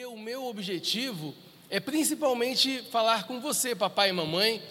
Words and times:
porque 0.00 0.06
o 0.06 0.16
meu 0.16 0.46
objetivo 0.46 1.34
é 1.68 1.78
principalmente 1.78 2.82
falar 2.90 3.24
com 3.24 3.38
você, 3.38 3.74
papai 3.74 4.08
e 4.08 4.12
mamãe, 4.14 4.62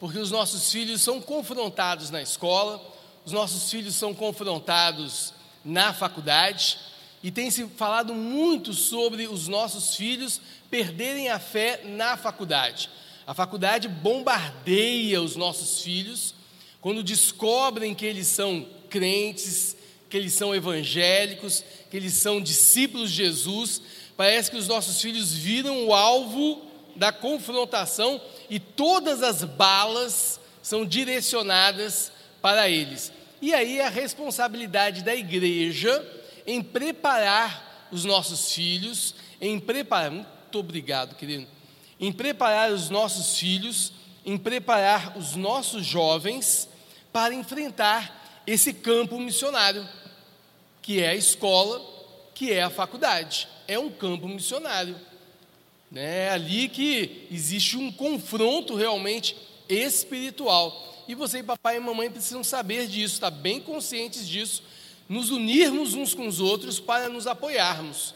porque 0.00 0.18
os 0.18 0.30
nossos 0.30 0.72
filhos 0.72 1.02
são 1.02 1.20
confrontados 1.20 2.08
na 2.08 2.22
escola, 2.22 2.80
os 3.22 3.30
nossos 3.30 3.70
filhos 3.70 3.94
são 3.96 4.14
confrontados 4.14 5.34
na 5.62 5.92
faculdade, 5.92 6.78
e 7.22 7.30
tem 7.30 7.50
se 7.50 7.66
falado 7.76 8.14
muito 8.14 8.72
sobre 8.72 9.28
os 9.28 9.46
nossos 9.46 9.94
filhos 9.94 10.40
perderem 10.70 11.28
a 11.28 11.38
fé 11.38 11.82
na 11.84 12.16
faculdade. 12.16 12.88
A 13.26 13.34
faculdade 13.34 13.88
bombardeia 13.88 15.20
os 15.20 15.36
nossos 15.36 15.82
filhos 15.82 16.34
quando 16.80 17.02
descobrem 17.02 17.94
que 17.94 18.06
eles 18.06 18.26
são 18.26 18.66
crentes, 18.88 19.76
que 20.08 20.16
eles 20.16 20.32
são 20.32 20.54
evangélicos, 20.54 21.62
que 21.90 21.96
eles 21.98 22.14
são 22.14 22.40
discípulos 22.40 23.10
de 23.10 23.16
Jesus. 23.16 23.82
Parece 24.18 24.50
que 24.50 24.56
os 24.56 24.66
nossos 24.66 25.00
filhos 25.00 25.32
viram 25.32 25.86
o 25.86 25.94
alvo 25.94 26.60
da 26.96 27.12
confrontação 27.12 28.20
e 28.50 28.58
todas 28.58 29.22
as 29.22 29.44
balas 29.44 30.40
são 30.60 30.84
direcionadas 30.84 32.10
para 32.42 32.68
eles. 32.68 33.12
E 33.40 33.54
aí 33.54 33.80
a 33.80 33.88
responsabilidade 33.88 35.04
da 35.04 35.14
igreja 35.14 36.04
em 36.44 36.60
preparar 36.60 37.88
os 37.92 38.04
nossos 38.04 38.52
filhos, 38.52 39.14
em 39.40 39.60
preparar, 39.60 40.10
muito 40.10 40.58
obrigado, 40.58 41.14
querido, 41.14 41.46
em 42.00 42.10
preparar 42.10 42.72
os 42.72 42.90
nossos 42.90 43.38
filhos, 43.38 43.92
em 44.26 44.36
preparar 44.36 45.16
os 45.16 45.36
nossos 45.36 45.86
jovens 45.86 46.68
para 47.12 47.32
enfrentar 47.32 48.42
esse 48.44 48.72
campo 48.72 49.16
missionário, 49.20 49.88
que 50.82 51.00
é 51.00 51.10
a 51.10 51.14
escola, 51.14 51.97
que 52.38 52.52
é 52.52 52.62
a 52.62 52.70
faculdade. 52.70 53.48
É 53.66 53.76
um 53.80 53.90
campo 53.90 54.28
missionário. 54.28 54.94
Né? 55.90 56.26
É 56.26 56.30
ali 56.30 56.68
que 56.68 57.26
existe 57.32 57.76
um 57.76 57.90
confronto 57.90 58.76
realmente 58.76 59.36
espiritual. 59.68 61.04
E 61.08 61.16
você, 61.16 61.42
papai 61.42 61.78
e 61.78 61.80
mamãe, 61.80 62.08
precisam 62.08 62.44
saber 62.44 62.86
disso, 62.86 63.14
estar 63.14 63.32
bem 63.32 63.58
conscientes 63.58 64.28
disso, 64.28 64.62
nos 65.08 65.32
unirmos 65.32 65.94
uns 65.94 66.14
com 66.14 66.28
os 66.28 66.38
outros 66.38 66.78
para 66.78 67.08
nos 67.08 67.26
apoiarmos. 67.26 68.14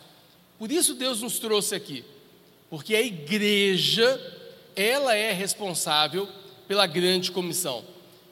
Por 0.56 0.70
isso 0.70 0.94
Deus 0.94 1.20
nos 1.20 1.40
trouxe 1.40 1.74
aqui, 1.74 2.04
porque 2.70 2.94
a 2.94 3.02
igreja, 3.02 4.20
ela 4.76 5.16
é 5.16 5.32
responsável 5.32 6.28
pela 6.68 6.86
grande 6.86 7.32
comissão. 7.32 7.84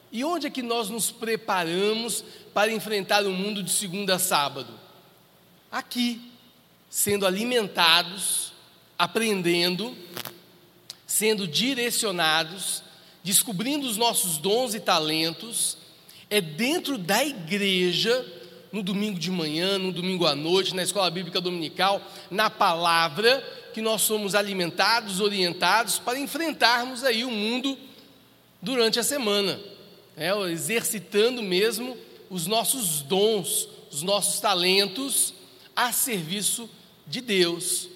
E 0.09 0.23
onde 0.23 0.47
é 0.47 0.49
que 0.49 0.61
nós 0.61 0.87
nos 0.87 1.11
preparamos 1.11 2.23
para 2.53 2.71
enfrentar 2.71 3.25
o 3.25 3.31
mundo 3.33 3.61
de 3.61 3.71
segunda 3.71 4.15
a 4.15 4.19
sábado? 4.19 4.79
Aqui, 5.71 6.19
sendo 6.89 7.25
alimentados, 7.25 8.51
aprendendo, 8.99 9.95
sendo 11.07 11.47
direcionados, 11.47 12.83
descobrindo 13.23 13.87
os 13.87 13.95
nossos 13.95 14.37
dons 14.37 14.75
e 14.75 14.81
talentos, 14.81 15.77
é 16.29 16.41
dentro 16.41 16.97
da 16.97 17.23
igreja, 17.23 18.25
no 18.69 18.83
domingo 18.83 19.17
de 19.17 19.31
manhã, 19.31 19.77
no 19.77 19.93
domingo 19.93 20.25
à 20.25 20.35
noite, 20.35 20.75
na 20.75 20.83
escola 20.83 21.09
bíblica 21.09 21.39
dominical, 21.39 22.01
na 22.29 22.49
palavra, 22.49 23.39
que 23.73 23.81
nós 23.81 24.01
somos 24.01 24.35
alimentados, 24.35 25.21
orientados 25.21 25.99
para 25.99 26.19
enfrentarmos 26.19 27.05
aí 27.05 27.23
o 27.23 27.31
mundo 27.31 27.77
durante 28.61 28.99
a 28.99 29.03
semana, 29.03 29.57
é, 30.17 30.31
exercitando 30.51 31.41
mesmo 31.41 31.97
os 32.29 32.45
nossos 32.45 33.01
dons, 33.03 33.69
os 33.89 34.03
nossos 34.03 34.41
talentos 34.41 35.33
a 35.75 35.91
serviço 35.91 36.69
de 37.07 37.21
Deus. 37.21 37.89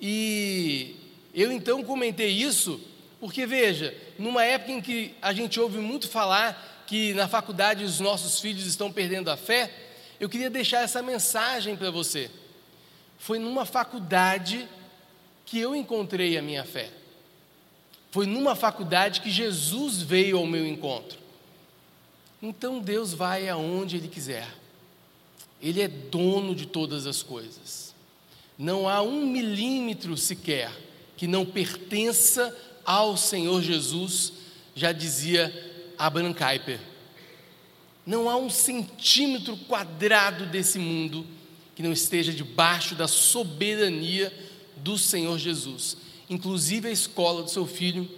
E 0.00 0.96
eu 1.34 1.50
então 1.50 1.82
comentei 1.82 2.30
isso 2.30 2.80
porque, 3.20 3.46
veja, 3.46 3.96
numa 4.18 4.44
época 4.44 4.72
em 4.72 4.80
que 4.80 5.14
a 5.22 5.32
gente 5.32 5.58
ouve 5.58 5.78
muito 5.78 6.08
falar 6.08 6.84
que 6.86 7.14
na 7.14 7.26
faculdade 7.26 7.82
os 7.82 7.98
nossos 7.98 8.40
filhos 8.40 8.66
estão 8.66 8.92
perdendo 8.92 9.30
a 9.30 9.36
fé, 9.36 9.72
eu 10.20 10.28
queria 10.28 10.50
deixar 10.50 10.82
essa 10.82 11.02
mensagem 11.02 11.76
para 11.76 11.90
você. 11.90 12.30
Foi 13.18 13.38
numa 13.38 13.64
faculdade 13.64 14.68
que 15.44 15.58
eu 15.58 15.74
encontrei 15.74 16.36
a 16.36 16.42
minha 16.42 16.64
fé. 16.64 16.90
Foi 18.10 18.26
numa 18.26 18.54
faculdade 18.54 19.20
que 19.20 19.30
Jesus 19.30 20.00
veio 20.00 20.38
ao 20.38 20.46
meu 20.46 20.66
encontro. 20.66 21.18
Então 22.40 22.78
Deus 22.78 23.12
vai 23.12 23.48
aonde 23.48 23.96
Ele 23.96 24.08
quiser. 24.08 24.46
Ele 25.60 25.80
é 25.80 25.88
dono 25.88 26.54
de 26.54 26.66
todas 26.66 27.06
as 27.06 27.22
coisas. 27.22 27.94
Não 28.58 28.88
há 28.88 29.02
um 29.02 29.26
milímetro 29.26 30.16
sequer 30.16 30.70
que 31.16 31.26
não 31.26 31.44
pertença 31.44 32.54
ao 32.84 33.16
Senhor 33.16 33.62
Jesus, 33.62 34.32
já 34.74 34.92
dizia 34.92 35.52
Abraham 35.98 36.32
Kuyper. 36.32 36.78
Não 38.04 38.30
há 38.30 38.36
um 38.36 38.48
centímetro 38.48 39.56
quadrado 39.56 40.46
desse 40.46 40.78
mundo 40.78 41.26
que 41.74 41.82
não 41.82 41.92
esteja 41.92 42.32
debaixo 42.32 42.94
da 42.94 43.08
soberania 43.08 44.32
do 44.76 44.96
Senhor 44.96 45.38
Jesus, 45.38 45.96
inclusive 46.30 46.88
a 46.88 46.92
escola 46.92 47.42
do 47.42 47.50
seu 47.50 47.66
filho, 47.66 48.08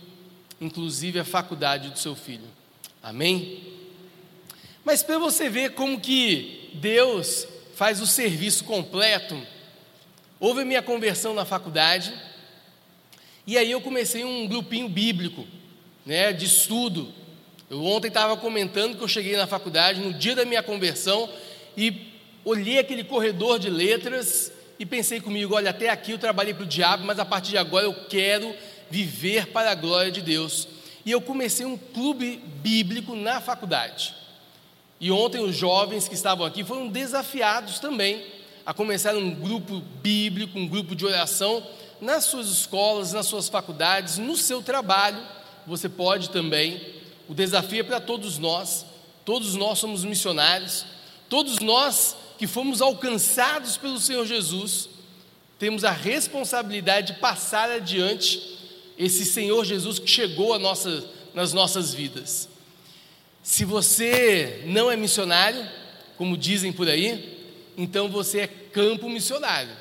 inclusive 0.61 1.19
a 1.19 1.25
faculdade 1.25 1.91
do 1.91 1.99
seu 1.99 2.15
filho. 2.15 2.47
Amém? 3.03 3.63
Mas 4.85 5.03
para 5.03 5.19
você 5.19 5.49
ver 5.49 5.75
como 5.75 6.01
que 6.01 6.58
Deus 6.75 7.47
faz 7.75 8.01
o 8.01 8.07
serviço 8.07 8.65
completo, 8.65 9.41
Houve 10.41 10.63
a 10.63 10.65
minha 10.65 10.83
conversão 10.83 11.35
na 11.35 11.45
faculdade, 11.45 12.15
e 13.45 13.59
aí 13.59 13.73
eu 13.73 13.81
comecei 13.81 14.25
um 14.25 14.47
grupinho 14.47 14.89
bíblico, 14.89 15.45
né, 16.07 16.33
de 16.33 16.45
estudo. 16.45 17.13
Eu 17.69 17.85
ontem 17.85 18.07
estava 18.07 18.37
comentando 18.37 18.97
que 18.97 19.03
eu 19.03 19.09
cheguei 19.09 19.37
na 19.37 19.49
faculdade 19.49 20.01
no 20.01 20.15
dia 20.15 20.37
da 20.37 20.45
minha 20.45 20.63
conversão 20.63 21.29
e 21.77 22.13
olhei 22.45 22.79
aquele 22.79 23.03
corredor 23.03 23.59
de 23.59 23.69
letras 23.69 24.53
e 24.79 24.87
pensei 24.87 25.21
comigo: 25.21 25.57
olha, 25.57 25.71
até 25.71 25.89
aqui 25.89 26.13
eu 26.13 26.19
trabalhei 26.19 26.55
para 26.55 26.63
o 26.63 26.67
diabo, 26.67 27.05
mas 27.05 27.19
a 27.19 27.25
partir 27.25 27.51
de 27.51 27.59
agora 27.59 27.85
eu 27.85 28.07
quero 28.07 28.55
viver 28.89 29.49
para 29.49 29.73
a 29.73 29.75
glória 29.75 30.13
de 30.13 30.23
Deus. 30.23 30.69
E 31.05 31.11
eu 31.11 31.21
comecei 31.21 31.67
um 31.67 31.77
clube 31.77 32.37
bíblico 32.63 33.17
na 33.17 33.41
faculdade. 33.41 34.15
E 35.01 35.11
ontem 35.11 35.41
os 35.41 35.57
jovens 35.57 36.09
que 36.09 36.15
estavam 36.15 36.45
aqui 36.45 36.65
foram 36.65 36.89
desafiados 36.89 37.79
também 37.79 38.25
a 38.67 38.75
começar 38.75 39.17
um 39.17 39.31
grupo 39.31 39.81
bíblico, 40.03 40.59
um 40.59 40.67
grupo 40.67 40.95
de 40.95 41.07
oração 41.07 41.67
nas 42.01 42.25
suas 42.25 42.49
escolas, 42.49 43.13
nas 43.13 43.27
suas 43.27 43.49
faculdades, 43.49 44.19
no 44.19 44.37
seu 44.37 44.63
trabalho. 44.63 45.23
Você 45.67 45.89
pode 45.89 46.31
também. 46.31 46.81
O 47.29 47.35
desafio 47.35 47.81
é 47.81 47.83
para 47.83 48.01
todos 48.01 48.39
nós. 48.39 48.85
Todos 49.25 49.55
nós 49.55 49.79
somos 49.79 50.05
missionários. 50.05 50.85
Todos 51.29 51.61
nós 51.61 52.17
que 52.39 52.47
fomos 52.47 52.81
alcançados 52.81 53.77
pelo 53.77 53.99
Senhor 53.99 54.25
Jesus, 54.27 54.89
temos 55.59 55.85
a 55.85 55.91
responsabilidade 55.91 57.15
de 57.15 57.21
passar 57.21 57.71
adiante 57.71 58.59
esse 58.97 59.25
Senhor 59.25 59.65
Jesus 59.65 59.99
que 59.99 60.09
chegou 60.09 60.59
nossa, 60.59 61.05
nas 61.35 61.53
nossas 61.53 61.95
vidas. 61.95 62.49
Se 63.43 63.65
você 63.65 64.63
não 64.67 64.91
é 64.91 64.97
missionário, 64.97 65.67
como 66.17 66.37
dizem 66.37 66.73
por 66.73 66.89
aí, 66.89 67.39
então 67.77 68.09
você 68.09 68.41
é 68.41 68.47
campo 68.47 69.09
missionário. 69.09 69.75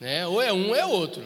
Né? 0.00 0.26
Ou 0.26 0.40
é 0.40 0.52
um 0.52 0.68
ou 0.68 0.76
é 0.76 0.84
outro. 0.84 1.22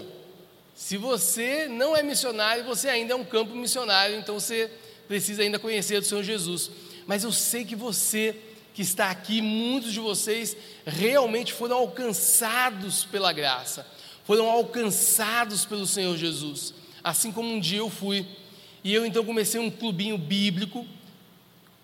Se 0.74 0.96
você 0.96 1.66
não 1.68 1.96
é 1.96 2.02
missionário, 2.02 2.64
você 2.64 2.88
ainda 2.88 3.14
é 3.14 3.16
um 3.16 3.24
campo 3.24 3.54
missionário, 3.54 4.16
então 4.16 4.38
você 4.38 4.70
precisa 5.08 5.42
ainda 5.42 5.58
conhecer 5.58 5.98
o 5.98 6.04
Senhor 6.04 6.22
Jesus. 6.22 6.70
Mas 7.06 7.24
eu 7.24 7.32
sei 7.32 7.64
que 7.64 7.74
você 7.74 8.36
que 8.74 8.82
está 8.82 9.08
aqui, 9.08 9.40
muitos 9.40 9.90
de 9.90 10.00
vocês 10.00 10.54
realmente 10.84 11.50
foram 11.54 11.78
alcançados 11.78 13.06
pela 13.06 13.32
graça, 13.32 13.86
foram 14.22 14.50
alcançados 14.50 15.64
pelo 15.64 15.86
Senhor 15.86 16.14
Jesus, 16.18 16.74
assim 17.02 17.32
como 17.32 17.48
um 17.48 17.58
dia 17.58 17.78
eu 17.78 17.88
fui. 17.88 18.26
E 18.84 18.92
eu 18.92 19.06
então 19.06 19.24
comecei 19.24 19.58
um 19.58 19.70
clubinho 19.70 20.18
bíblico, 20.18 20.86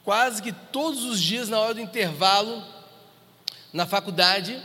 quase 0.05 0.43
que 0.43 0.53
todos 0.53 1.05
os 1.05 1.21
dias, 1.21 1.49
na 1.49 1.59
hora 1.59 1.75
do 1.75 1.81
intervalo, 1.81 2.63
na 3.73 3.87
faculdade 3.87 4.61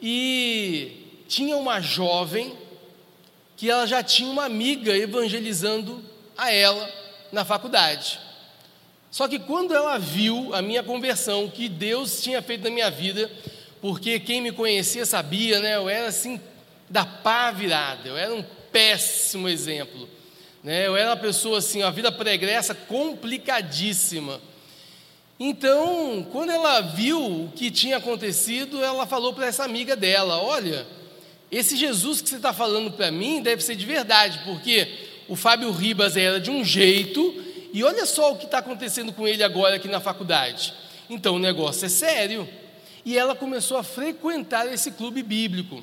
e 0.00 1.24
tinha 1.28 1.56
uma 1.56 1.80
jovem 1.80 2.56
que 3.56 3.70
ela 3.70 3.86
já 3.86 4.02
tinha 4.02 4.30
uma 4.30 4.44
amiga 4.44 4.96
evangelizando 4.96 6.02
a 6.36 6.50
ela 6.50 6.90
na 7.30 7.44
faculdade. 7.44 8.18
Só 9.10 9.28
que 9.28 9.38
quando 9.38 9.74
ela 9.74 9.98
viu 9.98 10.54
a 10.54 10.62
minha 10.62 10.82
conversão, 10.82 11.48
que 11.48 11.68
Deus 11.68 12.22
tinha 12.22 12.40
feito 12.40 12.64
na 12.64 12.70
minha 12.70 12.90
vida, 12.90 13.30
porque 13.80 14.18
quem 14.18 14.40
me 14.40 14.52
conhecia 14.52 15.04
sabia, 15.04 15.60
né, 15.60 15.76
eu 15.76 15.88
era 15.88 16.08
assim 16.08 16.40
da 16.88 17.04
pá 17.04 17.50
virada, 17.50 18.08
eu 18.08 18.16
era 18.16 18.34
um 18.34 18.42
péssimo 18.72 19.48
exemplo. 19.48 20.08
Né, 20.62 20.86
eu 20.86 20.96
era 20.96 21.10
uma 21.10 21.16
pessoa 21.16 21.58
assim, 21.58 21.82
a 21.82 21.90
vida 21.90 22.10
pregressa 22.10 22.74
complicadíssima. 22.74 24.40
Então, 25.42 26.26
quando 26.30 26.50
ela 26.50 26.82
viu 26.82 27.18
o 27.18 27.48
que 27.56 27.70
tinha 27.70 27.96
acontecido, 27.96 28.84
ela 28.84 29.06
falou 29.06 29.32
para 29.32 29.46
essa 29.46 29.64
amiga 29.64 29.96
dela: 29.96 30.38
Olha, 30.38 30.86
esse 31.50 31.78
Jesus 31.78 32.20
que 32.20 32.28
você 32.28 32.36
está 32.36 32.52
falando 32.52 32.90
para 32.90 33.10
mim 33.10 33.40
deve 33.40 33.62
ser 33.62 33.74
de 33.74 33.86
verdade, 33.86 34.38
porque 34.44 34.86
o 35.26 35.34
Fábio 35.34 35.70
Ribas 35.70 36.14
era 36.14 36.38
de 36.38 36.50
um 36.50 36.62
jeito, 36.62 37.42
e 37.72 37.82
olha 37.82 38.04
só 38.04 38.32
o 38.32 38.36
que 38.36 38.44
está 38.44 38.58
acontecendo 38.58 39.14
com 39.14 39.26
ele 39.26 39.42
agora 39.42 39.76
aqui 39.76 39.88
na 39.88 39.98
faculdade. 39.98 40.74
Então 41.08 41.36
o 41.36 41.38
negócio 41.38 41.86
é 41.86 41.88
sério. 41.88 42.46
E 43.02 43.16
ela 43.16 43.34
começou 43.34 43.78
a 43.78 43.82
frequentar 43.82 44.70
esse 44.70 44.90
clube 44.90 45.22
bíblico. 45.22 45.82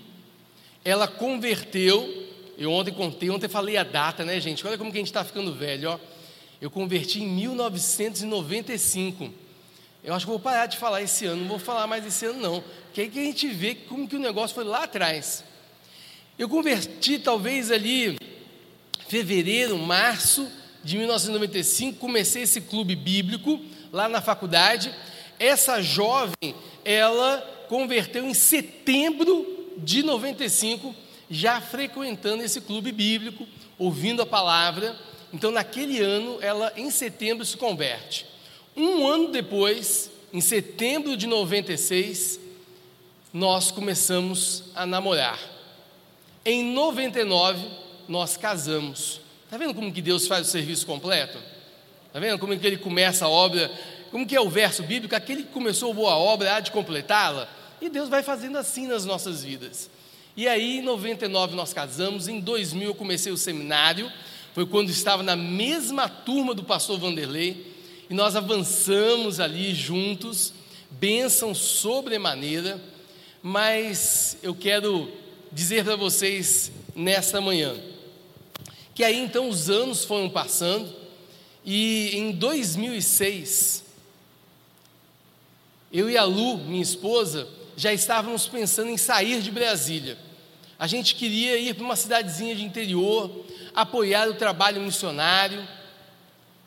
Ela 0.86 1.08
converteu, 1.08 2.28
eu 2.60 2.72
ontem 2.72 2.94
contei, 2.94 3.32
ontem 3.32 3.48
falei 3.48 3.76
a 3.76 3.84
data, 3.84 4.24
né, 4.24 4.40
gente? 4.40 4.68
Olha 4.68 4.78
como 4.78 4.92
que 4.92 4.98
a 4.98 5.02
gente 5.02 5.08
está 5.08 5.24
ficando 5.24 5.52
velho, 5.52 5.90
ó. 5.90 6.00
Eu 6.62 6.70
converti 6.70 7.24
em 7.24 7.28
1995. 7.28 9.47
Eu 10.08 10.14
acho 10.14 10.26
que 10.26 10.32
vou 10.32 10.40
parar 10.40 10.68
de 10.68 10.78
falar 10.78 11.02
esse 11.02 11.26
ano, 11.26 11.42
não 11.42 11.50
vou 11.50 11.60
falar 11.60 11.86
mais 11.86 12.06
esse 12.06 12.26
ano, 12.26 12.40
não. 12.40 12.64
Porque 12.86 13.02
aí 13.02 13.10
que 13.10 13.20
a 13.20 13.24
gente 13.24 13.46
vê 13.50 13.76
como 13.76 14.08
que 14.08 14.16
o 14.16 14.20
negócio 14.20 14.56
foi 14.56 14.64
lá 14.64 14.86
atrás. 14.86 15.44
Eu 16.40 16.48
converti 16.48 17.20
talvez 17.20 17.70
ali 17.70 18.18
fevereiro, 19.10 19.78
março 19.78 20.50
de 20.82 20.98
1995, 20.98 22.00
comecei 22.00 22.44
esse 22.44 22.62
clube 22.62 22.96
bíblico 22.96 23.60
lá 23.92 24.08
na 24.08 24.22
faculdade. 24.22 24.96
Essa 25.38 25.82
jovem, 25.82 26.56
ela 26.86 27.66
converteu 27.68 28.26
em 28.26 28.34
setembro 28.34 29.74
de 29.76 30.04
95, 30.04 30.96
já 31.30 31.60
frequentando 31.60 32.44
esse 32.44 32.62
clube 32.62 32.94
bíblico, 32.94 33.46
ouvindo 33.78 34.22
a 34.22 34.26
palavra. 34.26 34.96
Então, 35.34 35.52
naquele 35.52 36.00
ano, 36.00 36.38
ela 36.40 36.72
em 36.78 36.90
setembro 36.90 37.44
se 37.44 37.58
converte. 37.58 38.37
Um 38.78 39.08
ano 39.08 39.32
depois, 39.32 40.12
em 40.32 40.40
setembro 40.40 41.18
de 41.18 41.26
96, 41.26 42.40
nós 43.34 43.72
começamos 43.72 44.66
a 44.76 44.86
namorar. 44.86 45.40
Em 46.46 46.64
99, 46.64 47.66
nós 48.08 48.38
casamos. 48.38 49.20
Está 49.46 49.58
vendo 49.58 49.74
como 49.74 49.92
que 49.92 50.00
Deus 50.00 50.28
faz 50.28 50.48
o 50.48 50.52
serviço 50.52 50.86
completo? 50.86 51.40
Está 52.06 52.20
vendo 52.20 52.38
como 52.38 52.56
que 52.56 52.68
ele 52.68 52.78
começa 52.78 53.26
a 53.26 53.30
obra? 53.30 53.72
Como 54.12 54.28
que 54.28 54.36
é 54.36 54.42
o 54.42 54.48
verso 54.48 54.84
bíblico? 54.84 55.16
Aquele 55.16 55.42
que 55.42 55.52
começou 55.52 55.92
boa 55.92 56.16
obra 56.16 56.56
há 56.56 56.60
de 56.60 56.70
completá-la. 56.70 57.50
E 57.82 57.90
Deus 57.90 58.10
vai 58.10 58.22
fazendo 58.22 58.60
assim 58.60 58.86
nas 58.86 59.06
nossas 59.06 59.44
vidas. 59.44 59.90
E 60.36 60.48
aí, 60.48 60.78
em 60.78 60.82
99 60.84 61.56
nós 61.56 61.74
casamos, 61.74 62.28
em 62.28 62.40
2000 62.40 62.90
eu 62.90 62.96
comecei 62.96 63.32
o 63.32 63.38
seminário, 63.38 64.12
foi 64.54 64.68
quando 64.68 64.92
estava 64.92 65.24
na 65.24 65.36
mesma 65.36 66.08
turma 66.08 66.54
do 66.54 66.64
pastor 66.64 67.00
Vanderlei, 67.00 67.77
e 68.10 68.14
nós 68.14 68.36
avançamos 68.36 69.40
ali 69.40 69.74
juntos, 69.74 70.54
bênção 70.92 71.54
sobremaneira, 71.54 72.82
mas 73.42 74.38
eu 74.42 74.56
quero 74.56 75.12
dizer 75.52 75.84
para 75.84 75.96
vocês 75.96 76.72
nesta 76.96 77.42
manhã, 77.42 77.76
que 78.96 79.04
aí 79.04 79.18
então 79.18 79.50
os 79.50 79.70
anos 79.70 80.06
foram 80.06 80.30
passando, 80.30 80.94
e 81.64 82.12
em 82.14 82.32
2006, 82.32 83.84
eu 85.92 86.10
e 86.10 86.18
a 86.18 86.24
Lu, 86.24 86.58
minha 86.58 86.82
esposa, 86.82 87.48
já 87.76 87.94
estávamos 87.94 88.48
pensando 88.48 88.90
em 88.90 88.98
sair 88.98 89.42
de 89.42 89.52
Brasília. 89.52 90.18
A 90.80 90.88
gente 90.88 91.16
queria 91.16 91.58
ir 91.58 91.74
para 91.74 91.84
uma 91.84 91.96
cidadezinha 91.96 92.56
de 92.56 92.64
interior, 92.64 93.46
apoiar 93.74 94.30
o 94.30 94.36
trabalho 94.36 94.82
missionário. 94.82 95.68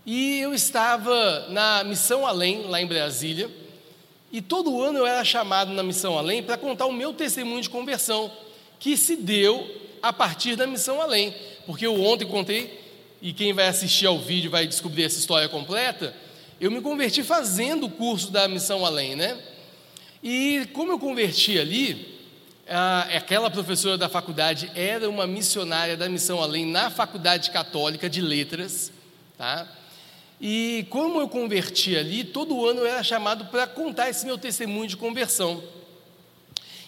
E 0.04 0.40
eu 0.40 0.54
estava 0.54 1.48
na 1.50 1.84
Missão 1.84 2.26
Além, 2.26 2.62
lá 2.62 2.80
em 2.80 2.86
Brasília, 2.86 3.50
e 4.32 4.40
todo 4.40 4.80
ano 4.80 4.98
eu 4.98 5.06
era 5.06 5.24
chamado 5.24 5.72
na 5.72 5.82
Missão 5.82 6.16
Além 6.16 6.42
para 6.42 6.56
contar 6.56 6.86
o 6.86 6.92
meu 6.92 7.12
testemunho 7.12 7.60
de 7.60 7.68
conversão, 7.68 8.32
que 8.78 8.96
se 8.96 9.16
deu 9.16 9.68
a 10.02 10.12
partir 10.12 10.56
da 10.56 10.66
Missão 10.66 11.02
Além. 11.02 11.34
Porque 11.66 11.86
eu 11.86 12.02
ontem 12.02 12.26
contei, 12.26 12.80
e 13.20 13.32
quem 13.32 13.52
vai 13.52 13.66
assistir 13.66 14.06
ao 14.06 14.18
vídeo 14.18 14.50
vai 14.50 14.66
descobrir 14.66 15.04
essa 15.04 15.18
história 15.18 15.48
completa. 15.48 16.14
Eu 16.58 16.70
me 16.70 16.80
converti 16.80 17.22
fazendo 17.22 17.86
o 17.86 17.90
curso 17.90 18.30
da 18.30 18.48
Missão 18.48 18.86
Além, 18.86 19.14
né? 19.14 19.38
E 20.22 20.66
como 20.72 20.92
eu 20.92 20.98
converti 20.98 21.58
ali, 21.58 22.18
aquela 23.14 23.50
professora 23.50 23.98
da 23.98 24.08
faculdade 24.08 24.70
era 24.74 25.10
uma 25.10 25.26
missionária 25.26 25.96
da 25.96 26.08
Missão 26.08 26.42
Além 26.42 26.64
na 26.64 26.88
Faculdade 26.88 27.50
Católica 27.50 28.08
de 28.08 28.22
Letras, 28.22 28.90
tá? 29.36 29.66
E 30.40 30.86
como 30.88 31.20
eu 31.20 31.28
converti 31.28 31.96
ali, 31.96 32.24
todo 32.24 32.66
ano 32.66 32.80
eu 32.80 32.86
era 32.86 33.02
chamado 33.02 33.46
para 33.46 33.66
contar 33.66 34.08
esse 34.08 34.24
meu 34.24 34.38
testemunho 34.38 34.88
de 34.88 34.96
conversão. 34.96 35.62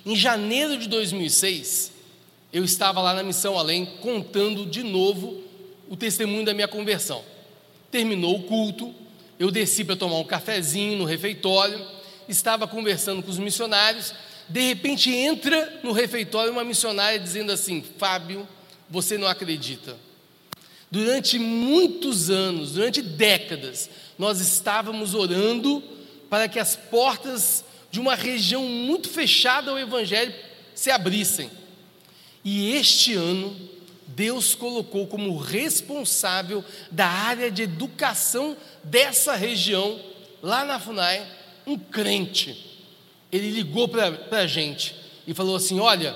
Em 0.06 0.16
janeiro 0.16 0.78
de 0.78 0.88
2006, 0.88 1.92
eu 2.52 2.64
estava 2.64 3.02
lá 3.02 3.12
na 3.12 3.22
Missão 3.22 3.58
Além 3.58 3.84
contando 4.00 4.64
de 4.64 4.82
novo 4.82 5.42
o 5.88 5.96
testemunho 5.96 6.46
da 6.46 6.54
minha 6.54 6.66
conversão. 6.66 7.22
Terminou 7.90 8.36
o 8.36 8.42
culto, 8.44 8.94
eu 9.38 9.50
desci 9.50 9.84
para 9.84 9.96
tomar 9.96 10.16
um 10.16 10.24
cafezinho 10.24 10.96
no 10.96 11.04
refeitório, 11.04 11.84
estava 12.28 12.66
conversando 12.66 13.22
com 13.22 13.30
os 13.30 13.38
missionários, 13.38 14.14
de 14.48 14.60
repente 14.68 15.10
entra 15.10 15.80
no 15.82 15.92
refeitório 15.92 16.52
uma 16.52 16.64
missionária 16.64 17.18
dizendo 17.18 17.52
assim: 17.52 17.84
Fábio, 17.98 18.48
você 18.88 19.18
não 19.18 19.28
acredita. 19.28 19.96
Durante 20.92 21.38
muitos 21.38 22.28
anos, 22.28 22.72
durante 22.72 23.00
décadas, 23.00 23.88
nós 24.18 24.40
estávamos 24.40 25.14
orando 25.14 25.82
para 26.28 26.46
que 26.46 26.58
as 26.58 26.76
portas 26.76 27.64
de 27.90 27.98
uma 27.98 28.14
região 28.14 28.62
muito 28.62 29.08
fechada 29.08 29.70
ao 29.70 29.78
Evangelho 29.78 30.34
se 30.74 30.90
abrissem. 30.90 31.50
E 32.44 32.74
este 32.74 33.14
ano, 33.14 33.56
Deus 34.06 34.54
colocou 34.54 35.06
como 35.06 35.38
responsável 35.38 36.62
da 36.90 37.06
área 37.06 37.50
de 37.50 37.62
educação 37.62 38.54
dessa 38.84 39.34
região, 39.34 39.98
lá 40.42 40.62
na 40.62 40.78
FUNAI, 40.78 41.26
um 41.66 41.78
crente. 41.78 42.82
Ele 43.32 43.48
ligou 43.48 43.88
para 43.88 44.18
a 44.32 44.46
gente 44.46 44.94
e 45.26 45.32
falou 45.32 45.56
assim: 45.56 45.80
Olha, 45.80 46.14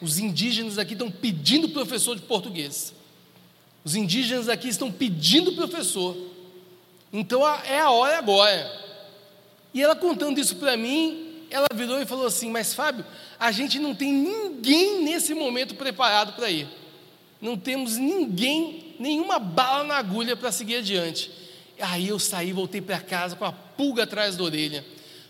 os 0.00 0.18
indígenas 0.18 0.78
aqui 0.78 0.94
estão 0.94 1.10
pedindo 1.10 1.68
professor 1.68 2.16
de 2.16 2.22
português. 2.22 2.93
Os 3.84 3.94
indígenas 3.94 4.48
aqui 4.48 4.68
estão 4.68 4.90
pedindo 4.90 5.52
professor. 5.52 6.16
Então 7.12 7.46
é 7.64 7.78
a 7.78 7.90
hora 7.90 8.18
agora. 8.18 8.84
E 9.74 9.82
ela 9.82 9.94
contando 9.94 10.40
isso 10.40 10.56
para 10.56 10.76
mim, 10.76 11.44
ela 11.50 11.66
virou 11.74 12.00
e 12.00 12.06
falou 12.06 12.26
assim: 12.26 12.50
Mas 12.50 12.72
Fábio, 12.72 13.04
a 13.38 13.52
gente 13.52 13.78
não 13.78 13.94
tem 13.94 14.12
ninguém 14.12 15.02
nesse 15.02 15.34
momento 15.34 15.74
preparado 15.74 16.34
para 16.34 16.50
ir. 16.50 16.66
Não 17.40 17.58
temos 17.58 17.96
ninguém, 17.96 18.96
nenhuma 18.98 19.38
bala 19.38 19.84
na 19.84 19.96
agulha 19.96 20.34
para 20.34 20.50
seguir 20.50 20.76
adiante. 20.76 21.30
Aí 21.78 22.08
eu 22.08 22.18
saí, 22.18 22.52
voltei 22.52 22.80
para 22.80 23.00
casa 23.00 23.36
com 23.36 23.44
a 23.44 23.52
pulga 23.52 24.04
atrás 24.04 24.36
da 24.36 24.44
orelha. 24.44 24.84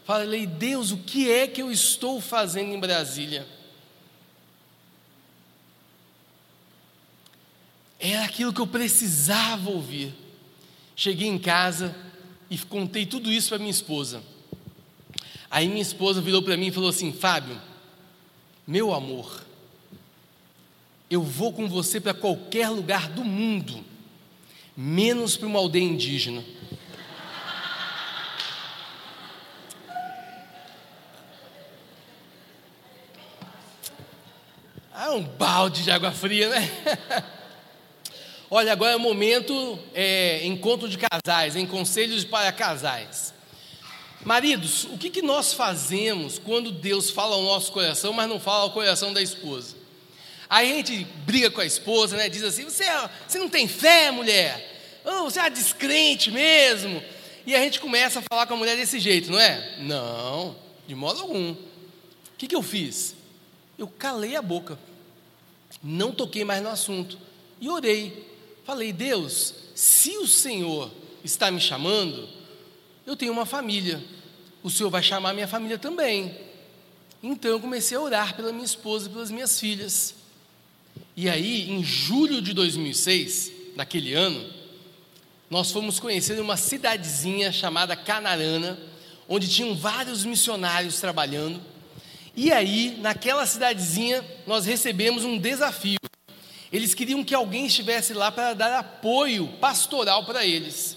Falei, 0.04 0.46
Deus, 0.46 0.92
o 0.92 0.98
que 0.98 1.30
é 1.30 1.46
que 1.46 1.60
eu 1.60 1.72
estou 1.72 2.20
fazendo 2.20 2.72
em 2.72 2.78
Brasília? 2.78 3.46
Era 8.06 8.26
aquilo 8.26 8.52
que 8.52 8.60
eu 8.60 8.66
precisava 8.66 9.70
ouvir. 9.70 10.14
Cheguei 10.94 11.26
em 11.26 11.38
casa 11.38 11.96
e 12.50 12.58
contei 12.58 13.06
tudo 13.06 13.32
isso 13.32 13.48
para 13.48 13.58
minha 13.58 13.70
esposa. 13.70 14.22
Aí 15.50 15.66
minha 15.66 15.80
esposa 15.80 16.20
virou 16.20 16.42
para 16.42 16.54
mim 16.54 16.66
e 16.66 16.70
falou 16.70 16.90
assim: 16.90 17.14
Fábio, 17.14 17.58
meu 18.66 18.92
amor, 18.92 19.42
eu 21.08 21.22
vou 21.22 21.50
com 21.50 21.66
você 21.66 21.98
para 21.98 22.12
qualquer 22.12 22.68
lugar 22.68 23.08
do 23.08 23.24
mundo, 23.24 23.82
menos 24.76 25.38
para 25.38 25.48
uma 25.48 25.58
aldeia 25.58 25.84
indígena. 25.84 26.44
Ah, 34.92 35.12
um 35.12 35.22
balde 35.22 35.84
de 35.84 35.90
água 35.90 36.12
fria, 36.12 36.50
né? 36.50 36.70
Olha, 38.56 38.70
agora 38.70 38.92
é 38.92 38.96
o 38.96 39.00
momento 39.00 39.76
é, 39.92 40.46
encontro 40.46 40.88
de 40.88 40.96
casais, 40.96 41.56
em 41.56 41.66
conselhos 41.66 42.22
para 42.22 42.52
casais. 42.52 43.34
Maridos, 44.24 44.84
o 44.84 44.96
que, 44.96 45.10
que 45.10 45.20
nós 45.20 45.52
fazemos 45.52 46.38
quando 46.38 46.70
Deus 46.70 47.10
fala 47.10 47.34
ao 47.34 47.42
nosso 47.42 47.72
coração, 47.72 48.12
mas 48.12 48.28
não 48.28 48.38
fala 48.38 48.62
ao 48.62 48.70
coração 48.70 49.12
da 49.12 49.20
esposa? 49.20 49.74
Aí 50.48 50.70
a 50.70 50.76
gente 50.76 51.04
briga 51.26 51.50
com 51.50 51.62
a 51.62 51.66
esposa, 51.66 52.16
né? 52.16 52.28
Diz 52.28 52.44
assim: 52.44 52.62
você, 52.62 52.84
é, 52.84 53.10
você 53.26 53.40
não 53.40 53.48
tem 53.48 53.66
fé, 53.66 54.12
mulher? 54.12 55.00
Oh, 55.04 55.24
você 55.24 55.40
é 55.40 55.50
descrente 55.50 56.30
mesmo? 56.30 57.02
E 57.44 57.56
a 57.56 57.58
gente 57.58 57.80
começa 57.80 58.20
a 58.20 58.22
falar 58.22 58.46
com 58.46 58.54
a 58.54 58.56
mulher 58.56 58.76
desse 58.76 59.00
jeito, 59.00 59.32
não 59.32 59.40
é? 59.40 59.78
Não, 59.80 60.54
de 60.86 60.94
modo 60.94 61.22
algum. 61.22 61.54
O 61.54 61.58
que, 62.38 62.46
que 62.46 62.54
eu 62.54 62.62
fiz? 62.62 63.16
Eu 63.76 63.88
calei 63.88 64.36
a 64.36 64.42
boca, 64.42 64.78
não 65.82 66.12
toquei 66.12 66.44
mais 66.44 66.62
no 66.62 66.68
assunto 66.68 67.18
e 67.60 67.68
orei. 67.68 68.32
Falei, 68.64 68.92
Deus, 68.92 69.54
se 69.74 70.16
o 70.16 70.26
Senhor 70.26 70.90
está 71.22 71.50
me 71.50 71.60
chamando, 71.60 72.28
eu 73.06 73.14
tenho 73.14 73.32
uma 73.32 73.44
família, 73.44 74.02
o 74.62 74.70
Senhor 74.70 74.88
vai 74.88 75.02
chamar 75.02 75.34
minha 75.34 75.46
família 75.46 75.78
também. 75.78 76.34
Então 77.22 77.50
eu 77.50 77.60
comecei 77.60 77.96
a 77.96 78.00
orar 78.00 78.34
pela 78.34 78.52
minha 78.52 78.64
esposa 78.64 79.06
e 79.06 79.12
pelas 79.12 79.30
minhas 79.30 79.60
filhas. 79.60 80.14
E 81.16 81.28
aí, 81.28 81.70
em 81.70 81.84
julho 81.84 82.40
de 82.40 82.52
2006, 82.52 83.52
naquele 83.76 84.14
ano, 84.14 84.50
nós 85.50 85.70
fomos 85.70 86.00
conhecer 86.00 86.40
uma 86.40 86.56
cidadezinha 86.56 87.52
chamada 87.52 87.94
Canarana, 87.94 88.78
onde 89.28 89.48
tinham 89.48 89.76
vários 89.76 90.24
missionários 90.24 91.00
trabalhando. 91.00 91.60
E 92.34 92.50
aí, 92.50 92.98
naquela 93.00 93.46
cidadezinha, 93.46 94.24
nós 94.46 94.66
recebemos 94.66 95.24
um 95.24 95.38
desafio. 95.38 95.98
Eles 96.74 96.92
queriam 96.92 97.22
que 97.22 97.32
alguém 97.32 97.66
estivesse 97.66 98.12
lá 98.12 98.32
para 98.32 98.52
dar 98.52 98.76
apoio 98.76 99.46
pastoral 99.60 100.24
para 100.26 100.44
eles. 100.44 100.96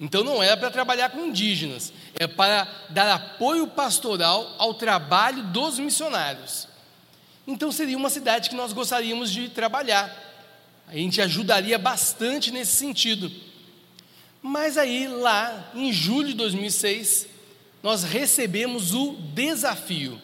Então 0.00 0.24
não 0.24 0.42
era 0.42 0.56
para 0.56 0.70
trabalhar 0.70 1.10
com 1.10 1.26
indígenas, 1.26 1.92
é 2.18 2.26
para 2.26 2.66
dar 2.88 3.14
apoio 3.14 3.66
pastoral 3.66 4.54
ao 4.56 4.72
trabalho 4.72 5.42
dos 5.42 5.78
missionários. 5.78 6.66
Então 7.46 7.70
seria 7.70 7.98
uma 7.98 8.08
cidade 8.08 8.48
que 8.48 8.56
nós 8.56 8.72
gostaríamos 8.72 9.30
de 9.30 9.50
trabalhar. 9.50 10.10
A 10.88 10.94
gente 10.94 11.20
ajudaria 11.20 11.78
bastante 11.78 12.50
nesse 12.50 12.72
sentido. 12.72 13.30
Mas 14.40 14.78
aí, 14.78 15.06
lá 15.06 15.70
em 15.74 15.92
julho 15.92 16.28
de 16.28 16.34
2006, 16.34 17.26
nós 17.82 18.04
recebemos 18.04 18.94
o 18.94 19.12
desafio. 19.34 20.18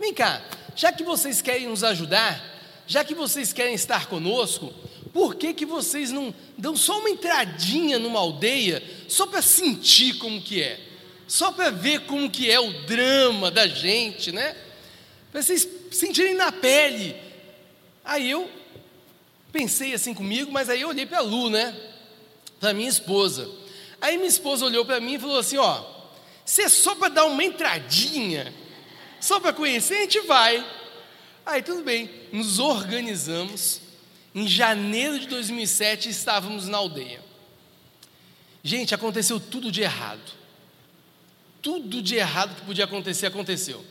Vem 0.00 0.14
cá, 0.14 0.40
já 0.74 0.90
que 0.90 1.04
vocês 1.04 1.42
querem 1.42 1.68
nos 1.68 1.84
ajudar, 1.84 2.51
já 2.92 3.02
que 3.02 3.14
vocês 3.14 3.54
querem 3.54 3.72
estar 3.72 4.04
conosco, 4.04 4.70
por 5.14 5.34
que, 5.34 5.54
que 5.54 5.64
vocês 5.64 6.12
não 6.12 6.34
dão 6.58 6.76
só 6.76 6.98
uma 6.98 7.08
entradinha 7.08 7.98
numa 7.98 8.20
aldeia, 8.20 8.82
só 9.08 9.24
para 9.24 9.40
sentir 9.40 10.18
como 10.18 10.42
que 10.42 10.62
é? 10.62 10.78
Só 11.26 11.50
para 11.50 11.70
ver 11.70 12.00
como 12.00 12.28
que 12.28 12.50
é 12.50 12.60
o 12.60 12.70
drama 12.84 13.50
da 13.50 13.66
gente, 13.66 14.30
né? 14.30 14.54
Para 15.30 15.40
vocês 15.40 15.66
sentirem 15.90 16.34
na 16.34 16.52
pele. 16.52 17.16
Aí 18.04 18.30
eu 18.30 18.50
pensei 19.50 19.94
assim 19.94 20.12
comigo, 20.12 20.52
mas 20.52 20.68
aí 20.68 20.82
eu 20.82 20.90
olhei 20.90 21.06
para 21.06 21.20
a 21.20 21.22
Lu, 21.22 21.48
né? 21.48 21.74
Para 22.60 22.74
minha 22.74 22.90
esposa. 22.90 23.48
Aí 24.02 24.18
minha 24.18 24.28
esposa 24.28 24.66
olhou 24.66 24.84
para 24.84 25.00
mim 25.00 25.14
e 25.14 25.18
falou 25.18 25.38
assim: 25.38 25.56
ó, 25.56 25.82
se 26.44 26.60
é 26.60 26.68
só 26.68 26.94
para 26.94 27.08
dar 27.08 27.24
uma 27.24 27.42
entradinha, 27.42 28.52
só 29.18 29.40
para 29.40 29.54
conhecer, 29.54 29.94
a 29.94 30.00
gente 30.02 30.20
vai. 30.20 30.81
Aí 31.44 31.62
tudo 31.62 31.82
bem, 31.82 32.08
nos 32.32 32.58
organizamos. 32.58 33.80
Em 34.34 34.46
janeiro 34.48 35.18
de 35.18 35.26
2007 35.26 36.08
estávamos 36.08 36.68
na 36.68 36.78
aldeia. 36.78 37.20
Gente, 38.62 38.94
aconteceu 38.94 39.40
tudo 39.40 39.70
de 39.70 39.82
errado. 39.82 40.32
Tudo 41.60 42.00
de 42.00 42.14
errado 42.14 42.54
que 42.54 42.62
podia 42.62 42.84
acontecer, 42.84 43.26
aconteceu. 43.26 43.84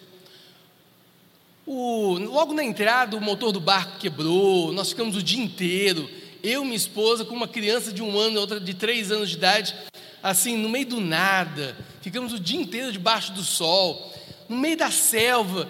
O, 1.66 2.18
logo 2.18 2.54
na 2.54 2.64
entrada, 2.64 3.16
o 3.16 3.22
motor 3.22 3.52
do 3.52 3.60
barco 3.60 4.00
quebrou, 4.00 4.74
nós 4.74 4.90
ficamos 4.90 5.16
o 5.16 5.22
dia 5.22 5.42
inteiro, 5.42 6.10
eu 6.42 6.64
minha 6.64 6.76
esposa, 6.76 7.24
com 7.24 7.36
uma 7.36 7.48
criança 7.48 7.94
de 7.94 8.02
um 8.02 8.18
ano 8.18 8.36
e 8.36 8.40
outra 8.40 8.60
de 8.60 8.74
três 8.74 9.12
anos 9.12 9.30
de 9.30 9.36
idade, 9.36 9.76
assim, 10.24 10.58
no 10.58 10.70
meio 10.70 10.88
do 10.88 11.00
nada, 11.00 11.78
ficamos 12.02 12.34
o 12.34 12.40
dia 12.40 12.60
inteiro 12.60 12.92
debaixo 12.92 13.32
do 13.34 13.44
sol, 13.44 14.12
no 14.50 14.58
meio 14.58 14.76
da 14.76 14.90
selva, 14.90 15.70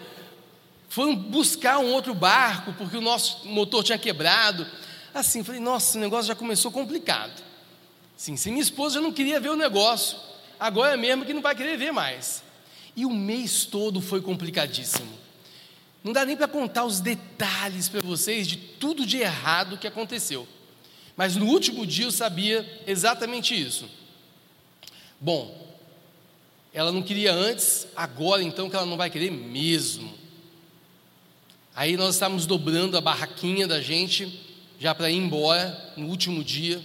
foram 0.91 1.15
buscar 1.15 1.79
um 1.79 1.93
outro 1.93 2.13
barco, 2.13 2.73
porque 2.73 2.97
o 2.97 3.01
nosso 3.01 3.47
motor 3.47 3.81
tinha 3.81 3.97
quebrado. 3.97 4.67
Assim, 5.13 5.41
falei, 5.41 5.61
nossa, 5.61 5.97
o 5.97 6.01
negócio 6.01 6.27
já 6.27 6.35
começou 6.35 6.69
complicado. 6.69 7.41
Sim, 8.17 8.35
se 8.35 8.51
minha 8.51 8.61
esposa 8.61 8.95
já 8.95 9.01
não 9.01 9.13
queria 9.13 9.39
ver 9.39 9.51
o 9.51 9.55
negócio, 9.55 10.17
agora 10.59 10.97
mesmo 10.97 11.23
que 11.23 11.33
não 11.33 11.41
vai 11.41 11.55
querer 11.55 11.77
ver 11.77 11.93
mais. 11.93 12.43
E 12.93 13.05
o 13.05 13.09
mês 13.09 13.63
todo 13.63 14.01
foi 14.01 14.21
complicadíssimo. 14.21 15.17
Não 16.03 16.11
dá 16.11 16.25
nem 16.25 16.35
para 16.35 16.49
contar 16.49 16.83
os 16.83 16.99
detalhes 16.99 17.87
para 17.87 18.01
vocês 18.01 18.45
de 18.45 18.57
tudo 18.57 19.05
de 19.05 19.15
errado 19.15 19.77
que 19.77 19.87
aconteceu. 19.87 20.45
Mas 21.15 21.37
no 21.37 21.45
último 21.45 21.87
dia 21.87 22.03
eu 22.03 22.11
sabia 22.11 22.83
exatamente 22.85 23.57
isso. 23.57 23.89
Bom, 25.21 25.73
ela 26.73 26.91
não 26.91 27.01
queria 27.01 27.33
antes, 27.33 27.87
agora 27.95 28.43
então 28.43 28.69
que 28.69 28.75
ela 28.75 28.85
não 28.85 28.97
vai 28.97 29.09
querer 29.09 29.31
mesmo. 29.31 30.19
Aí 31.75 31.95
nós 31.95 32.15
estávamos 32.15 32.45
dobrando 32.45 32.97
a 32.97 33.01
barraquinha 33.01 33.67
da 33.67 33.81
gente, 33.81 34.41
já 34.79 34.93
para 34.93 35.09
ir 35.09 35.17
embora 35.17 35.93
no 35.95 36.07
último 36.07 36.43
dia. 36.43 36.81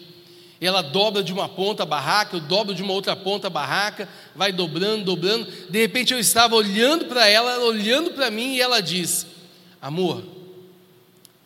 Ela 0.61 0.81
dobra 0.81 1.23
de 1.23 1.33
uma 1.33 1.49
ponta 1.49 1.83
a 1.83 1.87
barraca, 1.87 2.37
eu 2.37 2.41
dobro 2.41 2.75
de 2.75 2.83
uma 2.83 2.93
outra 2.93 3.15
ponta 3.15 3.49
a 3.49 3.51
barraca, 3.51 4.09
vai 4.35 4.53
dobrando, 4.53 5.05
dobrando. 5.05 5.51
De 5.69 5.79
repente 5.79 6.15
eu 6.15 6.19
estava 6.19 6.55
olhando 6.55 7.07
para 7.07 7.27
ela, 7.27 7.53
ela 7.53 7.65
olhando 7.65 8.13
para 8.13 8.31
mim 8.31 8.55
e 8.55 8.61
ela 8.61 8.81
diz: 8.81 9.27
Amor, 9.83 10.25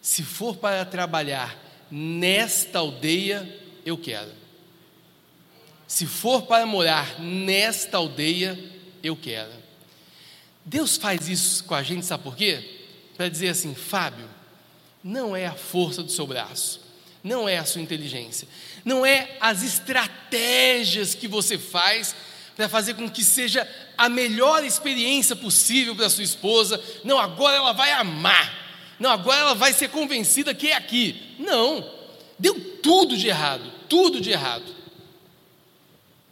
se 0.00 0.22
for 0.22 0.56
para 0.56 0.84
trabalhar 0.84 1.58
nesta 1.90 2.78
aldeia, 2.78 3.48
eu 3.84 3.96
quero. 3.98 4.30
Se 5.88 6.06
for 6.06 6.42
para 6.42 6.64
morar 6.66 7.18
nesta 7.18 7.96
aldeia, 7.96 8.56
eu 9.02 9.16
quero. 9.16 9.50
Deus 10.64 10.96
faz 10.96 11.28
isso 11.28 11.64
com 11.64 11.74
a 11.74 11.82
gente, 11.82 12.06
sabe 12.06 12.22
por 12.22 12.36
quê? 12.36 12.79
Para 13.20 13.28
dizer 13.28 13.50
assim: 13.50 13.74
Fábio, 13.74 14.26
não 15.04 15.36
é 15.36 15.44
a 15.44 15.52
força 15.52 16.02
do 16.02 16.10
seu 16.10 16.26
braço, 16.26 16.80
não 17.22 17.46
é 17.46 17.58
a 17.58 17.66
sua 17.66 17.82
inteligência, 17.82 18.48
não 18.82 19.04
é 19.04 19.36
as 19.38 19.62
estratégias 19.62 21.14
que 21.14 21.28
você 21.28 21.58
faz 21.58 22.16
para 22.56 22.66
fazer 22.66 22.94
com 22.94 23.10
que 23.10 23.22
seja 23.22 23.68
a 23.98 24.08
melhor 24.08 24.64
experiência 24.64 25.36
possível 25.36 25.94
para 25.94 26.08
sua 26.08 26.24
esposa. 26.24 26.82
Não, 27.04 27.18
agora 27.18 27.58
ela 27.58 27.74
vai 27.74 27.92
amar. 27.92 28.58
Não, 28.98 29.10
agora 29.10 29.40
ela 29.40 29.54
vai 29.54 29.74
ser 29.74 29.90
convencida 29.90 30.54
que 30.54 30.68
é 30.68 30.74
aqui. 30.74 31.36
Não, 31.38 31.92
deu 32.38 32.58
tudo 32.82 33.18
de 33.18 33.28
errado, 33.28 33.70
tudo 33.86 34.18
de 34.18 34.30
errado. 34.30 34.74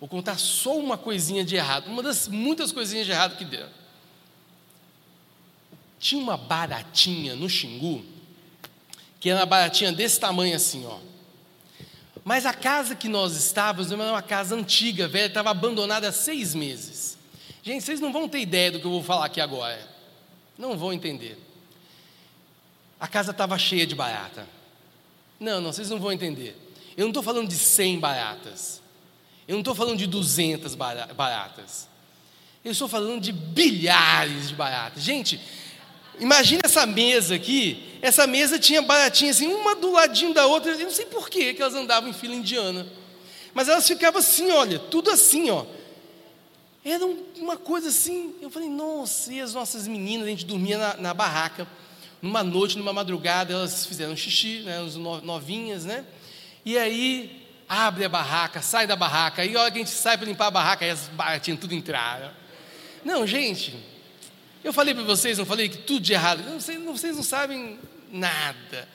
Vou 0.00 0.08
contar 0.08 0.38
só 0.38 0.74
uma 0.78 0.96
coisinha 0.96 1.44
de 1.44 1.54
errado, 1.54 1.88
uma 1.88 2.02
das 2.02 2.28
muitas 2.28 2.72
coisinhas 2.72 3.04
de 3.04 3.12
errado 3.12 3.36
que 3.36 3.44
deu. 3.44 3.77
Tinha 5.98 6.22
uma 6.22 6.36
baratinha 6.36 7.34
no 7.34 7.48
Xingu, 7.48 8.04
que 9.18 9.30
era 9.30 9.40
uma 9.40 9.46
baratinha 9.46 9.92
desse 9.92 10.20
tamanho 10.20 10.54
assim, 10.54 10.86
ó. 10.86 10.98
Mas 12.24 12.44
a 12.44 12.52
casa 12.52 12.94
que 12.94 13.08
nós 13.08 13.36
estávamos 13.36 13.90
era 13.90 14.02
uma 14.02 14.22
casa 14.22 14.54
antiga, 14.54 15.08
velha, 15.08 15.26
estava 15.26 15.50
abandonada 15.50 16.08
há 16.08 16.12
seis 16.12 16.54
meses. 16.54 17.16
Gente, 17.62 17.82
vocês 17.82 18.00
não 18.00 18.12
vão 18.12 18.28
ter 18.28 18.40
ideia 18.40 18.70
do 18.70 18.80
que 18.80 18.86
eu 18.86 18.90
vou 18.90 19.02
falar 19.02 19.26
aqui 19.26 19.40
agora. 19.40 19.78
Não 20.56 20.76
vão 20.76 20.92
entender. 20.92 21.38
A 23.00 23.06
casa 23.06 23.30
estava 23.30 23.58
cheia 23.58 23.86
de 23.86 23.94
barata. 23.94 24.46
Não, 25.38 25.60
não, 25.60 25.72
vocês 25.72 25.88
não 25.88 25.98
vão 25.98 26.12
entender. 26.12 26.56
Eu 26.96 27.02
não 27.02 27.10
estou 27.10 27.22
falando 27.22 27.48
de 27.48 27.54
100 27.54 28.00
baratas. 28.00 28.82
Eu 29.46 29.54
não 29.54 29.60
estou 29.60 29.74
falando 29.74 29.98
de 29.98 30.06
200 30.06 30.74
baratas. 30.74 31.88
Eu 32.64 32.72
estou 32.72 32.88
falando 32.88 33.20
de 33.20 33.32
bilhares 33.32 34.48
de 34.48 34.54
baratas. 34.54 35.02
Gente, 35.02 35.40
Imagina 36.20 36.62
essa 36.64 36.86
mesa 36.86 37.34
aqui. 37.34 37.84
Essa 38.00 38.26
mesa 38.26 38.58
tinha 38.58 38.80
baratinha 38.80 39.30
assim, 39.30 39.46
uma 39.46 39.74
do 39.74 39.92
ladinho 39.92 40.32
da 40.32 40.46
outra. 40.46 40.72
Eu 40.72 40.78
não 40.78 40.90
sei 40.90 41.06
por 41.06 41.28
que 41.28 41.56
elas 41.58 41.74
andavam 41.74 42.08
em 42.08 42.12
fila 42.12 42.34
indiana. 42.34 42.86
Mas 43.52 43.68
elas 43.68 43.86
ficavam 43.86 44.20
assim, 44.20 44.50
olha, 44.50 44.78
tudo 44.78 45.10
assim, 45.10 45.50
ó. 45.50 45.64
Era 46.84 47.04
uma 47.36 47.56
coisa 47.56 47.88
assim. 47.88 48.34
Eu 48.40 48.50
falei, 48.50 48.68
nossa, 48.68 49.32
e 49.32 49.40
as 49.40 49.52
nossas 49.54 49.88
meninas, 49.88 50.26
a 50.26 50.30
gente 50.30 50.46
dormia 50.46 50.78
na, 50.78 50.96
na 50.96 51.14
barraca. 51.14 51.66
Numa 52.22 52.42
noite, 52.42 52.78
numa 52.78 52.92
madrugada, 52.92 53.52
elas 53.52 53.86
fizeram 53.86 54.16
xixi, 54.16 54.60
né, 54.60 54.80
as 54.80 54.96
novinhas, 54.96 55.84
né? 55.84 56.04
E 56.64 56.76
aí 56.76 57.46
abre 57.68 58.04
a 58.04 58.08
barraca, 58.08 58.62
sai 58.62 58.86
da 58.86 58.96
barraca. 58.96 59.42
Aí 59.42 59.54
a 59.56 59.60
hora 59.60 59.70
que 59.70 59.78
a 59.78 59.80
gente 59.80 59.90
sai 59.90 60.16
para 60.16 60.26
limpar 60.26 60.46
a 60.46 60.50
barraca, 60.50 60.84
aí 60.84 60.90
as 60.90 61.08
baratinhas 61.08 61.60
tudo 61.60 61.74
entraram. 61.74 62.30
Não, 63.04 63.26
gente, 63.26 63.76
eu 64.64 64.72
falei 64.72 64.94
para 64.94 65.04
vocês, 65.04 65.38
não 65.38 65.46
falei 65.46 65.68
que 65.68 65.78
tudo 65.78 66.00
de 66.00 66.12
errado. 66.12 66.42
Vocês, 66.58 66.82
vocês 66.82 67.16
não 67.16 67.22
sabem 67.22 67.78
nada. 68.10 68.88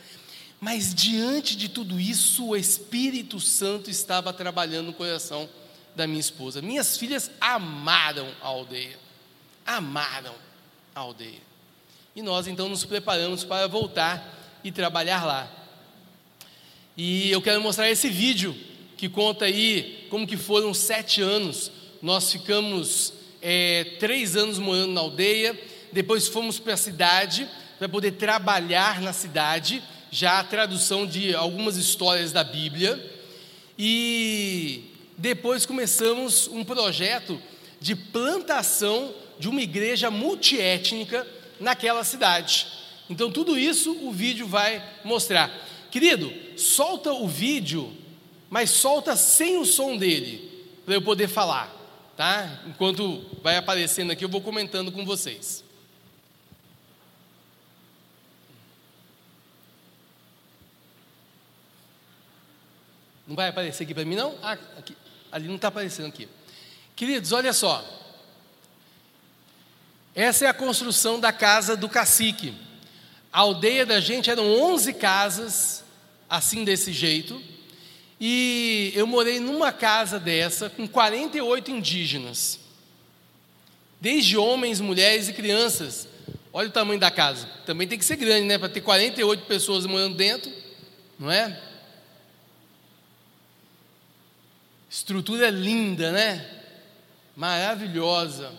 Mas 0.60 0.94
diante 0.94 1.56
de 1.56 1.68
tudo 1.70 2.00
isso, 2.00 2.48
o 2.48 2.56
Espírito 2.56 3.40
Santo 3.40 3.90
estava 3.90 4.32
trabalhando 4.32 4.88
no 4.88 4.94
coração 4.94 5.50
da 5.96 6.08
minha 6.08 6.20
esposa. 6.20 6.62
Minhas 6.62 6.98
filhas 6.98 7.30
amaram 7.40 8.30
a 8.42 8.48
aldeia. 8.48 8.98
Amaram 9.66 10.36
a 10.96 11.00
aldeia. 11.00 11.42
E 12.16 12.22
nós 12.22 12.48
então 12.48 12.70
nos 12.70 12.86
preparamos 12.86 13.44
para 13.44 13.68
voltar 13.68 14.60
e 14.64 14.72
trabalhar 14.72 15.26
lá. 15.26 15.52
E 16.96 17.32
eu 17.32 17.42
quero 17.42 17.62
mostrar 17.62 17.90
esse 17.90 18.10
vídeo 18.10 18.56
que 18.96 19.10
conta 19.10 19.46
aí 19.46 20.08
como 20.10 20.28
que 20.28 20.38
foram 20.38 20.74
sete 20.74 21.22
anos. 21.22 21.72
Nós 22.02 22.32
ficamos 22.32 23.14
é, 23.44 23.98
três 24.00 24.36
anos 24.38 24.58
morando 24.58 24.94
na 24.94 25.02
aldeia, 25.02 25.60
depois 25.92 26.28
fomos 26.28 26.58
para 26.58 26.74
a 26.74 26.78
cidade 26.78 27.48
para 27.78 27.90
poder 27.90 28.14
trabalhar 28.14 29.02
na 29.02 29.12
cidade, 29.12 29.84
já 30.10 30.40
a 30.40 30.44
tradução 30.44 31.06
de 31.06 31.36
algumas 31.36 31.76
histórias 31.76 32.32
da 32.32 32.44
Bíblia, 32.44 33.12
e 33.78 34.86
depois 35.18 35.66
começamos 35.66 36.48
um 36.48 36.64
projeto 36.64 37.40
de 37.82 37.96
plantação 37.96 39.14
de 39.38 39.50
uma 39.50 39.62
igreja 39.62 40.10
multiétnica 40.10 41.28
naquela 41.60 42.04
cidade. 42.06 42.68
Então, 43.10 43.30
tudo 43.30 43.58
isso 43.58 43.92
o 43.92 44.12
vídeo 44.12 44.48
vai 44.48 44.82
mostrar. 45.04 45.52
Querido, 45.92 46.32
solta 46.56 47.12
o 47.12 47.28
vídeo, 47.28 47.92
mas 48.50 48.70
solta 48.70 49.18
sem 49.18 49.58
o 49.58 49.66
som 49.66 49.98
dele, 49.98 50.50
para 50.86 50.96
eu 50.96 51.02
poder 51.02 51.28
falar, 51.28 51.83
tá? 52.16 52.62
Enquanto 52.68 53.26
vai 53.42 53.58
aparecendo 53.58 54.12
aqui, 54.12 54.24
eu 54.24 54.30
vou 54.30 54.42
comentando 54.42 54.92
com 54.92 55.06
vocês. 55.06 55.64
Não 63.28 63.36
vai 63.36 63.50
aparecer 63.50 63.84
aqui 63.84 63.94
para 63.94 64.06
mim, 64.06 64.16
não? 64.16 64.38
Ah, 64.42 64.58
aqui, 64.78 64.96
ali 65.32 65.48
não 65.48 65.56
está 65.56 65.70
aparecendo 65.70 66.08
aqui. 66.08 66.28
Queridos, 66.96 67.32
olha 67.32 67.54
só. 67.54 67.84
Essa 70.14 70.46
é 70.46 70.48
a 70.48 70.54
construção 70.54 71.20
da 71.20 71.34
casa 71.34 71.76
do 71.76 71.90
cacique. 71.90 72.54
A 73.32 73.40
aldeia 73.40 73.86
da 73.86 74.00
gente 74.00 74.30
eram 74.30 74.46
11 74.46 74.94
casas, 74.94 75.84
assim 76.30 76.64
desse 76.64 76.94
jeito. 76.94 77.42
E 78.26 78.94
eu 78.96 79.06
morei 79.06 79.38
numa 79.38 79.74
casa 79.74 80.18
dessa 80.18 80.70
com 80.70 80.88
48 80.88 81.72
indígenas. 81.72 82.58
Desde 84.00 84.38
homens, 84.38 84.80
mulheres 84.80 85.28
e 85.28 85.34
crianças. 85.34 86.08
Olha 86.54 86.70
o 86.70 86.72
tamanho 86.72 87.02
da 87.02 87.12
casa. 87.12 87.46
Também 87.66 87.86
tem 87.86 88.00
que 88.00 88.06
ser 88.06 88.16
grande, 88.16 88.48
né? 88.48 88.58
Para 88.58 88.70
ter 88.70 88.80
48 88.80 89.46
pessoas 89.46 89.86
morando 89.86 90.16
dentro, 90.16 90.50
não 91.20 91.30
é? 91.30 91.62
Estrutura 94.90 95.50
linda, 95.50 96.14
né? 96.14 96.50
Maravilhosa. 97.36 98.54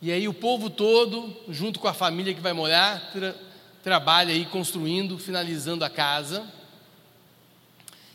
E 0.00 0.12
aí 0.12 0.28
o 0.28 0.34
povo 0.34 0.70
todo, 0.70 1.36
junto 1.48 1.80
com 1.80 1.88
a 1.88 1.92
família 1.92 2.32
que 2.32 2.40
vai 2.40 2.52
morar, 2.52 3.10
tra 3.10 3.34
trabalha 3.82 4.32
aí 4.32 4.46
construindo, 4.46 5.18
finalizando 5.18 5.84
a 5.84 5.90
casa. 5.90 6.61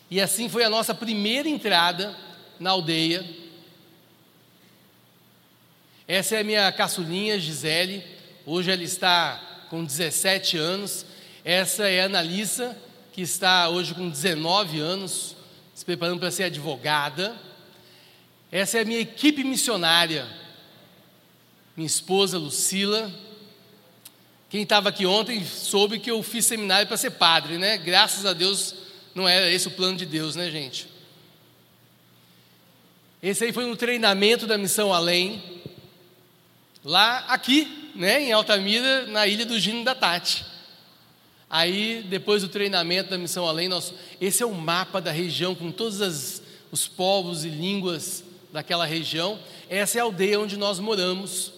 E 0.10 0.22
assim 0.22 0.48
foi 0.48 0.64
a 0.64 0.70
nossa 0.70 0.94
primeira 0.94 1.50
entrada 1.50 2.16
na 2.60 2.72
aldeia. 2.72 3.26
Essa 6.08 6.38
é 6.38 6.40
a 6.40 6.44
minha 6.44 6.72
caçulinha, 6.72 7.38
Gisele. 7.38 8.04
Hoje 8.46 8.72
ela 8.72 8.84
está 8.84 9.66
com 9.70 9.84
17 9.84 10.58
anos. 10.58 11.06
Essa 11.44 11.90
é 11.90 12.02
a 12.02 12.06
Analissa, 12.06 12.78
que 13.12 13.22
está 13.22 13.68
hoje 13.68 13.94
com 13.94 14.10
19 14.10 14.80
anos 14.80 15.36
se 15.78 15.86
preparando 15.86 16.20
para 16.20 16.32
ser 16.32 16.46
advogada. 16.46 17.36
Essa 18.52 18.80
é 18.80 18.82
a 18.82 18.86
minha 18.86 19.00
equipe 19.00 19.44
missionária. 19.44 20.26
Minha 21.76 21.86
esposa 21.86 22.40
Lucila. 22.40 23.14
Quem 24.50 24.64
estava 24.64 24.90
aqui 24.90 25.06
ontem 25.06 25.46
soube 25.46 26.00
que 26.00 26.10
eu 26.10 26.24
fiz 26.24 26.46
seminário 26.46 26.88
para 26.88 26.98
ser 26.98 27.12
padre, 27.12 27.60
né? 27.60 27.78
Graças 27.78 28.26
a 28.26 28.34
Deus 28.34 28.87
não 29.18 29.28
era 29.28 29.50
esse 29.50 29.68
o 29.68 29.72
plano 29.72 29.98
de 29.98 30.06
Deus, 30.06 30.36
né, 30.36 30.52
gente? 30.52 30.88
Esse 33.22 33.46
aí 33.46 33.52
foi 33.52 33.66
um 33.66 33.76
treinamento 33.76 34.46
da 34.46 34.60
missão 34.60 34.94
Além, 34.94 35.42
lá 36.86 37.26
aqui, 37.28 37.92
né, 37.96 38.22
em 38.22 38.32
Altamira, 38.32 39.08
na 39.08 39.26
ilha 39.26 39.44
do 39.44 39.60
Gino 39.60 39.84
da 39.84 39.96
Tati. 39.96 40.46
Aí, 41.50 42.06
depois 42.08 42.44
do 42.44 42.50
treinamento 42.50 43.10
da 43.10 43.18
Missão 43.18 43.48
Além, 43.48 43.68
nós, 43.68 43.92
esse 44.22 44.44
é 44.44 44.46
o 44.46 44.54
mapa 44.54 45.02
da 45.02 45.12
região, 45.12 45.56
com 45.56 45.72
todos 45.72 46.00
as, 46.00 46.44
os 46.72 46.88
povos 46.88 47.44
e 47.44 47.50
línguas 47.50 48.24
daquela 48.54 48.86
região. 48.86 49.40
Essa 49.68 49.98
é 49.98 50.02
a 50.02 50.04
aldeia 50.04 50.40
onde 50.40 50.58
nós 50.58 50.78
moramos. 50.78 51.54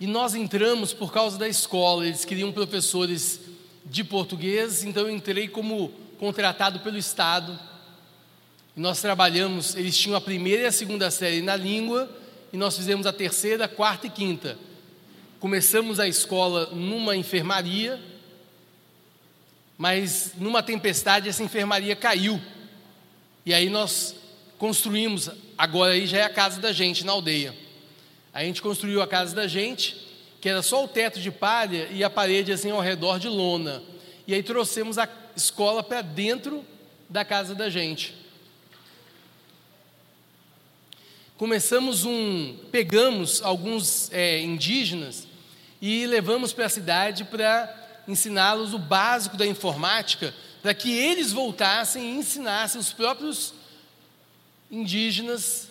E 0.00 0.06
nós 0.06 0.34
entramos 0.34 0.92
por 0.92 1.12
causa 1.12 1.36
da 1.36 1.48
escola, 1.48 2.06
eles 2.06 2.24
queriam 2.24 2.52
professores 2.52 3.40
de 3.84 4.04
português, 4.04 4.84
então 4.84 5.04
eu 5.04 5.10
entrei 5.10 5.48
como 5.48 5.92
contratado 6.18 6.80
pelo 6.80 6.96
Estado. 6.96 7.58
E 8.76 8.80
nós 8.80 9.00
trabalhamos, 9.00 9.74
eles 9.74 9.96
tinham 9.96 10.16
a 10.16 10.20
primeira 10.20 10.62
e 10.62 10.66
a 10.66 10.72
segunda 10.72 11.10
série 11.10 11.42
na 11.42 11.56
língua 11.56 12.08
e 12.52 12.56
nós 12.56 12.76
fizemos 12.76 13.06
a 13.06 13.12
terceira, 13.12 13.66
quarta 13.66 14.06
e 14.06 14.10
quinta. 14.10 14.56
Começamos 15.40 15.98
a 15.98 16.06
escola 16.06 16.66
numa 16.66 17.16
enfermaria, 17.16 18.00
mas 19.76 20.32
numa 20.36 20.62
tempestade 20.62 21.28
essa 21.28 21.42
enfermaria 21.42 21.96
caiu. 21.96 22.40
E 23.44 23.52
aí 23.52 23.68
nós 23.68 24.14
construímos, 24.58 25.28
agora 25.56 25.94
aí 25.94 26.06
já 26.06 26.18
é 26.18 26.22
a 26.22 26.30
casa 26.30 26.60
da 26.60 26.72
gente 26.72 27.04
na 27.04 27.12
aldeia. 27.12 27.54
A 28.38 28.44
gente 28.44 28.62
construiu 28.62 29.02
a 29.02 29.06
casa 29.08 29.34
da 29.34 29.48
gente, 29.48 29.96
que 30.40 30.48
era 30.48 30.62
só 30.62 30.84
o 30.84 30.86
teto 30.86 31.18
de 31.18 31.28
palha 31.28 31.88
e 31.90 32.04
a 32.04 32.08
parede 32.08 32.52
assim 32.52 32.70
ao 32.70 32.78
redor 32.78 33.18
de 33.18 33.26
lona. 33.26 33.82
E 34.28 34.32
aí 34.32 34.44
trouxemos 34.44 34.96
a 34.96 35.08
escola 35.34 35.82
para 35.82 36.02
dentro 36.02 36.64
da 37.10 37.24
casa 37.24 37.52
da 37.52 37.68
gente. 37.68 38.14
começamos 41.36 42.04
um, 42.04 42.56
pegamos 42.70 43.42
alguns 43.42 44.08
é, 44.12 44.40
indígenas 44.40 45.26
e 45.80 46.06
levamos 46.06 46.52
para 46.52 46.66
a 46.66 46.68
cidade 46.68 47.24
para 47.24 48.02
ensiná-los 48.06 48.72
o 48.72 48.78
básico 48.78 49.36
da 49.36 49.46
informática, 49.46 50.32
para 50.62 50.74
que 50.74 50.96
eles 50.96 51.32
voltassem 51.32 52.04
e 52.04 52.18
ensinassem 52.18 52.80
os 52.80 52.92
próprios 52.92 53.52
indígenas 54.70 55.67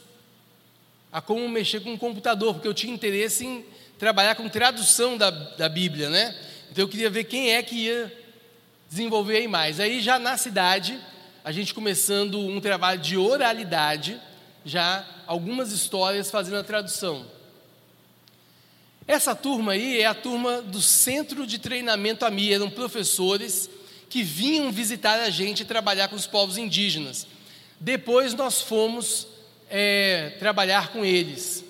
a 1.11 1.21
como 1.21 1.47
mexer 1.47 1.79
com 1.79 1.93
o 1.93 1.97
computador, 1.97 2.53
porque 2.53 2.67
eu 2.67 2.73
tinha 2.73 2.93
interesse 2.93 3.45
em 3.45 3.65
trabalhar 3.97 4.35
com 4.35 4.47
tradução 4.47 5.17
da, 5.17 5.29
da 5.29 5.69
Bíblia, 5.69 6.09
né? 6.09 6.35
Então 6.71 6.83
eu 6.83 6.89
queria 6.89 7.09
ver 7.09 7.23
quem 7.23 7.53
é 7.53 7.63
que 7.63 7.75
ia 7.75 8.13
desenvolver 8.89 9.37
aí 9.37 9.47
mais. 9.47 9.79
Aí 9.79 10.01
já 10.01 10.19
na 10.19 10.37
cidade, 10.37 10.99
a 11.43 11.51
gente 11.51 11.73
começando 11.73 12.39
um 12.39 12.59
trabalho 12.59 12.99
de 12.99 13.17
oralidade, 13.17 14.19
já 14.65 15.05
algumas 15.25 15.71
histórias 15.71 16.29
fazendo 16.29 16.57
a 16.57 16.63
tradução. 16.63 17.25
Essa 19.07 19.33
turma 19.33 19.71
aí 19.71 20.01
é 20.01 20.05
a 20.05 20.13
turma 20.13 20.61
do 20.61 20.81
Centro 20.81 21.47
de 21.47 21.57
Treinamento 21.57 22.25
AMI, 22.25 22.53
eram 22.53 22.69
professores 22.69 23.69
que 24.09 24.21
vinham 24.21 24.71
visitar 24.71 25.19
a 25.21 25.29
gente 25.29 25.61
e 25.61 25.65
trabalhar 25.65 26.09
com 26.09 26.15
os 26.15 26.27
povos 26.27 26.57
indígenas. 26.57 27.25
Depois 27.79 28.33
nós 28.33 28.61
fomos 28.61 29.27
é, 29.69 30.35
trabalhar 30.39 30.91
com 30.91 31.03
eles. 31.03 31.63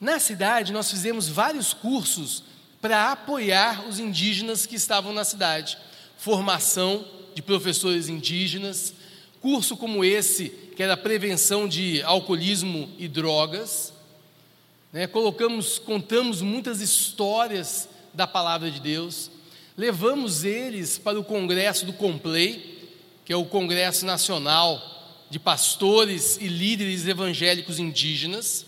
Na 0.00 0.18
cidade, 0.18 0.72
nós 0.72 0.90
fizemos 0.90 1.28
vários 1.28 1.72
cursos 1.72 2.44
para 2.80 3.12
apoiar 3.12 3.86
os 3.88 3.98
indígenas 3.98 4.66
que 4.66 4.76
estavam 4.76 5.12
na 5.12 5.24
cidade. 5.24 5.76
Formação 6.16 7.04
de 7.34 7.42
professores 7.42 8.08
indígenas, 8.08 8.94
curso 9.40 9.76
como 9.76 10.04
esse 10.04 10.50
que 10.76 10.82
era 10.82 10.96
prevenção 10.96 11.66
de 11.68 12.02
alcoolismo 12.02 12.88
e 12.98 13.08
drogas. 13.08 13.92
Né? 14.92 15.06
Colocamos, 15.06 15.78
contamos 15.78 16.40
muitas 16.40 16.80
histórias 16.80 17.88
da 18.14 18.26
palavra 18.26 18.70
de 18.70 18.80
Deus. 18.80 19.30
Levamos 19.76 20.44
eles 20.44 20.98
para 20.98 21.18
o 21.18 21.24
congresso 21.24 21.84
do 21.84 21.92
Complei, 21.92 22.88
que 23.24 23.32
é 23.32 23.36
o 23.36 23.44
Congresso 23.44 24.06
Nacional 24.06 24.97
de 25.30 25.38
Pastores 25.38 26.38
e 26.40 26.48
Líderes 26.48 27.06
Evangélicos 27.06 27.78
Indígenas. 27.78 28.64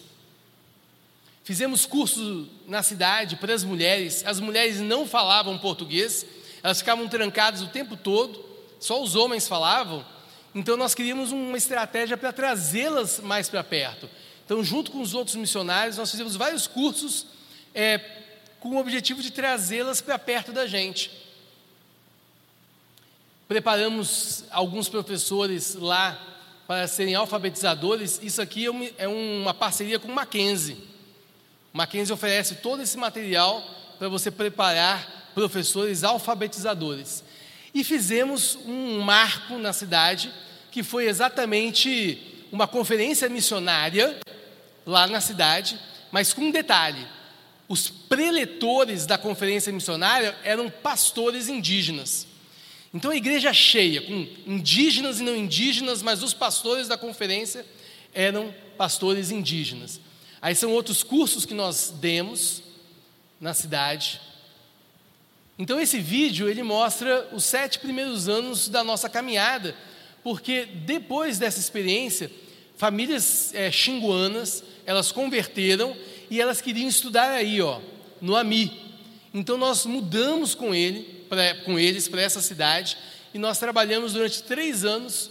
Fizemos 1.43 1.87
curso 1.87 2.49
na 2.67 2.83
cidade 2.83 3.37
para 3.37 3.55
as 3.55 3.65
mulheres. 3.65 4.23
As 4.27 4.41
mulheres 4.41 4.81
não 4.81 5.07
falavam 5.07 5.59
português, 5.59 6.27
elas 6.63 6.79
ficavam 6.79 7.09
trancadas 7.09 7.63
o 7.63 7.69
tempo 7.69 7.97
todo, 7.97 8.45
só 8.79 9.03
os 9.03 9.17
homens 9.17 9.49
falavam. 9.49 10.05
Então 10.55 10.77
nós 10.77 10.95
queríamos 10.95 11.33
uma 11.33 11.57
estratégia 11.57 12.17
para 12.17 12.33
trazê-las 12.33 13.21
mais 13.21 13.49
para 13.49 13.65
perto. 13.65 14.09
Então, 14.45 14.65
junto 14.65 14.91
com 14.91 15.01
os 15.01 15.15
outros 15.15 15.37
missionários, 15.37 15.97
nós 15.97 16.11
fizemos 16.11 16.35
vários 16.35 16.67
cursos 16.67 17.27
é, 17.73 17.99
com 18.59 18.71
o 18.71 18.79
objetivo 18.79 19.23
de 19.23 19.31
trazê-las 19.31 20.01
para 20.01 20.19
perto 20.19 20.51
da 20.51 20.67
gente. 20.67 21.11
Preparamos 23.47 24.45
alguns 24.51 24.89
professores 24.89 25.77
lá 25.77 26.30
para 26.71 26.87
serem 26.87 27.17
alfabetizadores. 27.17 28.21
Isso 28.23 28.41
aqui 28.41 28.69
é, 28.69 28.95
é 28.99 29.09
uma 29.09 29.53
parceria 29.53 29.99
com 29.99 30.07
o 30.07 30.15
Mackenzie. 30.15 30.77
O 31.75 31.77
Mackenzie 31.77 32.15
oferece 32.15 32.55
todo 32.55 32.81
esse 32.81 32.97
material 32.97 33.61
para 33.99 34.09
você 34.09 34.31
preparar 34.31 35.33
professores 35.35 36.05
alfabetizadores. 36.05 37.25
E 37.75 37.83
fizemos 37.83 38.57
um 38.65 39.01
marco 39.01 39.59
na 39.59 39.73
cidade, 39.73 40.33
que 40.71 40.85
foi 40.85 41.09
exatamente 41.09 42.47
uma 42.53 42.69
conferência 42.69 43.29
missionária 43.29 44.21
lá 44.87 45.09
na 45.09 45.21
cidade, 45.21 45.77
mas 46.13 46.33
com 46.33 46.43
um 46.43 46.51
detalhe: 46.53 47.05
os 47.69 47.91
preletores 47.91 49.07
da 49.07 49.19
conferência 49.19 49.73
missionária 49.73 50.37
eram 50.45 50.71
pastores 50.71 51.49
indígenas. 51.49 52.29
Então 52.93 53.11
a 53.11 53.17
igreja 53.17 53.53
cheia, 53.53 54.03
com 54.03 54.27
indígenas 54.47 55.21
e 55.21 55.23
não 55.23 55.37
indígenas, 55.37 56.03
mas 56.03 56.23
os 56.23 56.35
pastores 56.35 56.89
da 56.89 56.97
conferência 56.97 57.65
eram 58.13 58.53
pastores 58.77 59.31
indígenas. 59.31 60.01
Aí 60.43 60.55
são 60.55 60.73
outros 60.73 61.03
cursos 61.03 61.45
que 61.45 61.55
nós 61.55 61.95
demos 62.01 62.63
na 63.41 63.55
cidade. 63.55 64.21
Então 65.59 65.79
esse 65.81 65.99
vídeo 66.01 66.49
ele 66.49 66.63
mostra 66.63 67.29
os 67.33 67.45
sete 67.45 67.79
primeiros 67.79 68.29
anos 68.29 68.69
da 68.69 68.83
nossa 68.83 69.09
caminhada, 69.09 69.77
porque 70.25 70.65
depois 70.65 71.39
dessa 71.39 71.61
experiência, 71.61 72.31
famílias 72.77 73.55
é, 73.55 73.71
xinguanas 73.71 74.65
elas 74.85 75.13
converteram 75.13 75.97
e 76.31 76.41
elas 76.41 76.61
queriam 76.61 76.89
estudar 76.89 77.31
aí, 77.31 77.61
ó, 77.61 77.81
no 78.21 78.35
AMI. 78.35 78.73
Então 79.33 79.57
nós 79.57 79.87
mudamos 79.87 80.55
com 80.55 80.75
ele, 80.75 81.20
pra, 81.31 81.55
com 81.65 81.79
eles 81.79 82.09
para 82.09 82.21
essa 82.21 82.43
cidade 82.43 82.99
e 83.33 83.39
nós 83.39 83.59
trabalhamos 83.59 84.13
durante 84.13 84.43
três 84.43 84.85
anos 84.85 85.31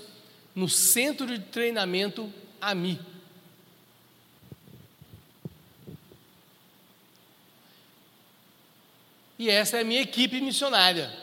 no 0.55 0.67
centro 0.69 1.27
de 1.27 1.39
treinamento 1.39 2.33
AMI. 2.59 2.99
E 9.37 9.49
essa 9.49 9.77
é 9.77 9.81
a 9.81 9.85
minha 9.85 10.01
equipe 10.01 10.41
missionária. 10.41 11.13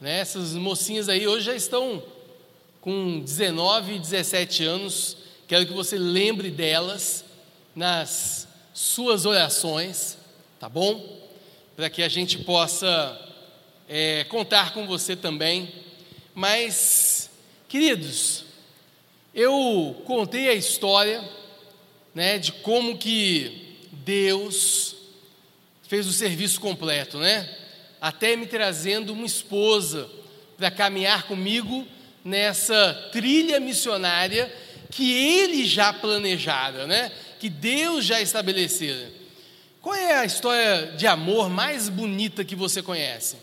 Né? 0.00 0.20
Essas 0.20 0.54
mocinhas 0.54 1.08
aí 1.08 1.26
hoje 1.26 1.46
já 1.46 1.54
estão 1.54 2.02
com 2.80 3.20
19 3.20 3.94
e 3.94 3.98
17 3.98 4.64
anos. 4.64 5.16
Quero 5.48 5.66
que 5.66 5.72
você 5.72 5.98
lembre 5.98 6.50
delas 6.50 7.24
nas 7.74 8.48
suas 8.72 9.26
orações, 9.26 10.16
tá 10.58 10.68
bom? 10.68 11.20
Para 11.76 11.90
que 11.90 12.02
a 12.02 12.08
gente 12.08 12.38
possa 12.38 13.31
é, 13.88 14.24
contar 14.24 14.72
com 14.72 14.86
você 14.86 15.14
também. 15.16 15.72
Mas, 16.34 17.30
queridos, 17.68 18.44
eu 19.34 20.02
contei 20.04 20.48
a 20.48 20.54
história 20.54 21.22
né, 22.14 22.38
de 22.38 22.52
como 22.52 22.98
que 22.98 23.78
Deus 23.92 24.96
fez 25.88 26.06
o 26.06 26.12
serviço 26.12 26.60
completo, 26.60 27.18
né? 27.18 27.48
Até 28.00 28.34
me 28.34 28.46
trazendo 28.46 29.12
uma 29.12 29.26
esposa 29.26 30.08
para 30.56 30.70
caminhar 30.70 31.24
comigo 31.24 31.86
nessa 32.24 33.10
trilha 33.12 33.60
missionária 33.60 34.52
que 34.90 35.12
ele 35.12 35.66
já 35.66 35.92
planejara, 35.92 36.86
né? 36.86 37.12
Que 37.38 37.48
Deus 37.48 38.04
já 38.04 38.20
estabelecera. 38.20 39.10
Qual 39.80 39.94
é 39.94 40.14
a 40.14 40.24
história 40.24 40.92
de 40.96 41.06
amor 41.06 41.50
mais 41.50 41.88
bonita 41.88 42.44
que 42.44 42.54
você 42.54 42.82
conhece? 42.82 43.36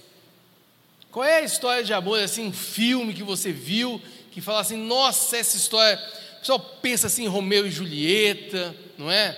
Qual 1.12 1.26
é 1.26 1.38
a 1.38 1.42
história 1.42 1.84
de 1.84 1.94
amor, 1.94 2.20
assim, 2.20 2.48
um 2.48 2.54
filme 2.54 3.14
que 3.14 3.24
você 3.24 3.52
viu, 3.52 4.02
que 4.32 4.42
fala 4.42 4.62
assim, 4.62 4.78
nossa, 4.78 5.38
essa 5.38 5.58
história. 5.58 6.00
O 6.38 6.40
pessoal 6.40 6.60
pensa 6.82 7.08
assim, 7.08 7.28
Romeu 7.28 7.66
e 7.66 7.72
Julieta, 7.72 8.76
não 8.98 9.12
é? 9.12 9.38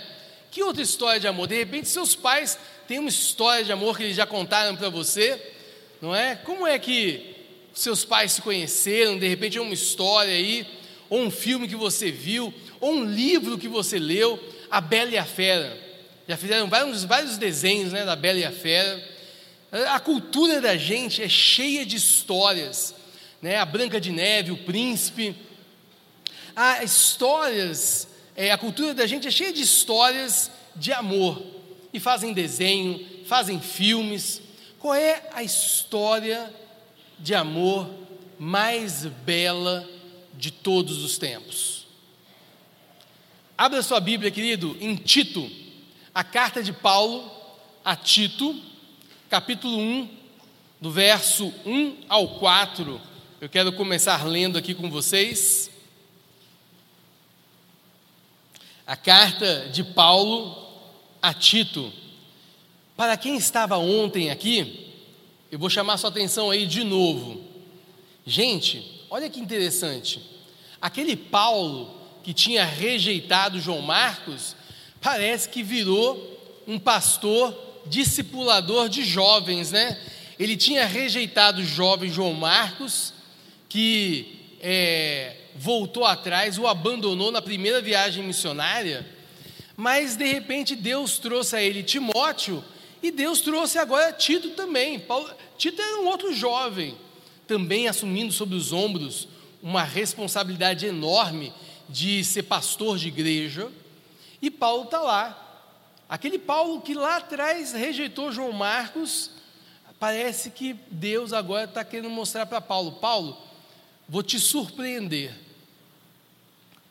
Que 0.52 0.62
outra 0.62 0.82
história 0.82 1.20
de 1.20 1.28
amor? 1.28 1.48
De 1.48 1.56
repente, 1.56 1.88
seus 1.88 2.14
pais 2.14 2.58
têm 2.88 3.00
uma 3.00 3.10
história 3.10 3.64
de 3.64 3.72
amor 3.72 3.98
que 3.98 4.04
eles 4.04 4.16
já 4.16 4.26
contaram 4.26 4.76
para 4.76 4.90
você, 4.90 5.42
não 6.02 6.14
é? 6.14 6.36
Como 6.36 6.68
é 6.68 6.78
que 6.78 7.36
seus 7.74 8.04
pais 8.04 8.34
se 8.34 8.42
conheceram? 8.42 9.18
De 9.18 9.28
repente, 9.28 9.58
é 9.58 9.62
uma 9.62 9.74
história 9.74 10.34
aí, 10.34 10.68
ou 11.10 11.22
um 11.22 11.32
filme 11.32 11.70
que 11.70 11.76
você 11.76 12.12
viu, 12.12 12.54
ou 12.82 12.96
um 12.96 13.06
livro 13.06 13.58
que 13.58 13.70
você 13.70 13.98
leu, 13.98 14.38
A 14.70 14.82
Bela 14.82 15.12
e 15.12 15.18
a 15.18 15.26
Fera. 15.26 15.78
Já 16.28 16.36
fizeram 16.36 16.68
vários, 16.68 17.06
vários 17.06 17.38
desenhos 17.38 17.94
né, 17.94 18.04
da 18.04 18.16
Bela 18.16 18.40
e 18.40 18.46
a 18.46 18.52
Fera. 18.52 19.11
A 19.72 20.00
cultura 20.00 20.60
da 20.60 20.76
gente 20.76 21.22
é 21.22 21.30
cheia 21.30 21.86
de 21.86 21.96
histórias, 21.96 22.94
né? 23.42 23.58
A 23.58 23.66
Branca 23.66 24.02
de 24.02 24.12
Neve, 24.12 24.52
o 24.52 24.58
Príncipe. 24.58 25.36
Há 26.56 26.84
histórias 26.84 28.08
é, 28.36 28.52
a 28.52 28.58
cultura 28.58 28.94
da 28.94 29.06
gente 29.06 29.28
é 29.28 29.32
cheia 29.32 29.52
de 29.52 29.62
histórias 29.62 30.52
de 30.76 30.92
amor. 30.92 31.42
E 31.94 32.00
fazem 32.00 32.34
desenho, 32.34 33.06
fazem 33.26 33.60
filmes. 33.60 34.42
Qual 34.80 34.96
é 34.96 35.30
a 35.34 35.44
história 35.44 36.52
de 37.20 37.36
amor 37.36 37.90
mais 38.40 39.06
bela 39.06 39.88
de 40.34 40.50
todos 40.50 41.04
os 41.04 41.18
tempos? 41.18 41.86
Abra 43.58 43.84
sua 43.84 44.00
Bíblia, 44.00 44.32
querido, 44.32 44.76
em 44.80 44.96
Tito, 44.96 45.50
a 46.14 46.24
carta 46.24 46.64
de 46.64 46.74
Paulo 46.74 47.30
a 47.84 47.96
Tito, 47.96 48.60
capítulo 49.32 49.78
1, 49.78 50.10
do 50.82 50.92
verso 50.92 51.54
1 51.66 52.00
ao 52.10 52.38
4. 52.38 53.00
Eu 53.40 53.48
quero 53.48 53.72
começar 53.72 54.28
lendo 54.28 54.58
aqui 54.58 54.76
com 54.76 54.92
vocês. 54.92 55.72
a 58.86 58.98
carta 58.98 59.70
de 59.72 59.86
Paulo 59.86 60.68
a 61.22 61.34
Tito. 61.34 61.94
Para 62.98 63.16
quem 63.16 63.38
estava 63.38 63.78
ontem 63.78 64.30
aqui, 64.30 64.94
eu 65.50 65.58
vou 65.58 65.70
chamar 65.70 65.98
sua 65.98 66.10
atenção 66.10 66.50
aí 66.50 66.66
de 66.66 66.84
novo. 66.84 67.42
Gente, 68.26 69.06
olha 69.10 69.30
que 69.30 69.40
interessante. 69.40 70.22
Aquele 70.82 71.16
Paulo 71.16 71.96
que 72.22 72.34
tinha 72.34 72.66
rejeitado 72.66 73.62
João 73.62 73.82
Marcos, 73.82 74.58
parece 75.00 75.48
que 75.48 75.64
virou 75.64 76.64
um 76.68 76.78
pastor 76.78 77.71
discipulador 77.86 78.90
de 78.90 79.04
jovens, 79.04 79.72
né? 79.72 80.00
Ele 80.40 80.58
tinha 80.58 80.86
rejeitado 80.86 81.62
o 81.62 81.66
jovem 81.66 82.12
João 82.12 82.34
Marcos, 82.34 83.14
que 83.70 84.40
é, 84.62 85.36
voltou 85.56 86.06
atrás, 86.06 86.58
o 86.58 86.68
abandonou 86.68 87.32
na 87.32 87.42
primeira 87.42 87.82
viagem 87.82 88.24
missionária, 88.24 89.06
mas 89.76 90.16
de 90.16 90.26
repente 90.26 90.76
Deus 90.76 91.18
trouxe 91.18 91.56
a 91.56 91.62
ele 91.62 91.84
Timóteo 91.84 92.64
e 93.02 93.12
Deus 93.12 93.42
trouxe 93.42 93.78
agora 93.78 94.14
Tito 94.14 94.52
também. 94.52 95.00
Paulo, 95.00 95.30
Tito 95.58 95.82
era 95.82 96.02
um 96.02 96.08
outro 96.08 96.34
jovem, 96.34 96.96
também 97.48 97.88
assumindo 97.88 98.32
sobre 98.32 98.56
os 98.56 98.72
ombros 98.72 99.28
uma 99.62 99.84
responsabilidade 99.84 100.86
enorme 100.86 101.54
de 101.88 102.24
ser 102.24 102.44
pastor 102.44 102.98
de 102.98 103.10
igreja, 103.10 103.70
e 104.42 104.50
Paulo 104.50 104.86
está 104.86 105.00
lá. 105.00 105.51
Aquele 106.12 106.38
Paulo 106.38 106.82
que 106.82 106.94
lá 106.94 107.16
atrás 107.16 107.72
rejeitou 107.72 108.34
João 108.34 108.52
Marcos, 108.52 109.32
parece 109.98 110.52
que 110.52 110.74
Deus 110.92 111.32
agora 111.32 111.64
está 111.64 111.86
querendo 111.86 112.10
mostrar 112.10 112.46
para 112.46 112.60
Paulo: 112.60 112.92
Paulo, 112.98 113.38
vou 114.10 114.22
te 114.22 114.38
surpreender. 114.38 115.34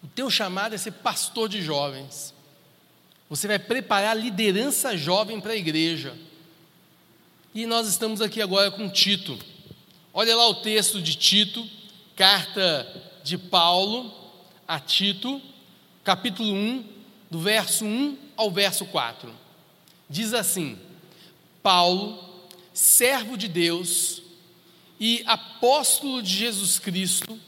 O 0.03 0.07
teu 0.07 0.31
chamado 0.31 0.75
é 0.75 0.79
ser 0.79 0.93
pastor 0.93 1.51
de 1.51 1.61
jovens. 1.61 2.33
Você 3.29 3.47
vai 3.47 3.59
preparar 3.59 4.13
a 4.13 4.19
liderança 4.19 4.97
jovem 4.97 5.39
para 5.39 5.53
a 5.53 5.57
igreja. 5.57 6.17
E 7.55 7.67
nós 7.67 7.89
estamos 7.89 8.23
aqui 8.23 8.41
agora 8.41 8.71
com 8.71 8.89
Tito. 8.89 9.39
Olha 10.15 10.35
lá 10.35 10.49
o 10.49 10.63
texto 10.63 10.99
de 10.99 11.15
Tito, 11.15 11.69
carta 12.17 12.91
de 13.23 13.37
Paulo 13.37 14.15
a 14.67 14.81
Tito, 14.81 15.43
capítulo 16.03 16.55
1, 16.55 16.85
do 17.31 17.39
verso 17.39 17.85
1 17.85 18.30
ao 18.41 18.51
verso 18.51 18.87
4. 18.87 19.31
Diz 20.09 20.33
assim: 20.33 20.79
Paulo, 21.63 22.19
servo 22.73 23.37
de 23.37 23.47
Deus, 23.47 24.23
e 24.99 25.23
apóstolo 25.27 26.23
de 26.23 26.31
Jesus 26.31 26.79
Cristo, 26.79 27.39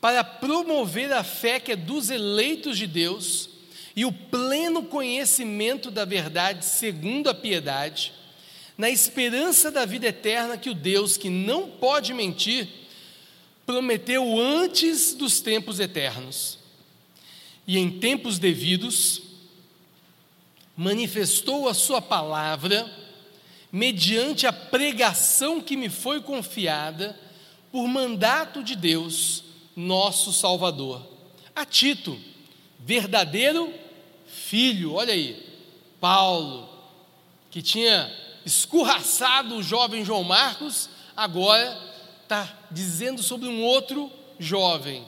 para 0.00 0.22
promover 0.22 1.12
a 1.12 1.24
fé 1.24 1.58
que 1.58 1.72
é 1.72 1.76
dos 1.76 2.10
eleitos 2.10 2.78
de 2.78 2.86
Deus 2.86 3.50
e 3.96 4.04
o 4.04 4.12
pleno 4.12 4.84
conhecimento 4.84 5.90
da 5.90 6.04
verdade 6.04 6.64
segundo 6.64 7.28
a 7.28 7.34
piedade, 7.34 8.12
na 8.78 8.88
esperança 8.88 9.68
da 9.68 9.84
vida 9.84 10.06
eterna 10.06 10.56
que 10.56 10.70
o 10.70 10.74
Deus 10.74 11.16
que 11.16 11.28
não 11.28 11.68
pode 11.68 12.14
mentir 12.14 12.68
prometeu 13.66 14.40
antes 14.40 15.12
dos 15.12 15.40
tempos 15.40 15.80
eternos. 15.80 16.56
E 17.66 17.78
em 17.78 17.90
tempos 17.90 18.38
devidos 18.38 19.29
manifestou 20.76 21.68
a 21.68 21.74
sua 21.74 22.00
palavra 22.00 22.90
mediante 23.72 24.46
a 24.46 24.52
pregação 24.52 25.60
que 25.60 25.76
me 25.76 25.88
foi 25.88 26.20
confiada 26.20 27.18
por 27.70 27.86
mandato 27.86 28.64
de 28.64 28.74
Deus, 28.74 29.44
nosso 29.76 30.32
Salvador. 30.32 31.06
A 31.54 31.64
Tito, 31.64 32.18
verdadeiro 32.78 33.72
filho, 34.26 34.94
olha 34.94 35.12
aí, 35.12 35.40
Paulo, 36.00 36.68
que 37.50 37.62
tinha 37.62 38.12
escorraçado 38.44 39.56
o 39.56 39.62
jovem 39.62 40.04
João 40.04 40.24
Marcos, 40.24 40.88
agora 41.16 41.78
está 42.22 42.58
dizendo 42.70 43.22
sobre 43.22 43.48
um 43.48 43.62
outro 43.62 44.10
jovem, 44.38 45.04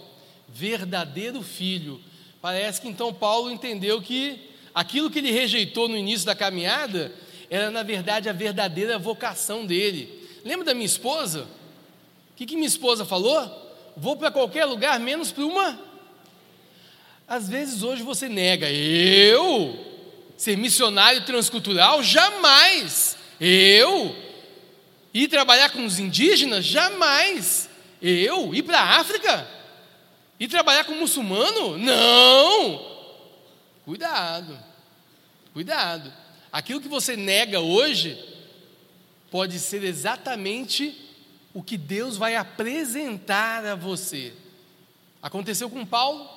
verdadeiro 0.48 1.42
filho. 1.42 2.01
Parece 2.40 2.81
que 2.81 2.88
então 2.88 3.12
Paulo 3.14 3.51
entendeu 3.51 4.03
que 4.03 4.52
aquilo 4.74 5.11
que 5.11 5.18
ele 5.18 5.30
rejeitou 5.30 5.88
no 5.88 5.96
início 5.96 6.26
da 6.26 6.35
caminhada 6.35 7.12
era 7.50 7.70
na 7.70 7.82
verdade 7.82 8.28
a 8.28 8.32
verdadeira 8.32 8.98
vocação 8.98 9.66
dele. 9.66 10.26
Lembra 10.44 10.64
da 10.64 10.74
minha 10.74 10.87
esposa? 10.87 11.42
O 12.32 12.35
que, 12.35 12.46
que 12.46 12.56
minha 12.56 12.66
esposa 12.66 13.04
falou? 13.04 13.62
Vou 13.96 14.16
para 14.16 14.30
qualquer 14.30 14.64
lugar 14.64 14.98
menos 14.98 15.30
para 15.30 15.44
uma. 15.44 15.78
Às 17.28 17.48
vezes 17.48 17.82
hoje 17.82 18.02
você 18.02 18.28
nega, 18.28 18.70
eu 18.70 19.78
ser 20.37 20.56
missionário 20.56 21.24
transcultural? 21.24 22.02
Jamais! 22.02 23.16
Eu 23.40 24.14
ir 25.14 25.28
trabalhar 25.28 25.70
com 25.70 25.85
os 25.85 25.98
indígenas? 25.98 26.64
Jamais! 26.64 27.68
Eu 28.00 28.54
ir 28.54 28.62
para 28.62 28.80
a 28.80 29.00
África? 29.00 29.46
Ir 30.40 30.48
trabalhar 30.48 30.85
com 30.85 30.94
muçulmano? 30.94 31.78
Não! 31.78 32.91
Cuidado, 33.85 34.59
cuidado. 35.53 36.12
Aquilo 36.53 36.81
que 36.81 36.88
você 36.88 37.16
nega 37.16 37.61
hoje 37.61 38.16
pode 39.31 39.59
ser 39.59 39.83
exatamente 39.83 40.95
o 41.53 41.62
que 41.62 41.77
Deus 41.77 42.16
vai 42.16 42.37
apresentar 42.37 43.64
a 43.64 43.75
você. 43.75 44.33
Aconteceu 45.21 45.68
com 45.68 45.85
Paulo, 45.85 46.29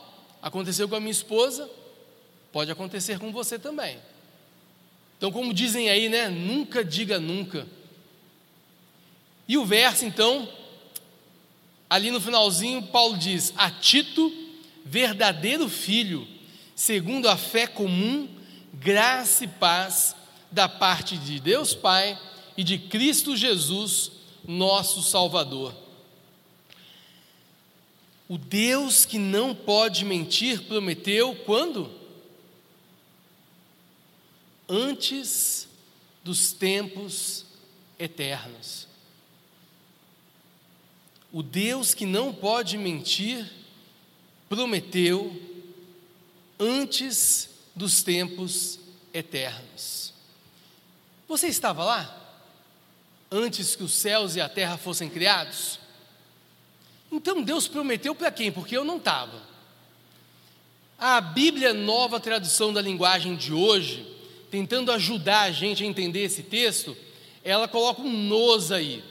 aconteceu 0.42 0.90
com 0.90 0.96
a 0.96 1.00
minha 1.00 1.12
esposa, 1.12 1.70
pode 2.52 2.72
acontecer 2.72 3.20
com 3.20 3.32
você 3.32 3.60
também. 3.60 4.00
Então, 5.18 5.32
como 5.32 5.54
dizem 5.54 5.90
aí, 5.90 6.10
né? 6.10 6.30
Nunca 6.30 6.84
diga 6.84 7.20
nunca. 7.20 7.68
E 9.48 9.58
o 9.58 9.66
verso, 9.66 10.06
então, 10.06 10.52
ali 11.90 12.10
no 12.12 12.20
finalzinho, 12.20 12.82
Paulo 12.88 13.18
diz: 13.18 13.54
A 13.56 13.70
Tito, 13.70 14.32
verdadeiro 14.84 15.70
filho, 15.70 16.28
segundo 16.76 17.30
a 17.30 17.38
fé 17.38 17.66
comum, 17.66 18.28
graça 18.74 19.46
e 19.46 19.48
paz 19.48 20.16
da 20.52 20.68
parte 20.68 21.18
de 21.18 21.40
Deus 21.40 21.74
Pai 21.74 22.20
e 22.58 22.64
de 22.64 22.78
Cristo 22.78 23.36
Jesus, 23.36 24.12
nosso 24.46 25.02
Salvador. 25.02 25.74
O 28.28 28.38
Deus 28.38 29.06
que 29.06 29.18
não 29.18 29.56
pode 29.56 30.04
mentir 30.04 30.64
prometeu 30.64 31.36
quando? 31.46 31.92
Antes 34.68 35.68
dos 36.24 36.52
tempos 36.52 37.46
eternos. 38.00 38.88
O 41.32 41.44
Deus 41.44 41.94
que 41.94 42.06
não 42.06 42.34
pode 42.34 42.78
mentir 42.78 43.48
prometeu 44.50 45.45
antes 46.60 47.50
dos 47.76 48.04
tempos 48.04 48.80
eternos. 49.14 50.14
Você 51.28 51.48
estava 51.48 51.84
lá? 51.84 52.22
Antes 53.32 53.76
que 53.76 53.84
os 53.84 53.94
céus 53.94 54.36
e 54.36 54.42
a 54.42 54.48
terra 54.48 54.78
fossem 54.78 55.10
criados? 55.10 55.80
Então 57.12 57.42
Deus 57.42 57.68
prometeu 57.68 58.14
para 58.14 58.32
quem? 58.32 58.52
Porque 58.52 58.76
eu 58.76 58.84
não 58.84 58.98
estava. 58.98 59.42
A 60.98 61.20
Bíblia, 61.20 61.74
nova 61.74 62.20
tradução 62.20 62.72
da 62.72 62.82
linguagem 62.82 63.36
de 63.36 63.52
hoje, 63.52 64.06
tentando 64.50 64.92
ajudar 64.92 65.42
a 65.42 65.52
gente 65.52 65.84
a 65.84 65.86
entender 65.86 66.24
esse 66.24 66.44
texto, 66.44 66.96
ela 67.44 67.68
coloca 67.68 68.02
um 68.02 68.10
nos 68.10 68.72
aí. 68.72 69.04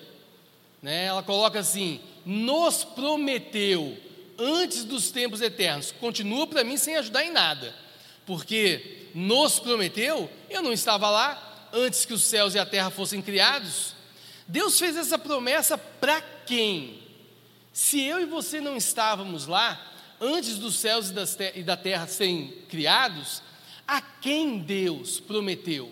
Né? 0.81 1.05
Ela 1.07 1.23
coloca 1.23 1.59
assim: 1.59 2.01
nos 2.25 2.85
prometeu 2.85 3.97
antes 4.39 4.85
dos 4.85 5.11
tempos 5.11 5.41
eternos. 5.41 5.93
Continua 5.93 6.47
para 6.47 6.65
mim 6.65 6.77
sem 6.77 6.97
ajudar 6.97 7.25
em 7.25 7.31
nada, 7.31 7.75
porque 8.27 9.09
nos 9.15 9.59
prometeu, 9.59 10.31
eu 10.51 10.63
não 10.63 10.73
estava 10.73 11.09
lá 11.11 11.69
antes 11.73 12.05
que 12.05 12.13
os 12.13 12.23
céus 12.23 12.55
e 12.55 12.59
a 12.59 12.67
terra 12.67 12.91
fossem 12.91 13.21
criados. 13.21 13.95
Deus 14.47 14.79
fez 14.79 14.97
essa 14.97 15.19
promessa 15.19 15.79
para 15.79 16.21
quem? 16.21 17.03
Se 17.73 18.01
eu 18.01 18.21
e 18.21 18.27
você 18.27 18.61
não 18.61 18.77
estávamos 18.77 19.47
lá 19.47 19.93
antes 20.21 20.59
dos 20.59 20.77
céus 20.77 21.13
e 21.55 21.63
da 21.63 21.77
terra 21.77 22.07
serem 22.07 22.49
criados, 22.69 23.43
a 23.87 24.01
quem 24.01 24.59
Deus 24.59 25.21
prometeu? 25.21 25.91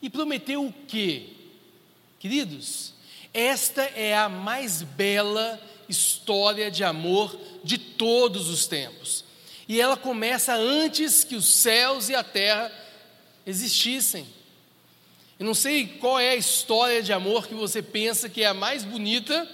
E 0.00 0.08
prometeu 0.08 0.64
o 0.66 0.72
quê? 0.86 1.30
Queridos, 2.18 2.94
esta 3.34 3.82
é 3.82 4.16
a 4.16 4.28
mais 4.28 4.82
bela 4.82 5.60
história 5.92 6.70
de 6.70 6.82
amor 6.82 7.38
de 7.62 7.78
todos 7.78 8.48
os 8.48 8.66
tempos. 8.66 9.24
E 9.68 9.80
ela 9.80 9.96
começa 9.96 10.54
antes 10.54 11.22
que 11.22 11.36
os 11.36 11.46
céus 11.46 12.08
e 12.08 12.14
a 12.14 12.24
terra 12.24 12.72
existissem. 13.46 14.26
Eu 15.38 15.46
não 15.46 15.54
sei 15.54 15.86
qual 15.86 16.18
é 16.18 16.30
a 16.30 16.36
história 16.36 17.02
de 17.02 17.12
amor 17.12 17.46
que 17.46 17.54
você 17.54 17.82
pensa 17.82 18.28
que 18.28 18.42
é 18.42 18.46
a 18.46 18.54
mais 18.54 18.84
bonita, 18.84 19.48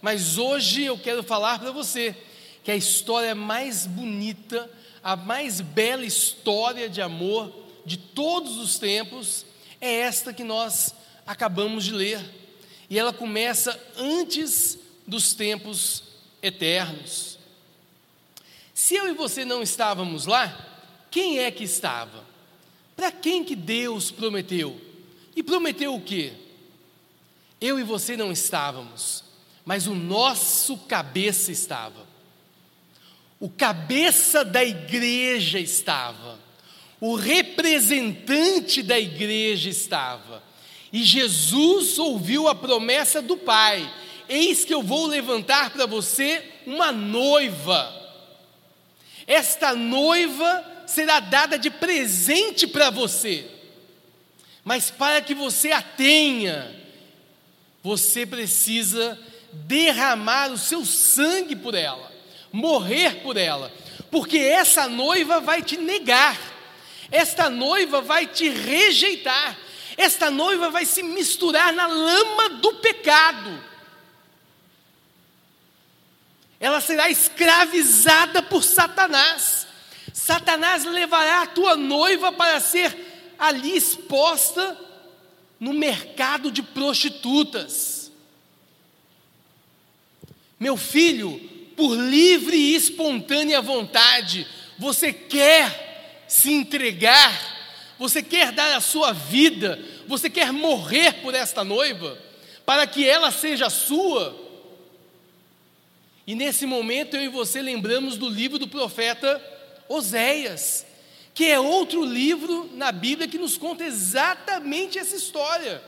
mas 0.00 0.38
hoje 0.38 0.84
eu 0.84 0.98
quero 0.98 1.22
falar 1.22 1.58
para 1.58 1.70
você 1.70 2.14
que 2.62 2.70
a 2.70 2.76
história 2.76 3.34
mais 3.34 3.86
bonita, 3.86 4.70
a 5.02 5.16
mais 5.16 5.60
bela 5.60 6.04
história 6.04 6.88
de 6.88 7.02
amor 7.02 7.52
de 7.84 7.96
todos 7.96 8.58
os 8.58 8.78
tempos 8.78 9.44
é 9.80 10.00
esta 10.00 10.32
que 10.32 10.44
nós 10.44 10.94
acabamos 11.26 11.84
de 11.84 11.92
ler. 11.92 12.20
E 12.88 12.98
ela 12.98 13.12
começa 13.12 13.78
antes 13.96 14.78
dos 15.06 15.34
tempos 15.34 16.02
eternos. 16.42 17.38
Se 18.72 18.94
eu 18.94 19.08
e 19.08 19.14
você 19.14 19.44
não 19.44 19.62
estávamos 19.62 20.26
lá, 20.26 20.74
quem 21.10 21.38
é 21.38 21.50
que 21.50 21.64
estava? 21.64 22.24
Para 22.96 23.10
quem 23.12 23.44
que 23.44 23.54
Deus 23.54 24.10
prometeu? 24.10 24.80
E 25.36 25.42
prometeu 25.42 25.94
o 25.94 26.00
quê? 26.00 26.32
Eu 27.60 27.78
e 27.78 27.82
você 27.82 28.16
não 28.16 28.30
estávamos, 28.32 29.24
mas 29.64 29.86
o 29.86 29.94
nosso 29.94 30.76
cabeça 30.76 31.50
estava. 31.50 32.06
O 33.40 33.48
cabeça 33.48 34.44
da 34.44 34.64
igreja 34.64 35.58
estava. 35.58 36.38
O 37.00 37.14
representante 37.14 38.82
da 38.82 38.98
igreja 38.98 39.68
estava. 39.68 40.42
E 40.92 41.02
Jesus 41.02 41.98
ouviu 41.98 42.48
a 42.48 42.54
promessa 42.54 43.20
do 43.20 43.36
Pai 43.36 43.92
Eis 44.28 44.64
que 44.64 44.72
eu 44.72 44.82
vou 44.82 45.06
levantar 45.06 45.70
para 45.70 45.86
você 45.86 46.42
uma 46.66 46.90
noiva. 46.90 47.92
Esta 49.26 49.74
noiva 49.74 50.64
será 50.86 51.20
dada 51.20 51.58
de 51.58 51.70
presente 51.70 52.66
para 52.66 52.90
você. 52.90 53.50
Mas 54.64 54.90
para 54.90 55.20
que 55.20 55.34
você 55.34 55.72
a 55.72 55.82
tenha, 55.82 56.74
você 57.82 58.24
precisa 58.24 59.18
derramar 59.52 60.50
o 60.50 60.58
seu 60.58 60.84
sangue 60.84 61.54
por 61.54 61.74
ela, 61.74 62.10
morrer 62.50 63.22
por 63.22 63.36
ela, 63.36 63.72
porque 64.10 64.38
essa 64.38 64.88
noiva 64.88 65.40
vai 65.40 65.62
te 65.62 65.76
negar, 65.76 66.38
esta 67.10 67.50
noiva 67.50 68.00
vai 68.00 68.26
te 68.26 68.48
rejeitar, 68.48 69.56
esta 69.96 70.30
noiva 70.30 70.70
vai 70.70 70.84
se 70.84 71.02
misturar 71.02 71.72
na 71.72 71.86
lama 71.86 72.48
do 72.60 72.74
pecado 72.76 73.73
ela 76.64 76.80
será 76.80 77.10
escravizada 77.10 78.42
por 78.42 78.64
Satanás. 78.64 79.66
Satanás 80.14 80.86
levará 80.86 81.42
a 81.42 81.46
tua 81.46 81.76
noiva 81.76 82.32
para 82.32 82.58
ser 82.58 83.34
ali 83.38 83.76
exposta 83.76 84.74
no 85.60 85.74
mercado 85.74 86.50
de 86.50 86.62
prostitutas. 86.62 88.10
Meu 90.58 90.74
filho, 90.74 91.38
por 91.76 91.94
livre 91.96 92.56
e 92.56 92.74
espontânea 92.74 93.60
vontade, 93.60 94.46
você 94.78 95.12
quer 95.12 96.24
se 96.26 96.50
entregar, 96.50 97.94
você 97.98 98.22
quer 98.22 98.52
dar 98.52 98.74
a 98.74 98.80
sua 98.80 99.12
vida, 99.12 99.78
você 100.06 100.30
quer 100.30 100.50
morrer 100.50 101.12
por 101.20 101.34
esta 101.34 101.62
noiva, 101.62 102.18
para 102.64 102.86
que 102.86 103.06
ela 103.06 103.30
seja 103.30 103.68
sua. 103.68 104.43
E 106.26 106.34
nesse 106.34 106.64
momento 106.66 107.16
eu 107.16 107.22
e 107.22 107.28
você 107.28 107.60
lembramos 107.60 108.16
do 108.16 108.28
livro 108.28 108.58
do 108.58 108.66
profeta 108.66 109.42
Oséias, 109.88 110.86
que 111.34 111.44
é 111.46 111.60
outro 111.60 112.04
livro 112.04 112.70
na 112.74 112.90
Bíblia 112.90 113.28
que 113.28 113.38
nos 113.38 113.58
conta 113.58 113.84
exatamente 113.84 114.98
essa 114.98 115.16
história. 115.16 115.82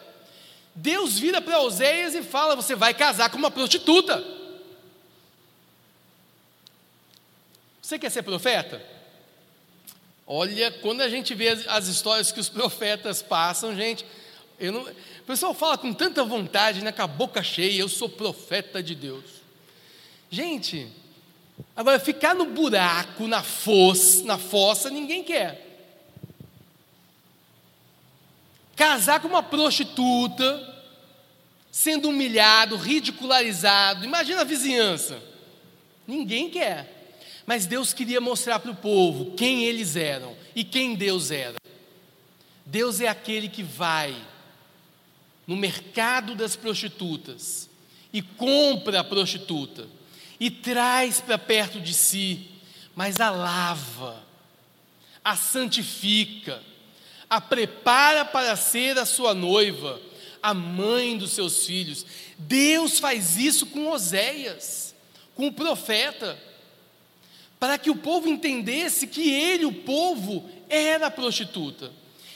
Deus 0.75 1.19
vira 1.19 1.41
para 1.41 1.61
Oséias 1.61 2.15
e 2.15 2.23
fala: 2.23 2.55
Você 2.55 2.75
vai 2.75 2.93
casar 2.93 3.31
com 3.31 3.39
uma 3.39 3.51
prostituta. 3.51 4.23
Você 7.81 7.99
quer 7.99 8.11
ser 8.11 8.23
profeta? 8.23 8.85
Olha, 10.27 10.73
quando 10.73 11.03
a 11.03 11.09
gente 11.09 11.35
vê 11.35 11.49
as, 11.49 11.67
as 11.69 11.87
histórias 11.87 12.33
que 12.33 12.41
os 12.41 12.49
profetas 12.49 13.23
passam, 13.23 13.75
gente, 13.75 14.05
não, 14.61 14.83
o 14.83 15.25
pessoal 15.25 15.55
fala 15.55 15.79
com 15.79 15.95
tanta 15.95 16.25
vontade, 16.25 16.83
né, 16.83 16.93
com 16.93 17.03
a 17.03 17.07
boca 17.07 17.43
cheia: 17.43 17.81
Eu 17.81 17.89
sou 17.89 18.09
profeta 18.09 18.83
de 18.83 18.95
Deus. 18.95 19.36
Gente, 20.31 20.89
agora 21.75 22.01
ficar 22.01 22.35
no 22.35 22.47
buraco, 22.47 23.29
na 23.29 23.43
fossa, 23.43 24.25
na 24.25 24.39
fossa, 24.39 24.91
ninguém 24.91 25.23
quer. 25.23 25.65
Casar 28.75 29.21
com 29.21 29.29
uma 29.29 29.43
prostituta, 29.43 30.85
sendo 31.71 32.09
humilhado, 32.09 32.77
ridicularizado, 32.77 34.05
imagina 34.05 34.41
a 34.41 34.45
vizinhança. 34.45 35.23
Ninguém 36.07 36.51
quer. 36.51 36.93
Mas 37.47 37.67
Deus 37.67 37.93
queria 37.93 38.21
mostrar 38.21 38.59
para 38.59 38.73
o 38.73 38.77
povo 38.77 39.37
quem 39.37 39.65
eles 39.65 39.95
eram 39.95 40.37
e 40.55 40.65
quem 40.65 40.95
Deus 40.95 41.31
era. 41.31 41.57
Deus 42.67 43.01
é 43.01 43.07
aquele 43.07 43.49
que 43.49 43.63
vai 43.63 44.15
no 45.47 45.57
mercado 45.57 46.35
das 46.35 46.57
prostitutas 46.57 47.71
e 48.13 48.21
compra 48.21 49.01
a 49.01 49.05
prostituta 49.05 49.87
e 50.39 50.51
traz 50.51 51.21
para 51.21 51.39
perto 51.39 51.81
de 51.81 51.95
si, 51.95 52.49
mas 52.95 53.21
a 53.21 53.31
lava, 53.31 54.23
a 55.25 55.37
santifica, 55.37 56.63
a 57.29 57.41
prepara 57.41 58.25
para 58.25 58.55
ser 58.57 58.99
a 58.99 59.07
sua 59.07 59.35
noiva, 59.35 60.01
a 60.43 60.55
mãe 60.55 61.17
dos 61.17 61.33
seus 61.33 61.67
filhos. 61.67 62.07
Deus 62.39 62.99
faz 62.99 63.37
isso 63.37 63.67
com 63.67 63.89
Oséias, 63.89 64.95
com 65.35 65.49
o 65.49 65.53
profeta 65.53 66.39
para 67.59 67.79
que 67.79 67.91
o 67.91 67.97
povo 67.97 68.29
entendesse 68.29 69.07
que 69.07 69.31
ele, 69.31 69.65
o 69.65 69.73
povo, 69.73 70.49
era 70.69 71.11
prostituta. 71.11 71.91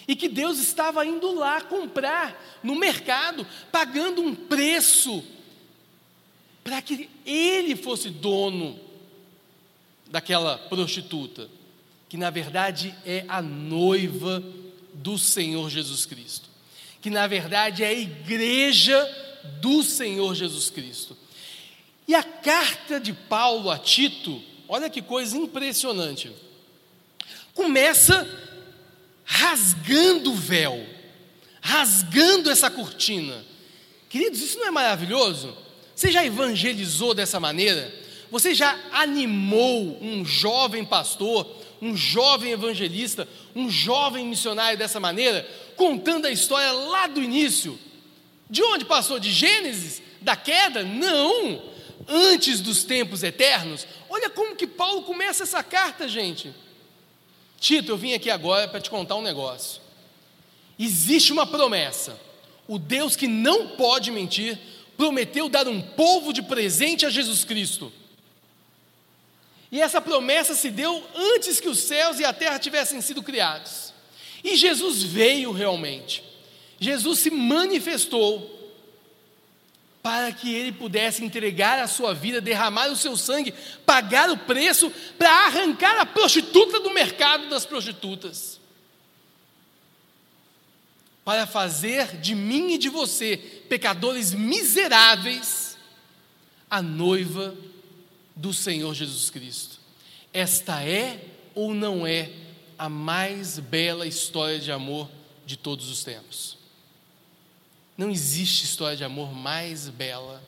E 0.08 0.16
que 0.16 0.28
Deus 0.28 0.58
estava 0.58 1.04
indo 1.04 1.32
lá 1.34 1.60
comprar 1.60 2.60
no 2.62 2.74
mercado, 2.74 3.46
pagando 3.70 4.22
um 4.22 4.34
preço, 4.34 5.22
para 6.70 6.80
que 6.80 7.10
ele 7.26 7.74
fosse 7.74 8.10
dono 8.10 8.78
daquela 10.08 10.56
prostituta, 10.56 11.48
que 12.08 12.16
na 12.16 12.30
verdade 12.30 12.94
é 13.04 13.24
a 13.26 13.42
noiva 13.42 14.40
do 14.94 15.18
Senhor 15.18 15.68
Jesus 15.68 16.06
Cristo, 16.06 16.48
que 17.02 17.10
na 17.10 17.26
verdade 17.26 17.82
é 17.82 17.88
a 17.88 17.92
igreja 17.92 18.96
do 19.60 19.82
Senhor 19.82 20.32
Jesus 20.32 20.70
Cristo. 20.70 21.16
E 22.06 22.14
a 22.14 22.22
carta 22.22 23.00
de 23.00 23.12
Paulo 23.12 23.68
a 23.68 23.76
Tito, 23.76 24.40
Olha 24.68 24.88
que 24.88 25.02
coisa 25.02 25.36
impressionante. 25.36 26.30
Começa 27.52 28.24
rasgando 29.24 30.30
o 30.30 30.36
véu, 30.36 30.86
rasgando 31.60 32.48
essa 32.48 32.70
cortina. 32.70 33.44
Queridos, 34.08 34.40
isso 34.40 34.56
não 34.60 34.68
é 34.68 34.70
maravilhoso? 34.70 35.56
Você 36.00 36.10
já 36.10 36.24
evangelizou 36.24 37.12
dessa 37.12 37.38
maneira? 37.38 37.92
Você 38.30 38.54
já 38.54 38.74
animou 38.90 40.02
um 40.02 40.24
jovem 40.24 40.82
pastor, 40.82 41.46
um 41.82 41.94
jovem 41.94 42.52
evangelista, 42.52 43.28
um 43.54 43.68
jovem 43.68 44.24
missionário 44.24 44.78
dessa 44.78 44.98
maneira, 44.98 45.46
contando 45.76 46.24
a 46.24 46.30
história 46.30 46.72
lá 46.72 47.06
do 47.06 47.22
início? 47.22 47.78
De 48.48 48.62
onde 48.62 48.86
passou? 48.86 49.20
De 49.20 49.30
Gênesis? 49.30 50.00
Da 50.22 50.34
queda? 50.34 50.82
Não! 50.82 51.68
antes 52.08 52.62
dos 52.62 52.82
tempos 52.82 53.22
eternos. 53.22 53.86
Olha 54.08 54.30
como 54.30 54.56
que 54.56 54.66
Paulo 54.66 55.02
começa 55.02 55.42
essa 55.42 55.62
carta, 55.62 56.08
gente. 56.08 56.50
Tito, 57.58 57.92
eu 57.92 57.98
vim 57.98 58.14
aqui 58.14 58.30
agora 58.30 58.66
para 58.68 58.80
te 58.80 58.88
contar 58.88 59.16
um 59.16 59.22
negócio. 59.22 59.82
Existe 60.78 61.30
uma 61.30 61.46
promessa. 61.46 62.18
O 62.66 62.78
Deus 62.78 63.16
que 63.16 63.28
não 63.28 63.68
pode 63.76 64.10
mentir 64.10 64.58
prometeu 65.00 65.48
dar 65.48 65.66
um 65.66 65.80
povo 65.80 66.30
de 66.30 66.42
presente 66.42 67.06
a 67.06 67.10
Jesus 67.10 67.42
Cristo. 67.42 67.90
E 69.72 69.80
essa 69.80 69.98
promessa 69.98 70.54
se 70.54 70.70
deu 70.70 71.02
antes 71.14 71.58
que 71.58 71.70
os 71.70 71.78
céus 71.78 72.20
e 72.20 72.24
a 72.26 72.34
terra 72.34 72.58
tivessem 72.58 73.00
sido 73.00 73.22
criados. 73.22 73.94
E 74.44 74.56
Jesus 74.56 75.02
veio 75.02 75.52
realmente. 75.52 76.22
Jesus 76.78 77.20
se 77.20 77.30
manifestou 77.30 78.74
para 80.02 80.30
que 80.32 80.54
ele 80.54 80.70
pudesse 80.70 81.24
entregar 81.24 81.78
a 81.78 81.88
sua 81.88 82.12
vida, 82.12 82.38
derramar 82.38 82.88
o 82.88 82.96
seu 82.96 83.16
sangue, 83.16 83.54
pagar 83.86 84.28
o 84.28 84.36
preço 84.36 84.92
para 85.16 85.46
arrancar 85.46 85.98
a 85.98 86.04
prostituta 86.04 86.78
do 86.78 86.92
mercado 86.92 87.48
das 87.48 87.64
prostitutas. 87.64 88.59
Para 91.30 91.46
fazer 91.46 92.16
de 92.16 92.34
mim 92.34 92.72
e 92.72 92.76
de 92.76 92.88
você, 92.88 93.36
pecadores 93.68 94.34
miseráveis, 94.34 95.78
a 96.68 96.82
noiva 96.82 97.54
do 98.34 98.52
Senhor 98.52 98.92
Jesus 98.94 99.30
Cristo. 99.30 99.78
Esta 100.32 100.82
é 100.82 101.24
ou 101.54 101.72
não 101.72 102.04
é 102.04 102.32
a 102.76 102.88
mais 102.88 103.60
bela 103.60 104.08
história 104.08 104.58
de 104.58 104.72
amor 104.72 105.08
de 105.46 105.56
todos 105.56 105.88
os 105.88 106.02
tempos? 106.02 106.58
Não 107.96 108.10
existe 108.10 108.64
história 108.64 108.96
de 108.96 109.04
amor 109.04 109.32
mais 109.32 109.88
bela 109.88 110.42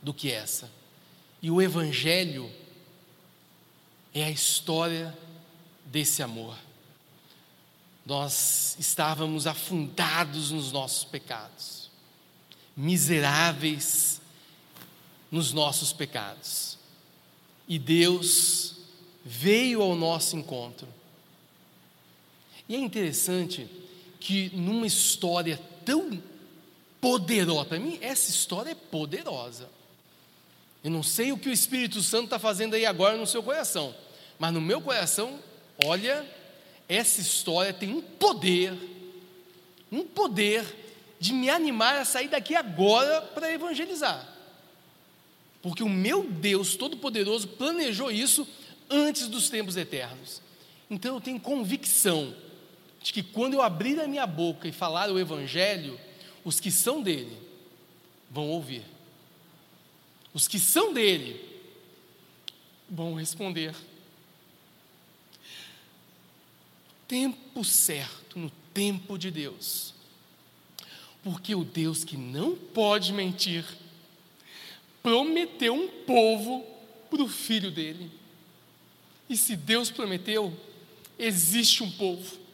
do 0.00 0.14
que 0.14 0.30
essa. 0.30 0.70
E 1.42 1.50
o 1.50 1.60
Evangelho 1.60 2.48
é 4.14 4.22
a 4.22 4.30
história 4.30 5.12
desse 5.84 6.22
amor. 6.22 6.56
Nós 8.06 8.76
estávamos 8.78 9.48
afundados 9.48 10.52
nos 10.52 10.70
nossos 10.70 11.02
pecados, 11.02 11.90
miseráveis 12.76 14.20
nos 15.30 15.52
nossos 15.52 15.92
pecados. 15.92 16.78
E 17.66 17.78
Deus 17.78 18.76
veio 19.24 19.82
ao 19.82 19.96
nosso 19.96 20.36
encontro. 20.36 20.86
E 22.68 22.76
é 22.76 22.78
interessante 22.78 23.68
que 24.20 24.50
numa 24.54 24.86
história 24.86 25.60
tão 25.84 26.22
poderosa. 27.00 27.64
Para 27.64 27.78
mim, 27.78 27.98
essa 28.00 28.30
história 28.30 28.70
é 28.70 28.74
poderosa. 28.74 29.68
Eu 30.82 30.90
não 30.90 31.02
sei 31.02 31.32
o 31.32 31.38
que 31.38 31.48
o 31.48 31.52
Espírito 31.52 32.00
Santo 32.02 32.24
está 32.24 32.38
fazendo 32.38 32.74
aí 32.74 32.86
agora 32.86 33.16
no 33.16 33.26
seu 33.26 33.42
coração, 33.42 33.94
mas 34.38 34.52
no 34.52 34.60
meu 34.60 34.80
coração, 34.80 35.40
olha, 35.84 36.24
essa 36.88 37.20
história 37.20 37.72
tem 37.72 37.92
um 37.92 38.00
poder, 38.00 38.72
um 39.90 40.04
poder 40.04 40.64
de 41.18 41.32
me 41.32 41.48
animar 41.50 41.96
a 41.96 42.04
sair 42.04 42.28
daqui 42.28 42.54
agora 42.54 43.22
para 43.22 43.52
evangelizar. 43.52 44.26
Porque 45.62 45.82
o 45.82 45.88
meu 45.88 46.24
Deus 46.24 46.76
Todo-Poderoso 46.76 47.48
planejou 47.48 48.10
isso 48.10 48.46
antes 48.88 49.26
dos 49.26 49.50
tempos 49.50 49.76
eternos. 49.76 50.40
Então 50.88 51.14
eu 51.14 51.20
tenho 51.20 51.40
convicção 51.40 52.34
de 53.02 53.12
que 53.12 53.22
quando 53.22 53.54
eu 53.54 53.62
abrir 53.62 54.00
a 54.00 54.06
minha 54.06 54.26
boca 54.26 54.68
e 54.68 54.72
falar 54.72 55.10
o 55.10 55.18
Evangelho, 55.18 55.98
os 56.44 56.60
que 56.60 56.70
são 56.70 57.02
dele 57.02 57.36
vão 58.30 58.48
ouvir. 58.48 58.82
Os 60.32 60.46
que 60.46 60.58
são 60.58 60.92
dele 60.92 61.44
vão 62.88 63.14
responder. 63.14 63.74
Tempo 67.06 67.64
certo, 67.64 68.38
no 68.38 68.50
tempo 68.72 69.18
de 69.18 69.30
Deus. 69.30 69.94
Porque 71.22 71.54
o 71.54 71.64
Deus 71.64 72.04
que 72.04 72.16
não 72.16 72.54
pode 72.56 73.12
mentir, 73.12 73.64
prometeu 75.02 75.74
um 75.74 75.88
povo 76.04 76.64
para 77.10 77.22
o 77.22 77.28
filho 77.28 77.70
dele. 77.70 78.10
E 79.28 79.36
se 79.36 79.56
Deus 79.56 79.90
prometeu, 79.90 80.56
existe 81.18 81.82
um 81.82 81.90
povo 81.90 82.46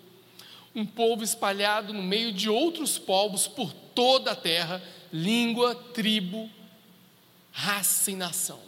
um 0.75 0.87
povo 0.87 1.23
espalhado 1.23 1.93
no 1.93 2.03
meio 2.03 2.33
de 2.33 2.49
outros 2.49 2.99
povos 2.99 3.47
por 3.47 3.73
toda 3.73 4.33
a 4.33 4.37
terra, 4.37 4.83
língua, 5.13 5.75
tribo, 5.75 6.51
raça 7.51 8.11
e 8.11 8.17
nação. 8.17 8.61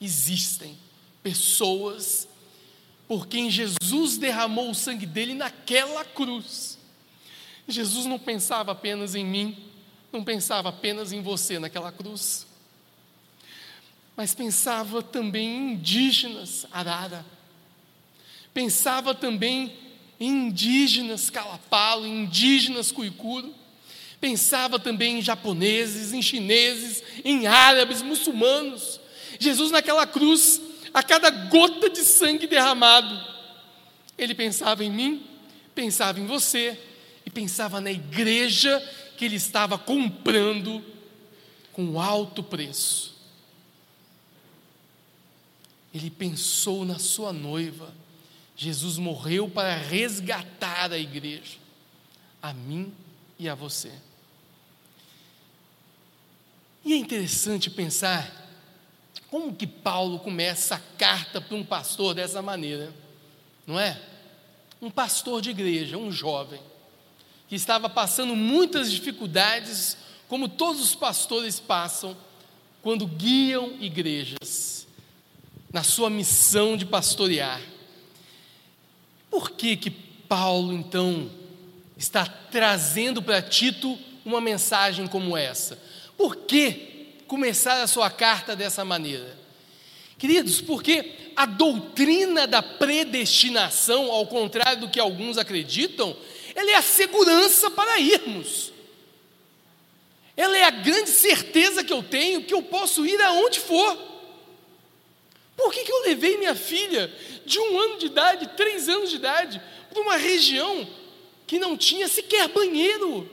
Existem 0.00 0.76
pessoas 1.22 2.26
por 3.10 3.26
quem 3.26 3.50
Jesus 3.50 4.16
derramou 4.18 4.70
o 4.70 4.74
sangue 4.74 5.04
dele 5.04 5.34
naquela 5.34 6.04
cruz. 6.04 6.78
Jesus 7.66 8.06
não 8.06 8.20
pensava 8.20 8.70
apenas 8.70 9.16
em 9.16 9.26
mim, 9.26 9.58
não 10.12 10.22
pensava 10.22 10.68
apenas 10.68 11.10
em 11.10 11.20
você 11.20 11.58
naquela 11.58 11.90
cruz, 11.90 12.46
mas 14.16 14.32
pensava 14.32 15.02
também 15.02 15.48
em 15.48 15.72
indígenas, 15.72 16.66
Arara, 16.70 17.26
pensava 18.54 19.12
também 19.12 19.76
indígenas 20.20 21.30
calapalo, 21.30 22.06
indígenas 22.06 22.92
cuicuro. 22.92 23.52
Pensava 24.20 24.78
também 24.78 25.18
em 25.18 25.22
japoneses, 25.22 26.12
em 26.12 26.22
chineses, 26.22 27.02
em 27.24 27.48
árabes, 27.48 28.02
muçulmanos. 28.02 29.00
Jesus 29.40 29.72
naquela 29.72 30.06
cruz, 30.06 30.60
a 30.92 31.02
cada 31.02 31.30
gota 31.30 31.88
de 31.88 32.00
sangue 32.00 32.46
derramado, 32.46 33.18
ele 34.18 34.34
pensava 34.34 34.84
em 34.84 34.90
mim, 34.90 35.26
pensava 35.74 36.20
em 36.20 36.26
você 36.26 36.78
e 37.24 37.30
pensava 37.30 37.80
na 37.80 37.90
igreja 37.90 38.78
que 39.16 39.24
ele 39.24 39.36
estava 39.36 39.78
comprando 39.78 40.84
com 41.72 42.00
alto 42.00 42.42
preço. 42.42 43.14
Ele 45.92 46.10
pensou 46.10 46.84
na 46.84 46.98
sua 46.98 47.32
noiva 47.32 47.92
Jesus 48.60 48.98
morreu 48.98 49.48
para 49.48 49.74
resgatar 49.74 50.92
a 50.92 50.98
igreja, 50.98 51.56
a 52.42 52.52
mim 52.52 52.92
e 53.38 53.48
a 53.48 53.54
você. 53.54 53.90
E 56.84 56.92
é 56.92 56.96
interessante 56.96 57.70
pensar 57.70 58.39
Como 59.30 59.54
que 59.54 59.66
Paulo 59.66 60.18
começa 60.18 60.74
a 60.74 60.80
carta 60.98 61.40
para 61.40 61.56
um 61.56 61.64
pastor 61.64 62.14
dessa 62.14 62.42
maneira? 62.42 62.92
Não 63.64 63.78
é? 63.78 64.00
Um 64.82 64.90
pastor 64.90 65.40
de 65.40 65.50
igreja, 65.50 65.96
um 65.96 66.10
jovem, 66.10 66.60
que 67.48 67.54
estava 67.54 67.88
passando 67.88 68.34
muitas 68.34 68.90
dificuldades, 68.90 69.96
como 70.28 70.48
todos 70.48 70.82
os 70.82 70.94
pastores 70.94 71.60
passam 71.60 72.16
quando 72.82 73.06
guiam 73.06 73.76
igrejas 73.80 74.86
na 75.72 75.84
sua 75.84 76.10
missão 76.10 76.76
de 76.76 76.84
pastorear. 76.84 77.60
Por 79.30 79.52
que 79.52 79.76
que 79.76 79.90
Paulo 79.90 80.72
então 80.72 81.30
está 81.96 82.26
trazendo 82.26 83.22
para 83.22 83.40
Tito 83.40 83.96
uma 84.24 84.40
mensagem 84.40 85.06
como 85.06 85.36
essa? 85.36 85.78
Por 86.16 86.34
que 86.34 86.99
começar 87.30 87.80
a 87.80 87.86
sua 87.86 88.10
carta 88.10 88.56
dessa 88.56 88.84
maneira? 88.84 89.38
Queridos, 90.18 90.60
porque 90.60 91.12
a 91.36 91.46
doutrina 91.46 92.44
da 92.44 92.60
predestinação, 92.60 94.10
ao 94.10 94.26
contrário 94.26 94.80
do 94.80 94.90
que 94.90 94.98
alguns 94.98 95.38
acreditam, 95.38 96.16
ela 96.56 96.72
é 96.72 96.74
a 96.74 96.82
segurança 96.82 97.70
para 97.70 98.00
irmos. 98.00 98.72
Ela 100.36 100.58
é 100.58 100.64
a 100.64 100.70
grande 100.70 101.10
certeza 101.10 101.84
que 101.84 101.92
eu 101.92 102.02
tenho 102.02 102.42
que 102.42 102.52
eu 102.52 102.62
posso 102.62 103.06
ir 103.06 103.22
aonde 103.22 103.60
for. 103.60 103.96
Por 105.56 105.72
que, 105.72 105.84
que 105.84 105.92
eu 105.92 106.02
levei 106.02 106.36
minha 106.36 106.56
filha 106.56 107.14
de 107.46 107.60
um 107.60 107.78
ano 107.78 107.98
de 107.98 108.06
idade, 108.06 108.50
três 108.56 108.88
anos 108.88 109.08
de 109.08 109.16
idade, 109.16 109.62
para 109.88 110.02
uma 110.02 110.16
região 110.16 110.84
que 111.46 111.60
não 111.60 111.76
tinha 111.76 112.08
sequer 112.08 112.48
banheiro, 112.48 113.30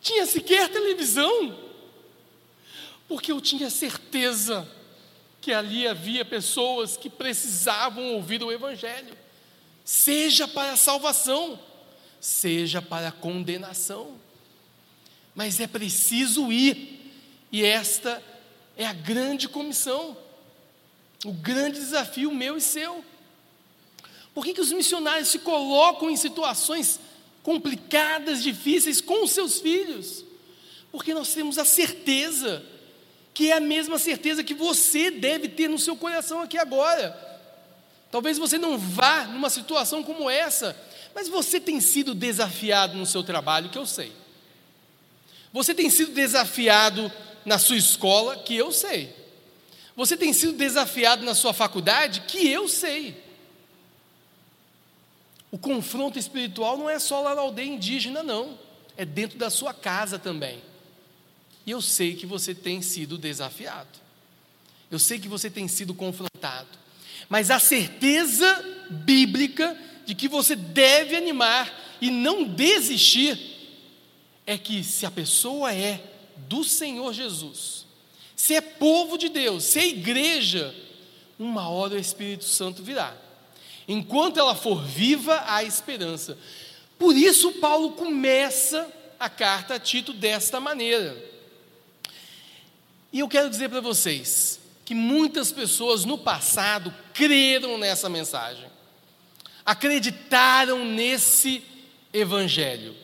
tinha 0.00 0.24
sequer 0.24 0.70
televisão? 0.70 1.69
Porque 3.10 3.30
eu 3.30 3.42
tinha 3.42 3.68
certeza 3.68 4.66
que 5.42 5.52
ali 5.52 5.86
havia 5.86 6.24
pessoas 6.24 6.96
que 6.96 7.10
precisavam 7.10 8.14
ouvir 8.14 8.42
o 8.42 8.50
Evangelho, 8.50 9.14
seja 9.84 10.48
para 10.48 10.72
a 10.72 10.76
salvação, 10.76 11.60
seja 12.18 12.80
para 12.80 13.08
a 13.08 13.12
condenação 13.12 14.18
mas 15.34 15.60
é 15.60 15.66
preciso 15.66 16.52
ir, 16.52 17.12
e 17.50 17.64
esta 17.64 18.22
é 18.76 18.86
a 18.86 18.92
grande 18.92 19.48
comissão, 19.48 20.16
o 21.24 21.32
grande 21.32 21.78
desafio 21.78 22.30
meu 22.30 22.56
e 22.56 22.60
seu. 22.60 23.04
Por 24.34 24.44
que, 24.44 24.54
que 24.54 24.60
os 24.60 24.72
missionários 24.72 25.28
se 25.28 25.38
colocam 25.40 26.10
em 26.10 26.16
situações 26.16 27.00
complicadas, 27.42 28.42
difíceis 28.42 29.00
com 29.00 29.24
os 29.24 29.32
seus 29.32 29.60
filhos? 29.60 30.24
Porque 30.92 31.14
nós 31.14 31.32
temos 31.32 31.58
a 31.58 31.64
certeza, 31.64 32.64
que 33.32 33.50
é 33.50 33.56
a 33.56 33.60
mesma 33.60 33.98
certeza 33.98 34.44
que 34.44 34.54
você 34.54 35.10
deve 35.10 35.48
ter 35.48 35.68
no 35.68 35.78
seu 35.78 35.96
coração 35.96 36.40
aqui 36.40 36.58
agora. 36.58 37.28
Talvez 38.10 38.38
você 38.38 38.58
não 38.58 38.76
vá 38.76 39.24
numa 39.24 39.48
situação 39.48 40.02
como 40.02 40.28
essa, 40.28 40.76
mas 41.14 41.28
você 41.28 41.60
tem 41.60 41.80
sido 41.80 42.14
desafiado 42.14 42.96
no 42.96 43.06
seu 43.06 43.22
trabalho, 43.22 43.70
que 43.70 43.78
eu 43.78 43.86
sei. 43.86 44.12
Você 45.52 45.74
tem 45.74 45.88
sido 45.90 46.12
desafiado 46.12 47.10
na 47.44 47.58
sua 47.58 47.76
escola, 47.76 48.36
que 48.36 48.54
eu 48.54 48.72
sei. 48.72 49.14
Você 49.96 50.16
tem 50.16 50.32
sido 50.32 50.52
desafiado 50.52 51.24
na 51.24 51.34
sua 51.34 51.52
faculdade, 51.52 52.22
que 52.22 52.48
eu 52.48 52.68
sei. 52.68 53.22
O 55.50 55.58
confronto 55.58 56.18
espiritual 56.18 56.78
não 56.78 56.88
é 56.88 56.98
só 56.98 57.20
lá 57.20 57.34
na 57.34 57.42
aldeia 57.42 57.68
indígena, 57.68 58.22
não. 58.22 58.58
É 58.96 59.04
dentro 59.04 59.38
da 59.38 59.50
sua 59.50 59.74
casa 59.74 60.18
também. 60.18 60.62
E 61.70 61.72
eu 61.72 61.80
sei 61.80 62.16
que 62.16 62.26
você 62.26 62.52
tem 62.52 62.82
sido 62.82 63.16
desafiado. 63.16 63.96
Eu 64.90 64.98
sei 64.98 65.20
que 65.20 65.28
você 65.28 65.48
tem 65.48 65.68
sido 65.68 65.94
confrontado. 65.94 66.66
Mas 67.28 67.48
a 67.48 67.60
certeza 67.60 68.88
bíblica 68.90 69.78
de 70.04 70.12
que 70.16 70.26
você 70.26 70.56
deve 70.56 71.14
animar 71.14 71.72
e 72.00 72.10
não 72.10 72.42
desistir 72.42 73.38
é 74.44 74.58
que 74.58 74.82
se 74.82 75.06
a 75.06 75.12
pessoa 75.12 75.72
é 75.72 76.02
do 76.48 76.64
Senhor 76.64 77.12
Jesus, 77.12 77.86
se 78.34 78.56
é 78.56 78.60
povo 78.60 79.16
de 79.16 79.28
Deus, 79.28 79.62
se 79.62 79.78
é 79.78 79.86
igreja, 79.86 80.74
uma 81.38 81.68
hora 81.68 81.94
o 81.94 82.00
Espírito 82.00 82.46
Santo 82.46 82.82
virá. 82.82 83.16
Enquanto 83.86 84.40
ela 84.40 84.56
for 84.56 84.82
viva, 84.84 85.44
há 85.46 85.62
esperança. 85.62 86.36
Por 86.98 87.16
isso, 87.16 87.52
Paulo 87.60 87.92
começa 87.92 88.92
a 89.20 89.28
carta 89.28 89.74
a 89.74 89.78
Tito 89.78 90.12
desta 90.12 90.58
maneira. 90.58 91.29
E 93.12 93.18
eu 93.20 93.28
quero 93.28 93.50
dizer 93.50 93.68
para 93.68 93.80
vocês 93.80 94.60
que 94.84 94.94
muitas 94.94 95.52
pessoas 95.52 96.04
no 96.04 96.18
passado 96.18 96.94
creram 97.12 97.78
nessa 97.78 98.08
mensagem, 98.08 98.66
acreditaram 99.64 100.84
nesse 100.84 101.62
evangelho. 102.12 102.94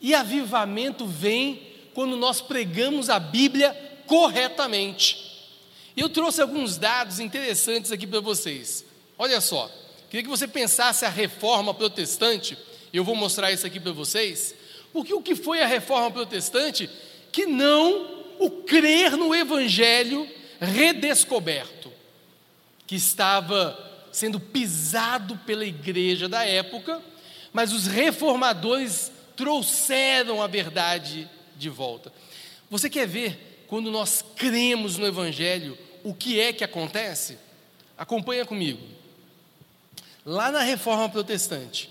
E 0.00 0.14
avivamento 0.14 1.06
vem 1.06 1.62
quando 1.94 2.16
nós 2.16 2.40
pregamos 2.40 3.08
a 3.08 3.18
Bíblia 3.18 3.74
corretamente. 4.06 5.26
Eu 5.96 6.08
trouxe 6.08 6.42
alguns 6.42 6.76
dados 6.76 7.18
interessantes 7.18 7.90
aqui 7.90 8.06
para 8.06 8.20
vocês. 8.20 8.84
Olha 9.18 9.40
só, 9.40 9.70
queria 10.10 10.22
que 10.22 10.28
você 10.28 10.46
pensasse 10.46 11.04
a 11.04 11.08
reforma 11.08 11.72
protestante, 11.72 12.56
eu 12.92 13.02
vou 13.02 13.16
mostrar 13.16 13.50
isso 13.50 13.66
aqui 13.66 13.80
para 13.80 13.92
vocês, 13.92 14.54
porque 14.92 15.12
o 15.14 15.22
que 15.22 15.34
foi 15.34 15.62
a 15.62 15.66
reforma 15.66 16.10
protestante? 16.10 16.90
Que 17.32 17.46
não 17.46 18.15
o 18.38 18.50
crer 18.50 19.16
no 19.16 19.34
Evangelho 19.34 20.28
redescoberto, 20.60 21.92
que 22.86 22.94
estava 22.94 23.78
sendo 24.12 24.40
pisado 24.40 25.36
pela 25.44 25.64
igreja 25.64 26.28
da 26.28 26.44
época, 26.44 27.02
mas 27.52 27.72
os 27.72 27.86
reformadores 27.86 29.12
trouxeram 29.36 30.42
a 30.42 30.46
verdade 30.46 31.28
de 31.56 31.68
volta. 31.68 32.12
Você 32.70 32.88
quer 32.88 33.06
ver 33.06 33.64
quando 33.68 33.90
nós 33.90 34.24
cremos 34.36 34.96
no 34.96 35.06
Evangelho, 35.06 35.76
o 36.02 36.14
que 36.14 36.40
é 36.40 36.52
que 36.52 36.64
acontece? 36.64 37.38
Acompanha 37.98 38.44
comigo. 38.44 38.80
Lá 40.24 40.50
na 40.50 40.60
Reforma 40.60 41.08
Protestante, 41.08 41.90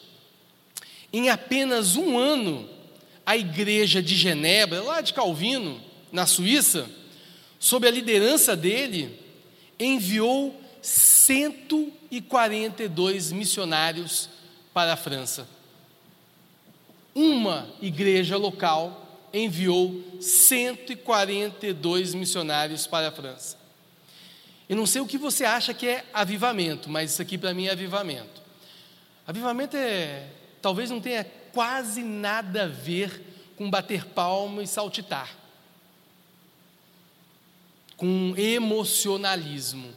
em 1.12 1.30
apenas 1.30 1.96
um 1.96 2.18
ano, 2.18 2.70
a 3.26 3.38
igreja 3.38 4.02
de 4.02 4.16
Genebra, 4.16 4.82
lá 4.82 5.02
de 5.02 5.14
Calvino, 5.14 5.82
na 6.16 6.26
Suíça, 6.26 6.90
sob 7.60 7.88
a 7.88 7.92
liderança 7.92 8.56
dele, 8.56 9.20
enviou 9.80 10.60
142 10.82 13.32
missionários 13.32 14.28
para 14.74 14.94
a 14.94 14.98
França 14.98 15.48
uma 17.16 17.70
igreja 17.82 18.36
local 18.36 19.30
enviou 19.34 20.04
142 20.20 22.14
missionários 22.14 22.86
para 22.86 23.08
a 23.08 23.12
França. 23.12 23.58
Eu 24.68 24.76
não 24.76 24.86
sei 24.86 25.02
o 25.02 25.08
que 25.08 25.18
você 25.18 25.46
acha 25.46 25.74
que 25.74 25.88
é 25.88 26.04
avivamento, 26.14 26.90
mas 26.90 27.12
isso 27.12 27.22
aqui 27.22 27.38
para 27.38 27.54
mim 27.54 27.68
é 27.68 27.72
avivamento. 27.72 28.42
Avivamento 29.26 29.78
é, 29.78 30.28
talvez 30.62 30.90
não 30.90 31.00
tenha 31.00 31.26
quase 31.54 32.04
nada 32.04 32.64
a 32.64 32.68
ver 32.68 33.22
com 33.56 33.70
bater 33.70 34.06
palma 34.08 34.62
e 34.62 34.68
saltitar, 34.68 35.34
com 37.98 38.34
emocionalismo 38.38 39.94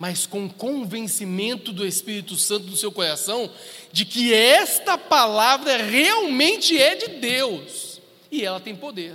mas 0.00 0.26
com 0.26 0.48
convencimento 0.48 1.72
do 1.74 1.86
Espírito 1.86 2.34
Santo 2.34 2.68
no 2.68 2.76
seu 2.76 2.90
coração 2.90 3.52
de 3.92 4.06
que 4.06 4.32
esta 4.32 4.96
palavra 4.96 5.76
realmente 5.76 6.80
é 6.80 6.96
de 6.96 7.08
Deus 7.20 8.00
e 8.32 8.42
ela 8.42 8.58
tem 8.58 8.74
poder. 8.74 9.14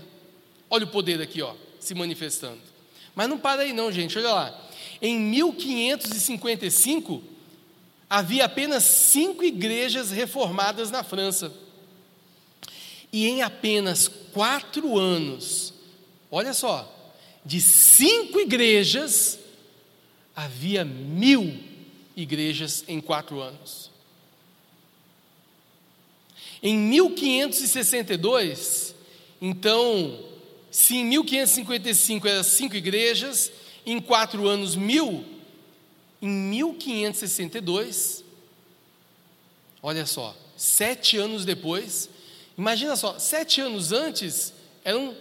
Olha 0.70 0.86
o 0.86 0.90
poder 0.90 1.20
aqui, 1.20 1.42
ó, 1.42 1.56
se 1.80 1.96
manifestando. 1.96 2.60
Mas 3.16 3.28
não 3.28 3.40
para 3.40 3.64
aí 3.64 3.74
não, 3.74 3.92
gente, 3.92 4.16
olha 4.20 4.32
lá. 4.32 4.70
Em 5.02 5.20
1555 5.20 7.24
havia 8.08 8.46
apenas 8.46 8.84
cinco 8.84 9.44
igrejas 9.44 10.12
reformadas 10.12 10.92
na 10.92 11.04
França. 11.04 11.52
E 13.12 13.28
em 13.28 13.42
apenas 13.42 14.08
quatro 14.08 15.00
anos, 15.00 15.74
olha 16.30 16.54
só, 16.54 16.95
de 17.46 17.62
cinco 17.62 18.40
igrejas 18.40 19.38
havia 20.36 20.84
mil 20.84 21.56
igrejas 22.16 22.84
em 22.88 23.00
quatro 23.00 23.40
anos. 23.40 23.92
Em 26.64 26.76
1562, 26.78 28.96
então, 29.40 30.26
se 30.72 30.96
em 30.96 31.06
1555 31.06 32.28
eram 32.28 32.44
cinco 32.44 32.76
igrejas, 32.76 33.52
em 33.86 34.02
quatro 34.02 34.48
anos 34.48 34.76
mil, 34.76 35.24
em 36.22 36.28
1562, 36.28 38.24
olha 39.84 40.08
só, 40.08 40.36
sete 40.58 41.18
anos 41.18 41.46
depois, 41.46 42.10
imagina 42.58 42.96
só, 42.96 43.20
sete 43.20 43.62
anos 43.62 43.92
antes 43.92 44.52
eram 44.84 45.16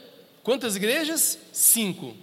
quantas 0.45 0.77
igrejas? 0.77 1.37
Cinco. 1.53 2.15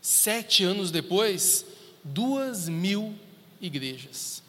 Sete 0.00 0.62
anos 0.62 0.92
depois, 0.92 1.64
duas 2.04 2.68
mil 2.68 3.14
igrejas. 3.60 4.42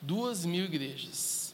Duas 0.00 0.46
mil 0.46 0.64
igrejas. 0.64 1.52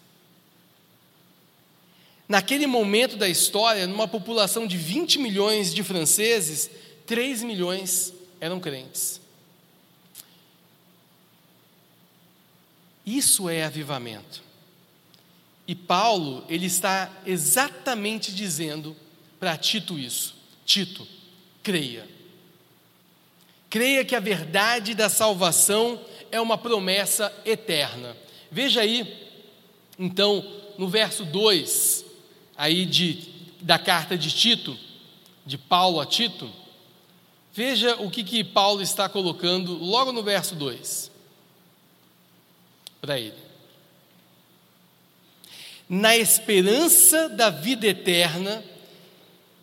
Naquele 2.29 2.65
momento 2.65 3.17
da 3.17 3.29
história, 3.29 3.89
numa 3.89 4.07
população 4.07 4.65
de 4.65 4.77
20 4.77 5.19
milhões 5.19 5.75
de 5.75 5.83
franceses, 5.83 6.71
3 7.05 7.43
milhões 7.43 8.15
eram 8.41 8.61
crentes. 8.61 9.21
Isso 13.05 13.49
é 13.49 13.65
avivamento. 13.65 14.45
E 15.67 15.75
Paulo, 15.75 16.45
ele 16.49 16.67
está 16.67 17.11
exatamente 17.27 18.33
dizendo 18.33 18.95
para 19.41 19.57
Tito 19.57 19.99
isso. 19.99 20.37
Tito, 20.67 21.09
creia. 21.63 22.07
Creia 23.71 24.05
que 24.05 24.15
a 24.15 24.21
verdade 24.21 24.95
da 24.95 25.09
salvação 25.09 25.99
é 26.31 26.41
uma 26.41 26.59
promessa 26.59 27.33
eterna. 27.45 28.17
Veja 28.51 28.83
aí, 28.83 29.29
então, 29.99 30.45
no 30.77 30.89
verso 30.89 31.25
2, 31.25 32.05
aí 32.57 32.85
de, 32.85 33.29
da 33.61 33.79
carta 33.79 34.19
de 34.19 34.31
Tito, 34.31 34.79
de 35.47 35.57
Paulo 35.57 36.01
a 36.01 36.07
Tito, 36.07 36.51
veja 37.53 37.97
o 37.97 38.11
que, 38.11 38.23
que 38.23 38.45
Paulo 38.45 38.83
está 38.83 39.09
colocando 39.09 39.75
logo 39.75 40.13
no 40.13 40.23
verso 40.23 40.55
2 40.55 41.11
para 43.01 43.19
ele. 43.19 43.51
Na 45.89 46.17
esperança 46.17 47.29
da 47.29 47.51
vida 47.51 47.87
eterna, 47.87 48.63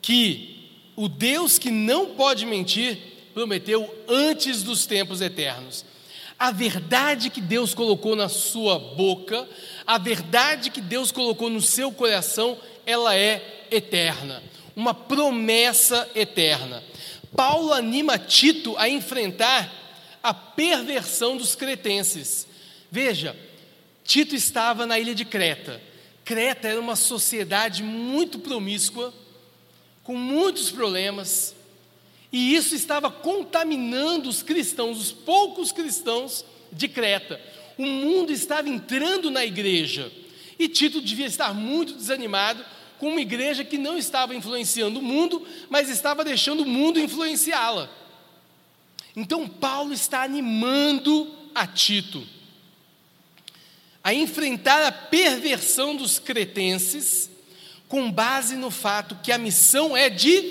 que 0.08 0.70
o 0.95 1.10
Deus 1.10 1.60
que 1.60 1.70
não 1.70 2.16
pode 2.16 2.45
mentir 2.45 2.97
prometeu 3.34 3.93
antes 4.08 4.64
dos 4.64 4.86
tempos 4.86 5.20
eternos. 5.20 5.84
A 6.39 6.49
verdade 6.49 7.30
que 7.30 7.41
Deus 7.41 7.74
colocou 7.74 8.16
na 8.16 8.30
sua 8.30 8.80
boca, 8.80 9.45
a 9.86 9.97
verdade 9.97 10.70
que 10.70 10.80
Deus 10.80 11.12
colocou 11.12 11.49
no 11.49 11.62
seu 11.62 11.91
coração, 11.91 12.58
ela 12.86 13.18
é 13.18 13.66
eterna, 13.70 14.41
uma 14.78 14.93
promessa 14.93 16.10
eterna. 16.16 16.82
Paulo 17.36 17.74
anima 17.74 18.18
Tito 18.18 18.78
a 18.78 18.88
enfrentar 18.88 19.70
a 20.24 20.34
perversão 20.34 21.36
dos 21.36 21.53
cretenses. 21.53 22.47
Veja, 22.89 23.36
Tito 24.05 24.34
estava 24.36 24.86
na 24.86 24.97
ilha 24.97 25.14
de 25.14 25.26
Creta. 25.26 25.82
Creta 26.24 26.70
era 26.70 26.80
uma 26.80 26.95
sociedade 26.95 27.84
muito 27.84 28.39
promíscua, 28.39 29.14
com 30.08 30.16
muitos 30.16 30.72
problemas, 30.72 31.53
e 32.32 32.55
isso 32.55 32.74
estava 32.74 33.12
contaminando 33.12 34.30
os 34.30 34.41
cristãos, 34.41 34.97
os 34.97 35.12
poucos 35.12 35.74
cristãos 35.74 36.45
de 36.72 36.88
Creta. 36.88 37.41
O 37.78 37.86
mundo 37.86 38.32
estava 38.32 38.70
entrando 38.70 39.30
na 39.30 39.43
igreja, 39.43 40.10
e 40.58 40.70
Tito 40.70 41.01
devia 41.01 41.26
estar 41.26 41.53
muito 41.53 41.91
desanimado 41.91 42.64
com 42.97 43.10
uma 43.10 43.20
igreja 43.20 43.66
que 43.66 43.78
não 43.78 43.97
estava 43.97 44.34
influenciando 44.34 45.01
o 45.01 45.03
mundo, 45.03 45.45
mas 45.70 45.89
estava 45.89 46.24
deixando 46.24 46.64
o 46.64 46.66
mundo 46.66 47.01
influenciá-la. 47.01 47.89
Então, 49.14 49.45
Paulo 49.45 49.91
está 49.91 50.24
animando 50.24 51.30
a 51.53 51.68
Tito 51.68 52.26
a 54.01 54.14
enfrentar 54.14 54.88
a 54.88 54.91
perversão 54.91 55.97
dos 55.97 56.18
cretenses, 56.18 57.30
com 57.88 58.12
base 58.12 58.56
no 58.56 58.70
fato 58.70 59.18
que 59.24 59.32
a 59.32 59.38
missão 59.38 59.96
é 59.96 60.10
de 60.10 60.42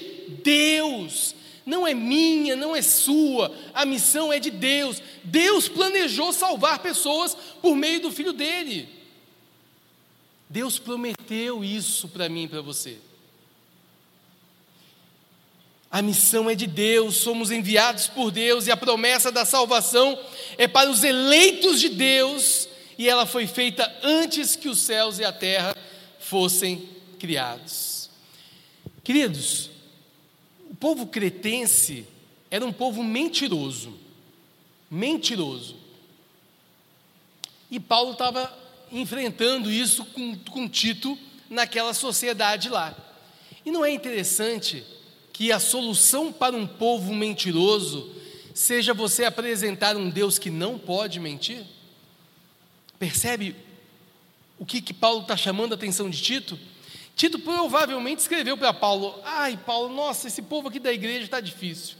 Deus, 0.42 1.34
não 1.64 1.86
é 1.86 1.92
minha, 1.92 2.56
não 2.56 2.74
é 2.74 2.82
sua, 2.82 3.54
a 3.74 3.84
missão 3.84 4.32
é 4.32 4.38
de 4.38 4.50
Deus. 4.50 5.02
Deus 5.24 5.68
planejou 5.68 6.32
salvar 6.32 6.78
pessoas 6.78 7.36
por 7.60 7.74
meio 7.74 8.00
do 8.00 8.10
filho 8.10 8.32
dele. 8.32 8.88
Deus 10.48 10.78
prometeu 10.78 11.64
isso 11.64 12.08
para 12.08 12.28
mim 12.28 12.44
e 12.44 12.48
para 12.48 12.60
você. 12.60 12.98
A 15.90 16.02
missão 16.02 16.48
é 16.48 16.54
de 16.54 16.66
Deus, 16.66 17.16
somos 17.16 17.50
enviados 17.50 18.06
por 18.06 18.30
Deus 18.30 18.66
e 18.66 18.70
a 18.70 18.76
promessa 18.76 19.32
da 19.32 19.44
salvação 19.44 20.18
é 20.58 20.68
para 20.68 20.90
os 20.90 21.02
eleitos 21.02 21.80
de 21.80 21.88
Deus 21.88 22.68
e 22.98 23.08
ela 23.08 23.26
foi 23.26 23.46
feita 23.46 23.92
antes 24.02 24.56
que 24.56 24.68
os 24.68 24.80
céus 24.80 25.18
e 25.18 25.24
a 25.24 25.32
terra 25.32 25.74
fossem 26.18 26.95
criados. 27.26 28.08
Queridos, 29.02 29.68
o 30.70 30.76
povo 30.76 31.08
cretense 31.08 32.06
era 32.48 32.64
um 32.64 32.72
povo 32.72 33.02
mentiroso, 33.02 33.94
mentiroso. 34.88 35.74
E 37.68 37.80
Paulo 37.80 38.12
estava 38.12 38.56
enfrentando 38.92 39.72
isso 39.72 40.04
com, 40.04 40.36
com 40.36 40.68
Tito 40.68 41.18
naquela 41.50 41.92
sociedade 41.92 42.68
lá. 42.68 42.96
E 43.64 43.72
não 43.72 43.84
é 43.84 43.90
interessante 43.90 44.84
que 45.32 45.50
a 45.50 45.58
solução 45.58 46.32
para 46.32 46.54
um 46.54 46.64
povo 46.66 47.12
mentiroso 47.12 48.14
seja 48.54 48.94
você 48.94 49.24
apresentar 49.24 49.96
um 49.96 50.08
Deus 50.08 50.38
que 50.38 50.48
não 50.48 50.78
pode 50.78 51.18
mentir? 51.18 51.64
Percebe 53.00 53.56
o 54.60 54.64
que, 54.64 54.80
que 54.80 54.94
Paulo 54.94 55.22
está 55.22 55.36
chamando 55.36 55.72
a 55.72 55.74
atenção 55.74 56.08
de 56.08 56.22
Tito? 56.22 56.56
Tito 57.16 57.38
provavelmente 57.38 58.18
escreveu 58.18 58.58
para 58.58 58.74
Paulo: 58.74 59.18
Ai, 59.24 59.56
Paulo, 59.56 59.92
nossa, 59.92 60.28
esse 60.28 60.42
povo 60.42 60.68
aqui 60.68 60.78
da 60.78 60.92
igreja 60.92 61.24
está 61.24 61.40
difícil. 61.40 61.96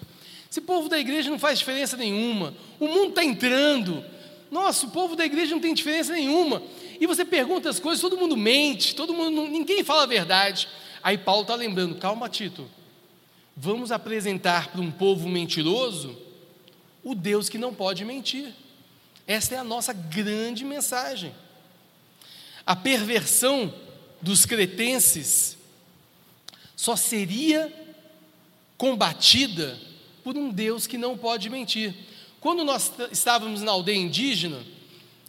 Esse 0.49 0.61
povo 0.61 0.91
da 0.91 0.99
igreja 0.99 1.31
não 1.31 1.39
faz 1.39 1.59
diferença 1.59 1.97
nenhuma. 1.97 2.55
O 2.79 2.87
mundo 2.87 3.09
está 3.09 3.25
entrando. 3.25 4.05
Nossa, 4.51 4.87
o 4.87 4.91
povo 4.91 5.17
da 5.17 5.25
igreja 5.25 5.55
não 5.55 5.61
tem 5.61 5.73
diferença 5.73 6.13
nenhuma. 6.13 6.63
E 7.01 7.07
você 7.07 7.25
pergunta 7.25 7.69
as 7.69 7.81
coisas, 7.81 8.01
todo 8.01 8.17
mundo 8.17 8.37
mente, 8.37 8.95
todo 8.95 9.15
mundo, 9.15 9.49
ninguém 9.49 9.83
fala 9.83 10.03
a 10.03 10.07
verdade. 10.07 10.69
Aí 11.03 11.17
Paulo 11.17 11.43
está 11.43 11.55
lembrando: 11.55 11.97
calma, 11.97 12.29
Tito. 12.29 12.69
Vamos 13.57 13.91
apresentar 13.91 14.69
para 14.69 14.83
um 14.83 14.91
povo 14.91 15.27
mentiroso 15.31 16.15
o 17.03 17.15
Deus 17.15 17.49
que 17.49 17.57
não 17.57 17.73
pode 17.73 18.05
mentir. 18.05 18.53
Esta 19.27 19.55
é 19.55 19.59
a 19.59 19.65
nossa 19.65 19.95
grande 19.95 20.63
mensagem. 20.63 21.35
A 22.67 22.77
perversão 22.77 23.73
dos 24.27 24.45
cretenses 24.45 25.57
só 26.75 26.97
seria 26.97 27.73
combatida 28.77 29.79
por 30.25 30.37
um 30.37 30.51
Deus 30.51 30.85
que 30.85 30.99
não 30.99 31.17
pode 31.17 31.49
mentir. 31.49 31.95
Quando 32.41 32.65
nós 32.65 32.93
estávamos 33.13 33.63
na 33.63 33.71
aldeia 33.71 33.97
indígena, 33.97 34.61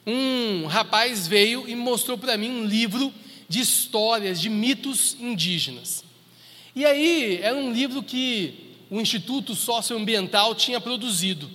um 0.05 0.65
rapaz 0.65 1.27
veio 1.27 1.69
e 1.69 1.75
mostrou 1.75 2.17
para 2.17 2.37
mim 2.37 2.49
um 2.49 2.65
livro 2.65 3.13
de 3.47 3.59
histórias, 3.59 4.41
de 4.41 4.49
mitos 4.49 5.15
indígenas. 5.19 6.03
E 6.75 6.83
aí 6.83 7.37
era 7.39 7.55
um 7.55 7.71
livro 7.71 8.01
que 8.01 8.75
o 8.89 8.99
Instituto 8.99 9.53
Socioambiental 9.53 10.55
tinha 10.55 10.81
produzido. 10.81 11.47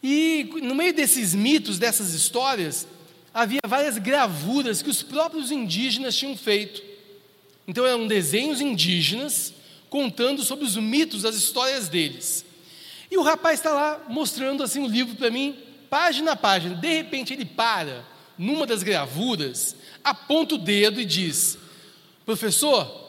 E 0.00 0.48
no 0.62 0.76
meio 0.76 0.94
desses 0.94 1.34
mitos, 1.34 1.76
dessas 1.76 2.14
histórias, 2.14 2.86
havia 3.34 3.60
várias 3.66 3.98
gravuras 3.98 4.80
que 4.80 4.88
os 4.88 5.02
próprios 5.02 5.50
indígenas 5.50 6.16
tinham 6.16 6.36
feito. 6.36 6.80
Então 7.66 7.84
eram 7.84 8.06
desenhos 8.06 8.60
indígenas 8.60 9.52
contando 9.90 10.44
sobre 10.44 10.64
os 10.64 10.76
mitos, 10.76 11.24
as 11.24 11.34
histórias 11.34 11.88
deles. 11.88 12.44
E 13.10 13.18
o 13.18 13.22
rapaz 13.22 13.58
está 13.58 13.72
lá 13.72 14.04
mostrando 14.08 14.62
assim 14.62 14.84
o 14.84 14.88
livro 14.88 15.16
para 15.16 15.30
mim, 15.30 15.56
página 15.90 16.32
a 16.32 16.36
página. 16.36 16.76
De 16.76 16.88
repente 16.88 17.32
ele 17.32 17.44
para 17.44 18.04
numa 18.36 18.66
das 18.66 18.82
gravuras, 18.82 19.76
aponta 20.02 20.54
o 20.54 20.58
dedo 20.58 21.00
e 21.00 21.04
diz: 21.04 21.58
Professor, 22.24 23.02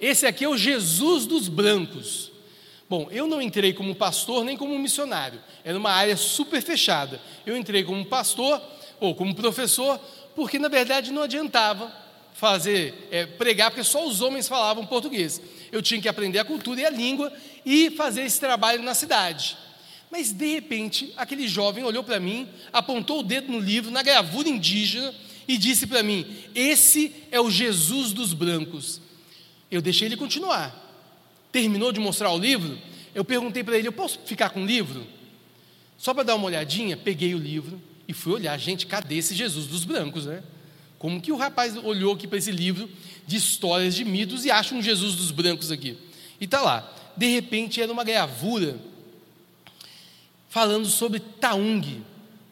esse 0.00 0.26
aqui 0.26 0.44
é 0.44 0.48
o 0.48 0.56
Jesus 0.56 1.26
dos 1.26 1.48
brancos. 1.48 2.30
Bom, 2.88 3.08
eu 3.10 3.26
não 3.26 3.40
entrei 3.40 3.72
como 3.72 3.94
pastor 3.94 4.44
nem 4.44 4.56
como 4.56 4.76
missionário, 4.78 5.40
era 5.64 5.78
uma 5.78 5.92
área 5.92 6.16
super 6.16 6.60
fechada. 6.60 7.20
Eu 7.46 7.56
entrei 7.56 7.84
como 7.84 8.04
pastor 8.04 8.60
ou 9.00 9.14
como 9.14 9.34
professor, 9.34 9.98
porque 10.36 10.58
na 10.58 10.68
verdade 10.68 11.10
não 11.10 11.22
adiantava 11.22 11.92
fazer, 12.34 13.08
é, 13.10 13.26
pregar, 13.26 13.70
porque 13.70 13.82
só 13.82 14.06
os 14.06 14.20
homens 14.20 14.46
falavam 14.46 14.86
português. 14.86 15.40
Eu 15.72 15.82
tinha 15.82 16.00
que 16.00 16.08
aprender 16.08 16.38
a 16.38 16.44
cultura 16.44 16.80
e 16.80 16.86
a 16.86 16.90
língua 16.90 17.32
e 17.64 17.90
fazer 17.90 18.22
esse 18.22 18.38
trabalho 18.38 18.82
na 18.82 18.94
cidade. 18.94 19.56
Mas 20.10 20.32
de 20.32 20.54
repente, 20.54 21.12
aquele 21.16 21.48
jovem 21.48 21.84
olhou 21.84 22.04
para 22.04 22.20
mim, 22.20 22.48
apontou 22.72 23.20
o 23.20 23.22
dedo 23.22 23.50
no 23.50 23.58
livro, 23.58 23.90
na 23.90 24.02
gravura 24.02 24.48
indígena, 24.48 25.14
e 25.48 25.56
disse 25.56 25.86
para 25.86 26.02
mim: 26.02 26.26
Esse 26.54 27.14
é 27.30 27.40
o 27.40 27.50
Jesus 27.50 28.12
dos 28.12 28.32
brancos. 28.32 29.00
Eu 29.70 29.80
deixei 29.80 30.08
ele 30.08 30.16
continuar 30.16 30.90
terminou 31.52 31.92
de 31.92 32.00
mostrar 32.00 32.30
o 32.30 32.38
livro, 32.38 32.78
eu 33.14 33.24
perguntei 33.24 33.62
para 33.62 33.76
ele: 33.76 33.88
eu 33.88 33.92
posso 33.92 34.18
ficar 34.24 34.50
com 34.50 34.62
o 34.62 34.66
livro? 34.66 35.06
Só 35.98 36.14
para 36.14 36.22
dar 36.22 36.34
uma 36.34 36.46
olhadinha, 36.46 36.96
peguei 36.96 37.34
o 37.34 37.38
livro 37.38 37.80
e 38.10 38.12
fui 38.12 38.32
olhar, 38.32 38.58
gente, 38.58 38.86
cadê 38.86 39.18
esse 39.18 39.36
Jesus 39.36 39.68
dos 39.68 39.84
brancos, 39.84 40.26
né? 40.26 40.42
Como 40.98 41.20
que 41.20 41.30
o 41.30 41.36
rapaz 41.36 41.76
olhou 41.76 42.14
aqui 42.14 42.26
para 42.26 42.38
esse 42.38 42.50
livro 42.50 42.90
de 43.24 43.36
histórias 43.36 43.94
de 43.94 44.04
mitos 44.04 44.44
e 44.44 44.50
acha 44.50 44.74
um 44.74 44.82
Jesus 44.82 45.14
dos 45.14 45.30
brancos 45.30 45.70
aqui? 45.70 45.96
E 46.40 46.44
está 46.44 46.60
lá. 46.60 46.92
de 47.16 47.28
repente 47.28 47.80
era 47.80 47.92
uma 47.92 48.02
gravura 48.02 48.80
falando 50.48 50.86
sobre 50.86 51.20
Taung. 51.20 52.02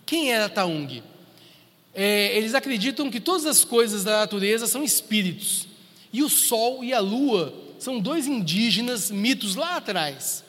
Quem 0.06 0.32
era 0.32 0.48
Taung? 0.48 1.02
É, 1.92 2.36
eles 2.36 2.54
acreditam 2.54 3.10
que 3.10 3.18
todas 3.18 3.44
as 3.44 3.64
coisas 3.64 4.04
da 4.04 4.20
natureza 4.20 4.68
são 4.68 4.84
espíritos, 4.84 5.66
e 6.12 6.22
o 6.22 6.28
sol 6.28 6.84
e 6.84 6.94
a 6.94 7.00
lua 7.00 7.52
são 7.80 7.98
dois 7.98 8.28
indígenas 8.28 9.10
mitos 9.10 9.56
lá 9.56 9.74
atrás. 9.74 10.44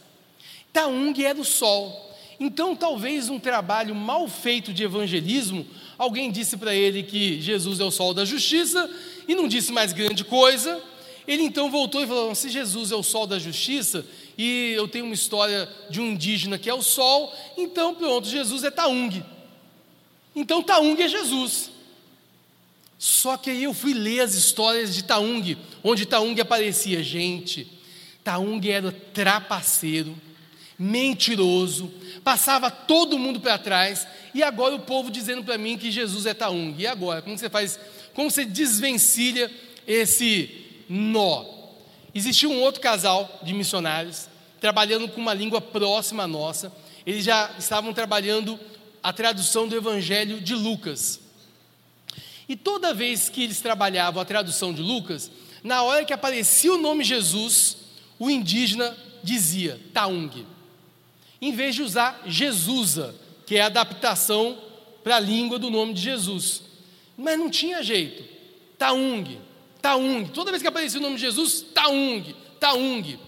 Taung 0.71 1.19
era 1.19 1.41
o 1.41 1.43
sol. 1.43 2.08
Então, 2.39 2.75
talvez 2.75 3.29
um 3.29 3.37
trabalho 3.37 3.93
mal 3.93 4.27
feito 4.27 4.71
de 4.71 4.83
evangelismo, 4.83 5.67
alguém 5.97 6.31
disse 6.31 6.55
para 6.55 6.73
ele 6.73 7.03
que 7.03 7.41
Jesus 7.41 7.79
é 7.79 7.83
o 7.83 7.91
sol 7.91 8.13
da 8.13 8.23
justiça 8.23 8.89
e 9.27 9.35
não 9.35 9.47
disse 9.47 9.73
mais 9.73 9.91
grande 9.91 10.23
coisa. 10.23 10.81
Ele 11.27 11.43
então 11.43 11.69
voltou 11.69 12.01
e 12.01 12.07
falou: 12.07 12.33
se 12.33 12.49
Jesus 12.49 12.91
é 12.91 12.95
o 12.95 13.03
sol 13.03 13.27
da 13.27 13.37
justiça 13.37 14.05
e 14.37 14.71
eu 14.75 14.87
tenho 14.87 15.05
uma 15.05 15.13
história 15.13 15.69
de 15.89 15.99
um 15.99 16.11
indígena 16.11 16.57
que 16.57 16.69
é 16.69 16.73
o 16.73 16.81
sol, 16.81 17.33
então 17.57 17.93
pronto, 17.93 18.27
Jesus 18.27 18.63
é 18.63 18.71
Taung. 18.71 19.21
Então 20.33 20.63
Taung 20.63 20.99
é 20.99 21.07
Jesus. 21.07 21.69
Só 22.97 23.37
que 23.37 23.49
aí 23.49 23.63
eu 23.63 23.73
fui 23.73 23.93
ler 23.93 24.21
as 24.21 24.33
histórias 24.33 24.95
de 24.95 25.03
Taung, 25.03 25.57
onde 25.83 26.05
Taung 26.05 26.39
aparecia. 26.39 27.03
Gente, 27.03 27.67
Taung 28.23 28.59
era 28.67 28.91
trapaceiro, 28.91 30.15
mentiroso, 30.79 31.91
passava 32.23 32.71
todo 32.71 33.19
mundo 33.19 33.41
para 33.41 33.57
trás, 33.57 34.07
e 34.33 34.41
agora 34.41 34.73
o 34.73 34.79
povo 34.79 35.11
dizendo 35.11 35.43
para 35.43 35.57
mim 35.57 35.77
que 35.77 35.91
Jesus 35.91 36.25
é 36.25 36.33
Taung. 36.33 36.73
E 36.77 36.87
agora? 36.87 37.21
Como 37.21 37.37
você 37.37 37.49
faz? 37.49 37.77
Como 38.13 38.31
você 38.31 38.45
desvencilha 38.45 39.51
esse 39.85 40.49
nó? 40.87 41.45
Existia 42.15 42.47
um 42.47 42.61
outro 42.61 42.79
casal 42.81 43.39
de 43.43 43.53
missionários 43.53 44.29
trabalhando 44.59 45.07
com 45.09 45.21
uma 45.21 45.33
língua 45.33 45.59
próxima 45.59 46.23
à 46.23 46.27
nossa. 46.27 46.71
Eles 47.05 47.23
já 47.23 47.51
estavam 47.57 47.93
trabalhando 47.93 48.59
a 49.01 49.13
tradução 49.13 49.67
do 49.67 49.75
Evangelho 49.75 50.39
de 50.41 50.53
Lucas. 50.53 51.19
E 52.47 52.55
toda 52.55 52.93
vez 52.93 53.29
que 53.29 53.43
eles 53.43 53.61
trabalhavam 53.61 54.21
a 54.21 54.25
tradução 54.25 54.73
de 54.73 54.81
Lucas, 54.81 55.29
na 55.63 55.83
hora 55.83 56.03
que 56.03 56.13
aparecia 56.13 56.73
o 56.73 56.77
nome 56.77 57.03
Jesus, 57.03 57.77
o 58.17 58.29
indígena 58.29 58.95
dizia 59.23 59.79
Taung, 59.93 60.45
em 61.41 61.51
vez 61.51 61.75
de 61.75 61.81
usar 61.81 62.21
Jesusa, 62.25 63.15
que 63.45 63.55
é 63.55 63.61
a 63.61 63.67
adaptação 63.67 64.57
para 65.03 65.15
a 65.15 65.19
língua 65.19 65.57
do 65.57 65.69
nome 65.69 65.93
de 65.93 66.01
Jesus. 66.01 66.63
Mas 67.17 67.37
não 67.37 67.49
tinha 67.49 67.81
jeito. 67.81 68.23
Taung, 68.77 69.39
Taung. 69.81 70.25
Toda 70.27 70.51
vez 70.51 70.61
que 70.61 70.67
aparecia 70.67 70.99
o 70.99 71.03
nome 71.03 71.15
de 71.15 71.21
Jesus, 71.21 71.65
Taung, 71.73 72.35
Taung. 72.59 73.19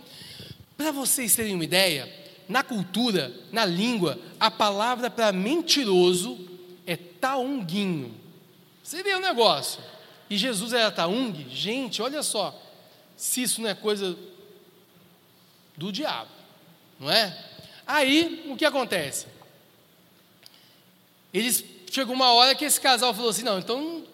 Para 0.77 0.91
vocês 0.91 1.35
terem 1.35 1.55
uma 1.55 1.63
ideia, 1.63 2.11
na 2.47 2.63
cultura, 2.63 3.33
na 3.51 3.65
língua, 3.65 4.19
a 4.39 4.51
palavra 4.51 5.09
para 5.09 5.31
mentiroso 5.31 6.37
é 6.85 6.97
taunguinho. 6.97 8.13
Você 8.83 9.01
vê 9.03 9.13
o 9.13 9.19
negócio. 9.19 9.81
E 10.29 10.37
Jesus 10.37 10.73
era 10.73 10.91
Taung? 10.91 11.33
Gente, 11.49 12.01
olha 12.01 12.23
só. 12.23 12.59
Se 13.15 13.43
isso 13.43 13.61
não 13.61 13.69
é 13.69 13.75
coisa 13.75 14.17
do 15.77 15.91
diabo, 15.91 16.31
não 16.99 17.09
é? 17.09 17.50
Aí, 17.91 18.45
o 18.47 18.55
que 18.55 18.63
acontece? 18.63 19.25
Eles 21.33 21.61
chegou 21.91 22.15
uma 22.15 22.31
hora 22.31 22.55
que 22.55 22.63
esse 22.63 22.79
casal 22.79 23.13
falou 23.13 23.31
assim: 23.31 23.43
não, 23.43 23.59
então 23.59 24.05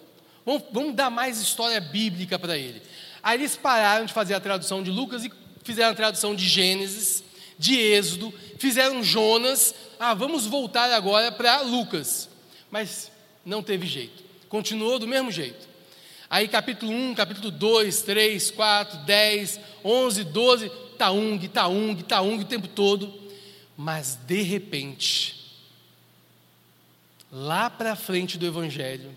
vamos, 0.44 0.64
vamos 0.72 0.96
dar 0.96 1.12
mais 1.12 1.40
história 1.40 1.80
bíblica 1.80 2.40
para 2.40 2.58
ele. 2.58 2.82
Aí 3.22 3.38
eles 3.38 3.56
pararam 3.56 4.08
de 4.08 4.14
fazer 4.14 4.34
a 4.34 4.40
tradução 4.40 4.82
de 4.82 4.90
Lucas 4.90 5.24
e 5.24 5.32
fizeram 5.64 5.92
a 5.92 5.96
tradução 5.96 6.34
de 6.34 6.48
Gênesis, 6.48 7.24
de 7.60 7.80
Êxodo, 7.80 8.34
fizeram 8.58 9.04
Jonas. 9.04 9.76
Ah, 10.00 10.16
vamos 10.16 10.48
voltar 10.48 10.92
agora 10.92 11.32
para 11.32 11.62
Lucas. 11.62 12.30
Mas 12.72 13.12
não 13.46 13.62
teve 13.62 13.86
jeito. 13.86 14.24
Continuou 14.50 14.98
do 14.98 15.08
mesmo 15.08 15.32
jeito. 15.32 15.68
Aí 16.28 16.48
capítulo 16.48 16.92
1, 16.92 17.14
capítulo 17.14 17.52
2, 17.52 18.02
3, 18.02 18.50
4, 18.50 18.98
10, 19.06 19.60
11, 19.86 20.24
12, 20.24 20.72
Taung, 20.98 21.48
Taung, 21.48 21.96
Taung 22.02 22.42
o 22.42 22.46
tempo 22.46 22.68
todo. 22.68 23.27
Mas 23.78 24.16
de 24.16 24.42
repente, 24.42 25.56
lá 27.32 27.70
para 27.70 27.96
frente 27.96 28.36
do 28.36 28.46
Evangelho, 28.48 29.16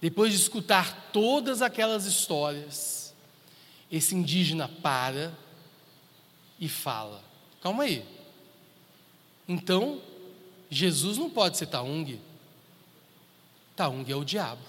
depois 0.00 0.32
de 0.32 0.38
escutar 0.38 1.10
todas 1.12 1.60
aquelas 1.60 2.06
histórias, 2.06 3.12
esse 3.90 4.14
indígena 4.14 4.68
para 4.68 5.36
e 6.60 6.68
fala: 6.68 7.22
Calma 7.60 7.82
aí. 7.82 8.04
Então, 9.48 10.00
Jesus 10.70 11.18
não 11.18 11.28
pode 11.28 11.58
ser 11.58 11.66
Taung. 11.66 12.20
Taung 13.74 14.04
é 14.08 14.14
o 14.14 14.24
diabo. 14.24 14.62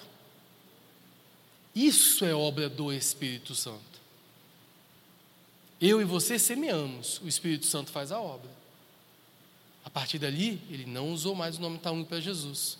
Isso 1.76 2.26
é 2.26 2.34
obra 2.34 2.68
do 2.68 2.91
Espírito 2.91 3.55
Santo. 3.55 3.93
Eu 5.80 6.01
e 6.01 6.03
você 6.03 6.38
semeamos, 6.39 7.20
o 7.22 7.28
Espírito 7.28 7.66
Santo 7.66 7.91
faz 7.91 8.11
a 8.11 8.20
obra. 8.20 8.62
Partir 9.93 10.17
dali, 10.17 10.59
ele 10.71 10.85
não 10.87 11.11
usou 11.11 11.35
mais 11.35 11.57
o 11.57 11.61
nome 11.61 11.77
Taung 11.77 12.03
para 12.03 12.19
Jesus. 12.19 12.79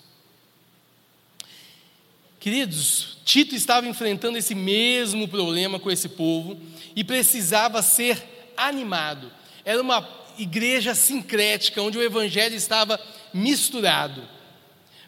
Queridos, 2.40 3.18
Tito 3.24 3.56
estava 3.56 3.88
enfrentando 3.88 4.38
esse 4.38 4.56
mesmo 4.56 5.28
problema 5.28 5.80
com 5.80 5.92
esse 5.92 6.10
povo 6.10 6.60
e 6.96 7.04
precisava 7.04 7.82
ser 7.82 8.52
animado. 8.58 9.32
Era 9.64 9.82
uma 9.82 10.06
igreja 10.38 10.96
sincrética, 10.96 11.82
onde 11.82 11.98
o 11.98 12.04
evangelho 12.04 12.56
estava 12.56 13.00
misturado. 13.34 14.28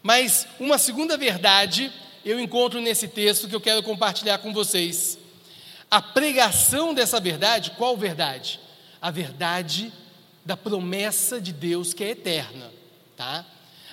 Mas 0.04 0.48
uma 0.60 0.78
segunda 0.78 1.18
verdade 1.18 1.92
eu 2.24 2.40
encontro 2.40 2.80
nesse 2.80 3.08
texto 3.08 3.48
que 3.48 3.56
eu 3.56 3.62
quero 3.62 3.84
compartilhar 3.84 4.38
com 4.38 4.54
vocês. 4.54 5.18
A 5.90 6.02
pregação 6.02 6.94
dessa 6.94 7.20
verdade, 7.20 7.72
qual 7.72 7.98
verdade? 7.98 8.60
A 9.02 9.12
verdade 9.12 9.92
da 10.46 10.56
promessa 10.56 11.42
de 11.42 11.52
Deus 11.52 11.94
que 11.94 12.04
é 12.04 12.12
eterna, 12.12 12.72
tá? 13.18 13.46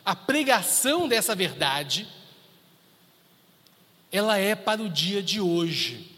A 0.04 0.14
pregação 0.14 1.08
dessa 1.08 1.34
verdade 1.34 2.06
ela 4.12 4.36
é 4.36 4.54
para 4.54 4.82
o 4.82 4.90
dia 4.90 5.22
de 5.22 5.40
hoje. 5.40 6.10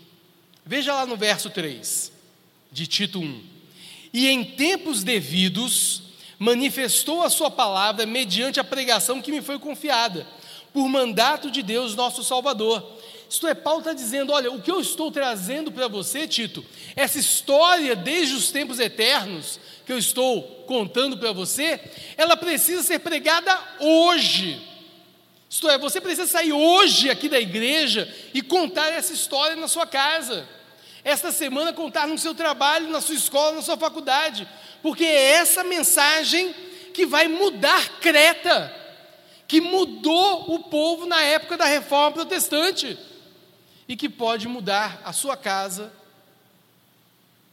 Veja 0.67 0.93
lá 0.93 1.07
no 1.07 1.17
verso 1.17 1.49
3 1.49 2.11
de 2.73 2.89
Tito 2.89 3.21
1. 3.21 3.43
E 4.13 4.29
em 4.29 4.43
tempos 4.43 5.05
devidos 5.05 6.03
manifestou 6.37 7.23
a 7.23 7.31
sua 7.31 7.51
palavra 7.51 8.05
mediante 8.05 8.59
a 8.59 8.65
pregação 8.65 9.23
que 9.23 9.31
me 9.31 9.41
foi 9.41 9.61
confiada, 9.61 10.27
por 10.73 10.89
mandato 10.89 11.51
de 11.51 11.63
Deus, 11.63 11.95
nosso 11.95 12.25
Salvador. 12.25 12.85
Isto 13.31 13.47
é, 13.47 13.55
Paulo 13.55 13.79
está 13.79 13.93
dizendo: 13.93 14.33
olha, 14.33 14.51
o 14.51 14.61
que 14.61 14.71
eu 14.71 14.81
estou 14.81 15.11
trazendo 15.13 15.71
para 15.71 15.87
você, 15.87 16.27
Tito, 16.27 16.65
essa 16.97 17.19
história 17.19 17.95
desde 17.95 18.35
os 18.35 18.51
tempos 18.51 18.81
eternos, 18.81 19.61
que 19.85 19.93
eu 19.93 19.99
estou 19.99 20.43
contando 20.67 21.19
para 21.19 21.33
você, 21.33 21.81
ela 22.17 22.37
precisa 22.37 22.83
ser 22.83 23.01
pregada 23.01 23.57
hoje. 23.81 24.61
Isto 25.49 25.69
é, 25.69 25.79
você 25.79 26.01
precisa 26.01 26.27
sair 26.27 26.53
hoje 26.53 27.11
aqui 27.11 27.29
da 27.29 27.39
igreja 27.39 28.13
e 28.33 28.43
contar 28.43 28.91
essa 28.91 29.13
história 29.13 29.57
na 29.57 29.69
sua 29.69 29.87
casa. 29.87 30.49
Esta 31.05 31.31
semana 31.31 31.73
contar 31.73 32.07
no 32.09 32.19
seu 32.19 32.35
trabalho, 32.35 32.89
na 32.89 33.01
sua 33.01 33.15
escola, 33.15 33.57
na 33.57 33.63
sua 33.63 33.77
faculdade 33.77 34.49
porque 34.85 35.03
é 35.03 35.31
essa 35.37 35.65
mensagem 35.65 36.55
que 36.93 37.07
vai 37.07 37.27
mudar 37.27 38.01
Creta, 38.01 38.71
que 39.49 39.59
mudou 39.59 40.55
o 40.55 40.65
povo 40.65 41.07
na 41.07 41.23
época 41.23 41.57
da 41.57 41.65
reforma 41.65 42.13
protestante 42.13 42.99
e 43.89 43.97
que 43.97 44.11
pode 44.11 44.47
mudar 44.47 45.01
a 45.03 45.11
sua 45.11 45.39
casa 45.39 45.91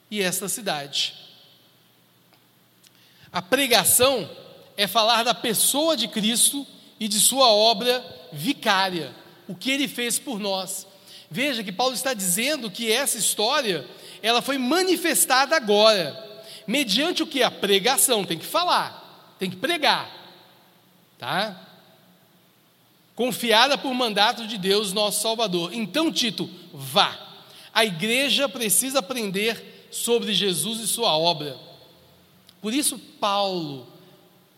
e 0.09 0.21
esta 0.21 0.49
cidade. 0.49 1.20
A 3.32 3.41
pregação 3.41 4.29
é 4.75 4.88
falar 4.88 5.23
da 5.23 5.34
pessoa 5.34 5.95
de 5.95 6.07
Cristo 6.07 6.65
e 6.99 7.07
de 7.07 7.19
sua 7.19 7.47
obra 7.47 8.03
vicária, 8.32 9.13
o 9.47 9.55
que 9.55 9.71
ele 9.71 9.88
fez 9.88 10.19
por 10.19 10.39
nós. 10.39 10.88
Veja 11.29 11.63
que 11.63 11.71
Paulo 11.71 11.93
está 11.93 12.13
dizendo 12.13 12.69
que 12.69 12.91
essa 12.91 13.17
história, 13.17 13.88
ela 14.21 14.41
foi 14.41 14.57
manifestada 14.57 15.55
agora 15.55 16.29
mediante 16.67 17.23
o 17.23 17.27
que? 17.27 17.41
A 17.41 17.49
pregação, 17.49 18.23
tem 18.23 18.38
que 18.38 18.45
falar, 18.45 19.36
tem 19.39 19.49
que 19.49 19.55
pregar, 19.55 20.09
tá? 21.17 21.59
Confiada 23.15 23.77
por 23.77 23.93
mandato 23.93 24.45
de 24.45 24.57
Deus, 24.57 24.93
nosso 24.93 25.21
Salvador. 25.21 25.73
Então, 25.73 26.11
Tito, 26.11 26.49
vá. 26.73 27.17
A 27.73 27.86
igreja 27.86 28.49
precisa 28.49 28.99
aprender 28.99 29.88
sobre 29.91 30.34
Jesus 30.34 30.79
e 30.79 30.88
sua 30.88 31.17
obra. 31.17 31.70
Por 32.62 32.74
isso, 32.74 32.99
Paulo 32.99 33.88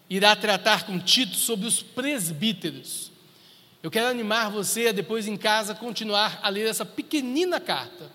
irá 0.10 0.36
tratar 0.36 0.86
com 0.86 0.99
Tito 0.99 1.36
sobre 1.36 1.66
os 1.66 1.82
presbíteros. 1.82 3.12
Eu 3.82 3.89
quero 3.89 4.08
animar 4.08 4.51
você 4.51 4.88
a 4.88 4.91
depois 4.91 5.28
em 5.28 5.36
casa 5.36 5.74
continuar 5.74 6.39
a 6.41 6.49
ler 6.49 6.68
essa 6.68 6.86
pequenina 6.86 7.60
carta 7.60 8.10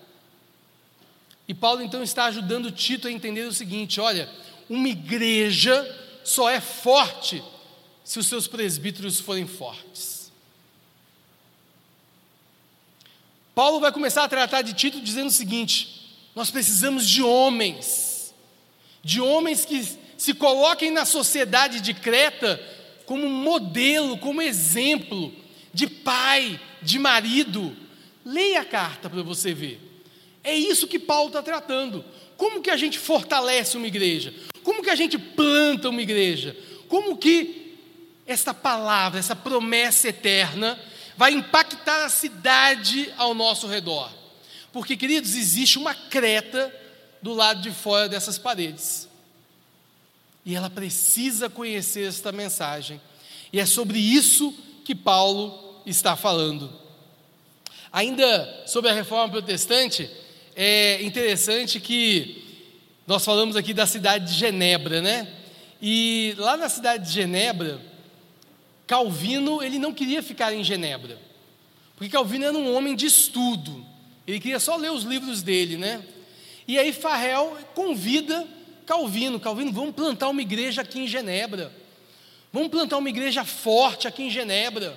E 1.47 1.53
Paulo 1.53 1.81
então 1.81 2.01
está 2.01 2.25
ajudando 2.25 2.71
Tito 2.71 3.07
a 3.07 3.11
entender 3.11 3.41
o 3.41 3.53
seguinte: 3.53 3.99
olha, 3.99 4.29
uma 4.69 4.87
igreja 4.87 5.83
só 6.23 6.49
é 6.49 6.61
forte 6.61 7.43
se 8.03 8.17
os 8.17 8.27
seus 8.27 8.47
presbíteros 8.47 9.19
forem 9.19 9.45
fortes. 9.45 10.31
Paulo 13.53 13.79
vai 13.79 13.91
começar 13.91 14.23
a 14.23 14.29
tratar 14.29 14.61
de 14.61 14.73
Tito 14.73 15.01
dizendo 15.01 15.27
o 15.27 15.31
seguinte: 15.31 16.15
nós 16.35 16.49
precisamos 16.49 17.07
de 17.07 17.21
homens, 17.21 18.08
de 19.03 19.21
homens 19.21 19.65
que 19.65 19.85
se 20.17 20.33
coloquem 20.33 20.91
na 20.91 21.05
sociedade 21.05 21.81
de 21.81 21.93
Creta 21.93 22.61
como 23.05 23.29
modelo, 23.29 24.17
como 24.17 24.41
exemplo 24.41 25.33
de 25.73 25.87
pai, 25.87 26.59
de 26.81 26.99
marido. 26.99 27.75
Leia 28.25 28.61
a 28.61 28.65
carta 28.65 29.09
para 29.09 29.23
você 29.23 29.53
ver. 29.53 29.79
É 30.43 30.55
isso 30.55 30.87
que 30.87 30.99
Paulo 30.99 31.27
está 31.27 31.41
tratando. 31.41 32.03
Como 32.37 32.61
que 32.61 32.69
a 32.69 32.77
gente 32.77 32.99
fortalece 32.99 33.77
uma 33.77 33.87
igreja? 33.87 34.33
Como 34.63 34.83
que 34.83 34.89
a 34.89 34.95
gente 34.95 35.17
planta 35.17 35.89
uma 35.89 36.01
igreja? 36.01 36.55
Como 36.87 37.17
que 37.17 37.77
essa 38.25 38.53
palavra, 38.53 39.19
essa 39.19 39.35
promessa 39.35 40.09
eterna, 40.09 40.79
vai 41.17 41.31
impactar 41.33 42.05
a 42.05 42.09
cidade 42.09 43.11
ao 43.17 43.33
nosso 43.33 43.67
redor? 43.67 44.11
Porque, 44.71 44.95
queridos, 44.95 45.35
existe 45.35 45.77
uma 45.77 45.95
creta 45.95 46.73
do 47.21 47.33
lado 47.33 47.61
de 47.61 47.71
fora 47.71 48.07
dessas 48.07 48.37
paredes. 48.37 49.07
E 50.45 50.55
ela 50.55 50.69
precisa 50.69 51.49
conhecer 51.49 52.07
esta 52.07 52.31
mensagem. 52.31 52.99
E 53.51 53.59
é 53.59 53.65
sobre 53.65 53.99
isso 53.99 54.53
que 54.85 54.95
Paulo 54.95 55.81
está 55.85 56.15
falando. 56.15 56.71
Ainda 57.91 58.63
sobre 58.65 58.89
a 58.89 58.93
reforma 58.93 59.29
protestante, 59.29 60.09
é 60.55 61.01
interessante 61.03 61.79
que 61.79 62.43
nós 63.05 63.25
falamos 63.25 63.55
aqui 63.55 63.73
da 63.73 63.87
cidade 63.87 64.31
de 64.31 64.33
Genebra, 64.33 65.01
né? 65.01 65.27
E 65.81 66.35
lá 66.37 66.55
na 66.55 66.69
cidade 66.69 67.07
de 67.07 67.11
Genebra, 67.11 67.81
Calvino, 68.85 69.63
ele 69.63 69.79
não 69.79 69.93
queria 69.93 70.21
ficar 70.21 70.53
em 70.53 70.63
Genebra. 70.63 71.17
Porque 71.95 72.11
Calvino 72.11 72.45
era 72.45 72.57
um 72.57 72.75
homem 72.75 72.95
de 72.95 73.05
estudo. 73.05 73.85
Ele 74.27 74.39
queria 74.39 74.59
só 74.59 74.75
ler 74.75 74.91
os 74.91 75.03
livros 75.03 75.41
dele, 75.41 75.77
né? 75.77 76.03
E 76.69 76.77
aí 76.77 76.93
Farrell 76.93 77.57
convida 77.73 78.47
Calvino, 78.85 79.39
Calvino, 79.39 79.71
vamos 79.71 79.95
plantar 79.95 80.29
uma 80.29 80.39
igreja 80.39 80.83
aqui 80.83 80.99
em 80.99 81.07
Genebra. 81.07 81.73
Vamos 82.53 82.69
plantar 82.69 82.97
uma 82.97 83.09
igreja 83.09 83.43
forte 83.43 84.07
aqui 84.07 84.21
em 84.21 84.29
Genebra. 84.29 84.95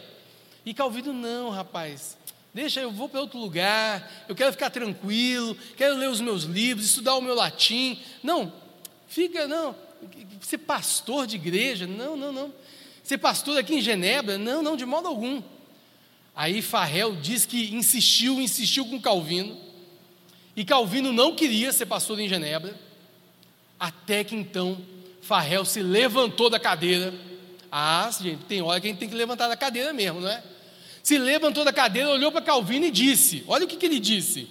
E 0.67 0.75
Calvino, 0.75 1.15
não, 1.15 1.49
rapaz. 1.49 2.19
Deixa, 2.53 2.81
eu 2.81 2.91
vou 2.91 3.09
para 3.09 3.23
outro 3.23 3.39
lugar, 3.39 4.27
eu 4.29 4.35
quero 4.35 4.53
ficar 4.53 4.69
tranquilo, 4.69 5.57
quero 5.75 5.97
ler 5.97 6.11
os 6.11 6.21
meus 6.21 6.43
livros, 6.43 6.85
estudar 6.85 7.15
o 7.17 7.23
meu 7.23 7.35
latim. 7.35 7.99
Não, 8.23 8.53
fica, 9.09 9.49
não. 9.49 9.75
Ser 10.43 10.59
pastor 10.59 11.27
de 11.27 11.37
igreja? 11.37 11.87
Não, 11.87 12.19
não, 12.19 12.33
não. 12.33 12.53
Ser 13.03 13.17
pastor 13.17 13.57
aqui 13.57 13.77
em 13.77 13.81
Genebra? 13.81 14.37
Não, 14.37 14.63
não, 14.63 14.77
de 14.77 14.85
modo 14.85 15.09
algum. 15.09 15.43
Aí 16.37 16.61
Farrell 16.61 17.17
diz 17.17 17.47
que 17.47 17.75
insistiu, 17.75 18.39
insistiu 18.43 18.85
com 18.85 19.01
Calvino, 19.01 19.72
e 20.55 20.65
Calvino 20.65 21.13
não 21.13 21.35
queria 21.35 21.73
ser 21.73 21.87
pastor 21.87 22.21
em 22.21 22.29
Genebra, 22.29 22.79
até 23.79 24.23
que 24.23 24.35
então 24.35 24.79
Farrell 25.23 25.65
se 25.65 25.83
levantou 25.83 26.51
da 26.51 26.61
cadeira. 26.61 27.13
Ah, 27.71 28.11
gente, 28.21 28.45
tem 28.45 28.61
hora 28.63 28.81
que 28.81 28.87
a 28.87 28.91
gente 28.91 28.99
tem 28.99 29.09
que 29.09 29.15
levantar 29.15 29.49
da 29.49 29.57
cadeira 29.57 29.93
mesmo, 29.93 30.21
não 30.21 30.29
é? 30.29 30.43
se 31.03 31.19
levantou 31.19 31.65
da 31.65 31.73
cadeira, 31.73 32.11
olhou 32.11 32.31
para 32.31 32.41
Calvino 32.41 32.87
e 32.87 32.91
disse: 32.91 33.43
Olha 33.49 33.65
o 33.65 33.69
que, 33.69 33.77
que 33.77 33.87
ele 33.87 33.99
disse. 33.99 34.47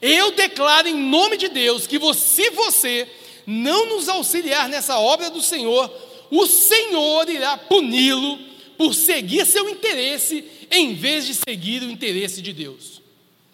Eu 0.00 0.32
declaro 0.32 0.88
em 0.88 0.96
nome 0.96 1.36
de 1.36 1.48
Deus 1.48 1.86
que 1.86 1.98
se 2.14 2.50
você 2.50 3.08
não 3.46 3.86
nos 3.90 4.08
auxiliar 4.08 4.68
nessa 4.68 4.98
obra 4.98 5.30
do 5.30 5.40
Senhor, 5.40 5.90
o 6.30 6.46
Senhor 6.46 7.28
irá 7.28 7.56
puni-lo 7.56 8.38
por 8.76 8.94
seguir 8.94 9.46
seu 9.46 9.68
interesse 9.68 10.44
em 10.70 10.94
vez 10.94 11.24
de 11.26 11.34
seguir 11.34 11.82
o 11.82 11.90
interesse 11.90 12.42
de 12.42 12.52
Deus. 12.52 13.00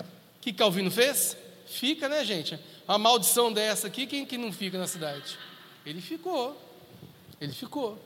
O 0.00 0.40
que 0.40 0.52
Calvino 0.52 0.90
fez? 0.90 1.36
Fica, 1.78 2.08
né, 2.08 2.24
gente? 2.24 2.58
Uma 2.88 2.98
maldição 2.98 3.52
dessa 3.52 3.86
aqui, 3.86 4.04
quem 4.04 4.26
que 4.26 4.36
não 4.36 4.52
fica 4.52 4.76
na 4.76 4.88
cidade? 4.88 5.38
Ele 5.86 6.00
ficou. 6.00 6.60
Ele 7.40 7.52
ficou. 7.52 7.96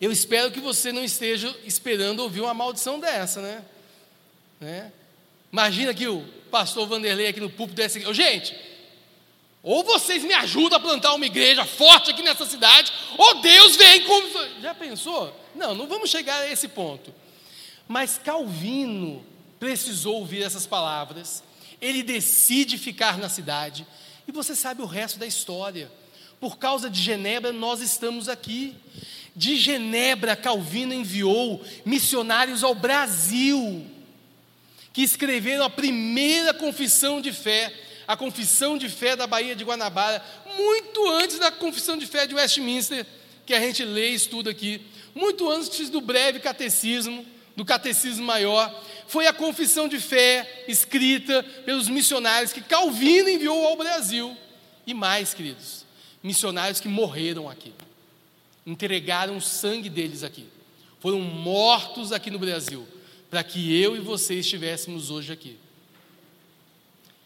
Eu 0.00 0.10
espero 0.10 0.50
que 0.50 0.58
você 0.58 0.90
não 0.90 1.04
esteja 1.04 1.54
esperando 1.64 2.20
ouvir 2.20 2.40
uma 2.40 2.54
maldição 2.54 2.98
dessa, 2.98 3.42
né? 3.42 3.62
né? 4.58 4.90
Imagina 5.52 5.92
que 5.92 6.08
o 6.08 6.26
pastor 6.50 6.88
Vanderlei 6.88 7.26
aqui 7.26 7.40
no 7.40 7.50
púlpito 7.50 7.76
desse 7.76 7.98
aqui, 7.98 8.14
gente, 8.14 8.56
ou 9.62 9.84
vocês 9.84 10.24
me 10.24 10.32
ajudam 10.32 10.78
a 10.78 10.80
plantar 10.80 11.12
uma 11.12 11.26
igreja 11.26 11.66
forte 11.66 12.10
aqui 12.10 12.22
nessa 12.22 12.46
cidade, 12.46 12.90
ou 13.18 13.42
Deus 13.42 13.76
vem 13.76 14.04
com. 14.04 14.62
Já 14.62 14.74
pensou? 14.74 15.38
Não, 15.54 15.74
não 15.74 15.86
vamos 15.86 16.08
chegar 16.08 16.40
a 16.40 16.50
esse 16.50 16.68
ponto. 16.68 17.12
Mas 17.86 18.16
Calvino 18.16 19.22
precisou 19.58 20.16
ouvir 20.20 20.42
essas 20.42 20.66
palavras, 20.66 21.42
ele 21.80 22.02
decide 22.02 22.76
ficar 22.78 23.18
na 23.18 23.28
cidade, 23.28 23.86
e 24.26 24.32
você 24.32 24.54
sabe 24.54 24.82
o 24.82 24.86
resto 24.86 25.18
da 25.18 25.26
história. 25.26 25.90
Por 26.38 26.56
causa 26.56 26.88
de 26.88 27.00
Genebra, 27.00 27.52
nós 27.52 27.80
estamos 27.80 28.28
aqui. 28.28 28.74
De 29.34 29.56
Genebra, 29.56 30.34
Calvino 30.34 30.94
enviou 30.94 31.62
missionários 31.84 32.64
ao 32.64 32.74
Brasil, 32.74 33.86
que 34.92 35.02
escreveram 35.02 35.64
a 35.64 35.70
primeira 35.70 36.52
confissão 36.52 37.20
de 37.20 37.32
fé, 37.32 37.72
a 38.08 38.16
confissão 38.16 38.76
de 38.76 38.88
fé 38.88 39.14
da 39.14 39.26
Baía 39.26 39.54
de 39.54 39.64
Guanabara, 39.64 40.24
muito 40.56 41.08
antes 41.10 41.38
da 41.38 41.50
confissão 41.50 41.96
de 41.96 42.06
fé 42.06 42.26
de 42.26 42.34
Westminster, 42.34 43.06
que 43.46 43.54
a 43.54 43.60
gente 43.60 43.84
lê 43.84 44.10
e 44.10 44.14
estuda 44.14 44.50
aqui, 44.50 44.80
muito 45.14 45.50
antes 45.50 45.90
do 45.90 46.00
breve 46.00 46.40
catecismo, 46.40 47.24
do 47.56 47.64
catecismo 47.64 48.24
maior, 48.24 48.72
foi 49.06 49.26
a 49.26 49.32
confissão 49.32 49.88
de 49.88 49.98
fé 49.98 50.64
escrita 50.68 51.42
pelos 51.64 51.88
missionários 51.88 52.52
que 52.52 52.60
Calvino 52.60 53.28
enviou 53.28 53.66
ao 53.66 53.76
Brasil. 53.76 54.36
E 54.86 54.94
mais, 54.94 55.34
queridos, 55.34 55.84
missionários 56.22 56.80
que 56.80 56.88
morreram 56.88 57.48
aqui 57.48 57.72
entregaram 58.66 59.36
o 59.36 59.40
sangue 59.40 59.88
deles 59.88 60.22
aqui. 60.22 60.46
Foram 61.00 61.20
mortos 61.20 62.12
aqui 62.12 62.30
no 62.30 62.38
Brasil, 62.38 62.86
para 63.30 63.42
que 63.42 63.74
eu 63.80 63.96
e 63.96 64.00
você 64.00 64.34
estivéssemos 64.34 65.10
hoje 65.10 65.32
aqui. 65.32 65.58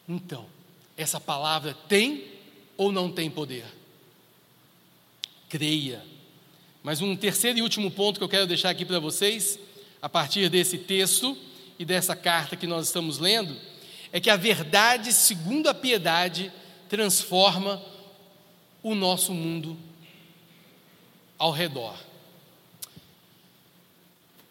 Então, 0.09 0.47
essa 0.97 1.19
palavra 1.19 1.75
tem 1.89 2.25
ou 2.77 2.93
não 2.93 3.11
tem 3.11 3.31
poder? 3.31 3.65
Creia. 5.49 6.05
Mas 6.83 7.01
um 7.01 7.17
terceiro 7.17 7.59
e 7.59 7.63
último 7.63 7.91
ponto 7.91 8.19
que 8.19 8.25
eu 8.25 8.29
quero 8.29 8.47
deixar 8.47 8.71
aqui 8.71 8.85
para 8.85 8.99
vocês, 8.99 9.59
a 10.05 10.09
partir 10.11 10.51
desse 10.51 10.77
texto 10.77 11.35
e 11.79 11.85
dessa 11.85 12.15
carta 12.15 12.57
que 12.57 12.67
nós 12.67 12.89
estamos 12.89 13.19
lendo, 13.19 13.57
é 14.13 14.21
que 14.21 14.29
a 14.29 14.37
verdade, 14.37 15.15
segundo 15.15 15.67
a 15.67 15.73
piedade, 15.73 16.53
transforma 16.91 17.83
o 18.83 18.95
nosso 18.95 19.33
mundo 19.33 19.79
ao 21.39 21.51
redor. 21.51 21.97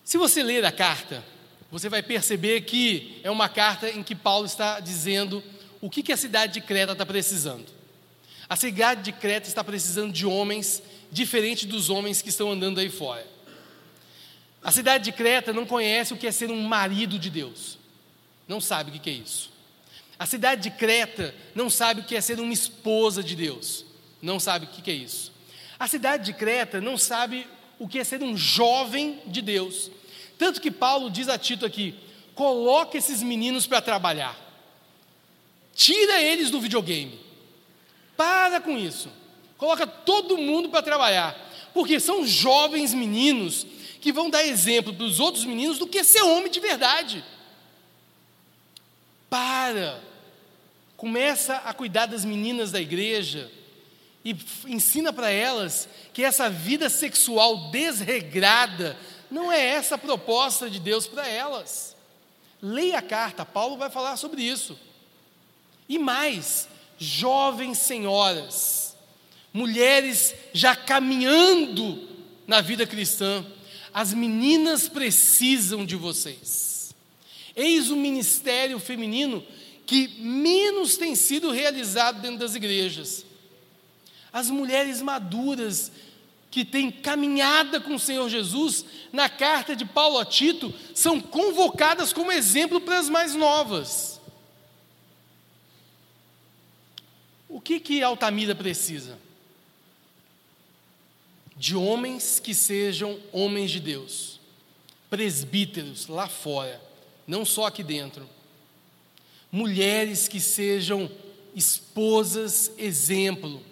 Se 0.04 0.18
você 0.18 0.42
ler 0.42 0.66
a 0.66 0.72
carta, 0.72 1.24
você 1.70 1.88
vai 1.88 2.02
perceber 2.02 2.62
que 2.62 3.22
é 3.24 3.30
uma 3.30 3.48
carta 3.48 3.92
em 3.92 4.02
que 4.02 4.16
Paulo 4.16 4.48
está 4.48 4.80
dizendo 4.80 5.44
o 5.80 5.88
que, 5.88 6.12
a 6.12 6.18
cidade 6.18 6.54
de 6.54 6.62
Creta 6.62 6.94
está 6.94 7.06
precisando. 7.06 7.68
A 8.50 8.56
cidade 8.56 9.04
de 9.04 9.12
Creta 9.12 9.48
está 9.48 9.64
precisando 9.64 10.12
de 10.12 10.26
homens 10.26 10.82
diferentes 11.12 11.66
dos 11.66 11.92
homens 11.92 12.24
que 12.24 12.30
estão 12.30 12.52
andando 12.52 12.80
aí 12.80 12.90
fora. 12.90 13.33
A 14.64 14.72
cidade 14.72 15.04
de 15.04 15.12
Creta 15.12 15.52
não 15.52 15.66
conhece 15.66 16.14
o 16.14 16.18
que 16.18 16.26
é 16.26 16.32
ser 16.32 16.50
um 16.50 16.62
marido 16.64 17.20
de 17.20 17.30
Deus, 17.30 17.78
não 18.48 18.62
sabe 18.62 18.92
o 18.92 19.00
que 19.00 19.10
é 19.10 19.14
isso. 19.14 19.52
A 20.18 20.26
cidade 20.26 20.62
de 20.62 20.72
Creta 20.72 21.36
não 21.54 21.70
sabe 21.70 22.00
o 22.00 22.04
que 22.06 22.16
é 22.16 22.22
ser 22.22 22.40
uma 22.40 22.54
esposa 22.54 23.22
de 23.22 23.36
Deus, 23.36 23.86
não 24.22 24.40
sabe 24.40 24.66
o 24.66 24.70
que 24.70 24.90
é 24.90 24.94
isso. 24.94 25.34
A 25.78 25.88
cidade 25.88 26.24
de 26.24 26.34
Creta 26.34 26.80
não 26.80 26.98
sabe 26.98 27.46
o 27.78 27.90
que 27.90 28.00
é 28.00 28.04
ser 28.06 28.24
um 28.24 28.38
jovem 28.38 29.20
de 29.26 29.42
Deus. 29.42 29.92
Tanto 30.38 30.62
que 30.62 30.72
Paulo 30.72 31.10
diz 31.10 31.28
a 31.28 31.38
Tito 31.38 31.66
aqui: 31.66 31.94
coloca 32.34 32.98
esses 32.98 33.22
meninos 33.22 33.68
para 33.68 33.82
trabalhar, 33.82 34.38
tira 35.76 36.22
eles 36.22 36.50
do 36.50 36.62
videogame, 36.62 37.20
para 38.16 38.62
com 38.62 38.78
isso, 38.78 39.10
coloca 39.58 39.86
todo 39.86 40.38
mundo 40.38 40.70
para 40.70 40.82
trabalhar, 40.82 41.36
porque 41.74 42.00
são 42.00 42.26
jovens 42.26 42.94
meninos 42.94 43.68
que 44.04 44.12
vão 44.12 44.30
dar 44.30 44.46
exemplo 44.46 44.94
para 44.94 45.06
os 45.06 45.22
outros 45.22 45.46
meninos 45.46 45.78
do 45.78 45.88
que 45.88 46.04
ser 46.04 46.22
homem 46.24 46.52
de 46.52 46.60
verdade. 46.60 47.24
Para, 49.30 50.04
começa 50.98 51.56
a 51.56 51.74
cuidar 51.74 52.08
das 52.08 52.26
meninas 52.26 52.70
da 52.70 52.82
igreja 52.82 53.50
e 54.26 54.36
ensina 54.68 55.14
para 55.14 55.30
elas 55.30 55.88
que 56.14 56.22
essa 56.22 56.50
vida 56.50 56.90
sexual 56.90 57.72
desregrada 57.72 58.98
não 59.32 59.50
é 59.50 59.66
essa 59.66 59.96
a 59.96 59.98
proposta 59.98 60.70
de 60.70 60.82
Deus 60.82 61.08
para 61.08 61.26
elas. 61.26 61.96
Leia 62.62 63.00
a 63.00 63.02
carta, 63.02 63.46
Paulo 63.46 63.78
vai 63.78 63.90
falar 63.90 64.18
sobre 64.18 64.42
isso. 64.42 64.78
E 65.88 65.98
mais, 65.98 66.68
jovens 66.98 67.78
senhoras, 67.78 68.98
mulheres 69.54 70.36
já 70.52 70.76
caminhando 70.76 72.06
na 72.46 72.60
vida 72.60 72.86
cristã, 72.86 73.46
as 73.94 74.14
meninas 74.14 74.90
precisam 74.90 75.86
de 75.86 75.96
vocês. 75.96 76.96
Eis 77.56 77.92
o 77.92 77.96
ministério 77.96 78.80
feminino 78.80 79.46
que 79.86 80.08
menos 80.20 80.98
tem 80.98 81.14
sido 81.14 81.52
realizado 81.52 82.22
dentro 82.22 82.40
das 82.40 82.56
igrejas. 82.56 83.26
As 84.32 84.50
mulheres 84.50 85.02
maduras 85.02 85.92
que 86.50 86.66
têm 86.66 86.92
caminhada 86.92 87.80
com 87.80 87.96
o 87.96 88.00
Senhor 88.00 88.28
Jesus, 88.30 88.86
na 89.12 89.30
carta 89.30 89.76
de 89.76 89.86
Paulo 89.86 90.20
a 90.20 90.26
Tito, 90.26 90.74
são 90.94 91.20
convocadas 91.20 92.14
como 92.14 92.32
exemplo 92.32 92.80
para 92.80 93.00
as 93.00 93.10
mais 93.10 93.36
novas. 93.36 94.20
O 97.50 97.62
que 97.62 97.80
que 97.80 98.02
Altamira 98.02 98.56
precisa? 98.56 99.20
De 101.64 101.78
homens 101.78 102.42
que 102.42 102.54
sejam 102.54 103.18
homens 103.32 103.72
de 103.72 103.80
Deus, 103.80 104.38
presbíteros 105.10 106.08
lá 106.08 106.28
fora, 106.28 106.82
não 107.26 107.46
só 107.46 107.68
aqui 107.68 107.82
dentro. 107.82 108.28
Mulheres 109.50 110.28
que 110.28 110.42
sejam 110.42 111.10
esposas 111.56 112.70
exemplo. 112.78 113.64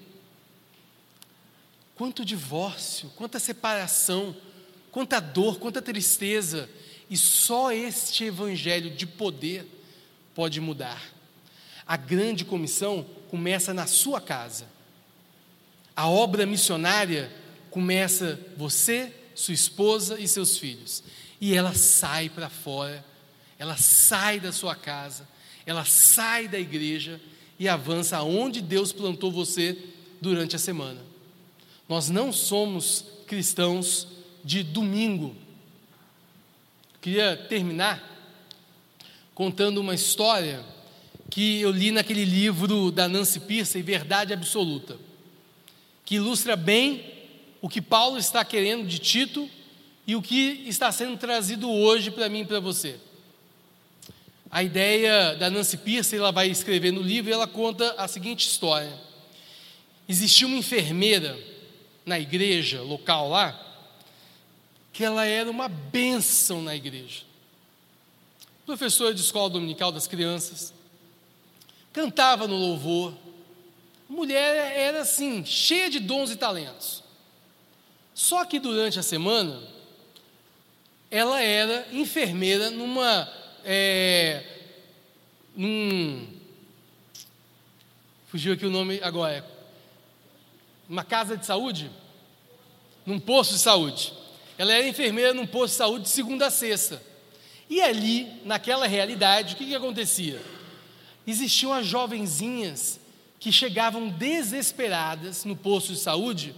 Quanto 1.93 2.23
divórcio, 2.23 3.09
quanta 3.17 3.39
separação, 3.39 4.33
quanta 4.89 5.19
dor, 5.19 5.59
quanta 5.59 5.81
tristeza, 5.81 6.69
e 7.09 7.17
só 7.17 7.73
este 7.73 8.23
evangelho 8.23 8.89
de 8.91 9.05
poder 9.05 9.67
pode 10.33 10.61
mudar. 10.61 11.11
A 11.85 11.97
grande 11.97 12.45
comissão 12.45 13.05
começa 13.29 13.73
na 13.73 13.85
sua 13.85 14.21
casa. 14.21 14.65
A 15.93 16.07
obra 16.07 16.45
missionária 16.45 17.40
começa 17.71 18.39
você, 18.55 19.11
sua 19.33 19.53
esposa 19.53 20.19
e 20.19 20.27
seus 20.27 20.57
filhos. 20.57 21.03
E 21.39 21.55
ela 21.55 21.73
sai 21.73 22.29
para 22.29 22.49
fora, 22.49 23.03
ela 23.57 23.75
sai 23.77 24.39
da 24.39 24.51
sua 24.51 24.75
casa, 24.75 25.27
ela 25.65 25.85
sai 25.85 26.47
da 26.47 26.59
igreja 26.59 27.19
e 27.57 27.67
avança 27.67 28.17
aonde 28.17 28.61
Deus 28.61 28.91
plantou 28.91 29.31
você 29.31 29.77
durante 30.19 30.55
a 30.55 30.59
semana. 30.59 31.01
Nós 31.89 32.09
não 32.09 32.31
somos 32.31 33.05
cristãos 33.25 34.07
de 34.43 34.61
domingo. 34.61 35.35
Queria 37.01 37.35
terminar 37.35 38.07
contando 39.33 39.79
uma 39.79 39.95
história 39.95 40.63
que 41.29 41.61
eu 41.61 41.71
li 41.71 41.91
naquele 41.91 42.25
livro 42.25 42.91
da 42.91 43.07
Nancy 43.07 43.39
Pearson, 43.39 43.81
Verdade 43.81 44.33
Absoluta, 44.33 44.97
que 46.03 46.15
ilustra 46.15 46.55
bem 46.55 47.20
o 47.61 47.69
que 47.69 47.81
Paulo 47.81 48.17
está 48.17 48.43
querendo 48.43 48.87
de 48.87 48.97
Tito 48.97 49.49
e 50.07 50.15
o 50.15 50.21
que 50.21 50.63
está 50.65 50.91
sendo 50.91 51.15
trazido 51.15 51.69
hoje 51.69 52.09
para 52.09 52.27
mim 52.27 52.39
e 52.39 52.45
para 52.45 52.59
você. 52.59 52.99
A 54.49 54.63
ideia 54.63 55.35
da 55.35 55.49
Nancy 55.49 55.77
Pearson, 55.77 56.17
ela 56.17 56.31
vai 56.31 56.49
escrever 56.49 56.91
no 56.91 57.01
livro 57.01 57.29
e 57.29 57.33
ela 57.33 57.47
conta 57.47 57.93
a 57.97 58.07
seguinte 58.07 58.47
história. 58.47 58.91
Existia 60.09 60.47
uma 60.47 60.57
enfermeira 60.57 61.39
na 62.05 62.19
igreja 62.19 62.81
local 62.81 63.29
lá, 63.29 63.57
que 64.91 65.03
ela 65.03 65.25
era 65.25 65.49
uma 65.49 65.69
bênção 65.69 66.61
na 66.61 66.75
igreja. 66.75 67.21
Professora 68.65 69.13
de 69.13 69.21
escola 69.21 69.49
dominical 69.49 69.91
das 69.91 70.07
crianças, 70.07 70.73
cantava 71.93 72.47
no 72.47 72.57
louvor. 72.57 73.13
Mulher 74.09 74.77
era 74.77 75.01
assim, 75.01 75.45
cheia 75.45 75.89
de 75.89 75.99
dons 75.99 76.31
e 76.31 76.35
talentos. 76.35 77.00
Só 78.13 78.45
que 78.45 78.59
durante 78.59 78.99
a 78.99 79.03
semana, 79.03 79.61
ela 81.09 81.41
era 81.41 81.87
enfermeira 81.91 82.69
numa. 82.69 83.31
É, 83.63 84.43
num, 85.55 86.27
fugiu 88.27 88.53
aqui 88.53 88.65
o 88.65 88.71
nome 88.71 88.99
agora. 89.03 89.45
Uma 90.87 91.03
casa 91.03 91.37
de 91.37 91.45
saúde? 91.45 91.89
Num 93.05 93.19
posto 93.19 93.53
de 93.53 93.59
saúde. 93.59 94.13
Ela 94.57 94.73
era 94.73 94.87
enfermeira 94.87 95.33
num 95.33 95.47
posto 95.47 95.73
de 95.73 95.77
saúde 95.77 96.03
de 96.03 96.09
segunda 96.09 96.47
a 96.47 96.51
sexta. 96.51 97.01
E 97.69 97.81
ali, 97.81 98.41
naquela 98.43 98.85
realidade, 98.85 99.53
o 99.53 99.57
que, 99.57 99.65
que 99.65 99.75
acontecia? 99.75 100.41
existiam 101.25 101.73
as 101.73 101.85
jovenzinhas 101.85 102.99
que 103.39 103.51
chegavam 103.51 104.09
desesperadas 104.09 105.45
no 105.45 105.55
posto 105.55 105.93
de 105.93 105.99
saúde, 105.99 106.53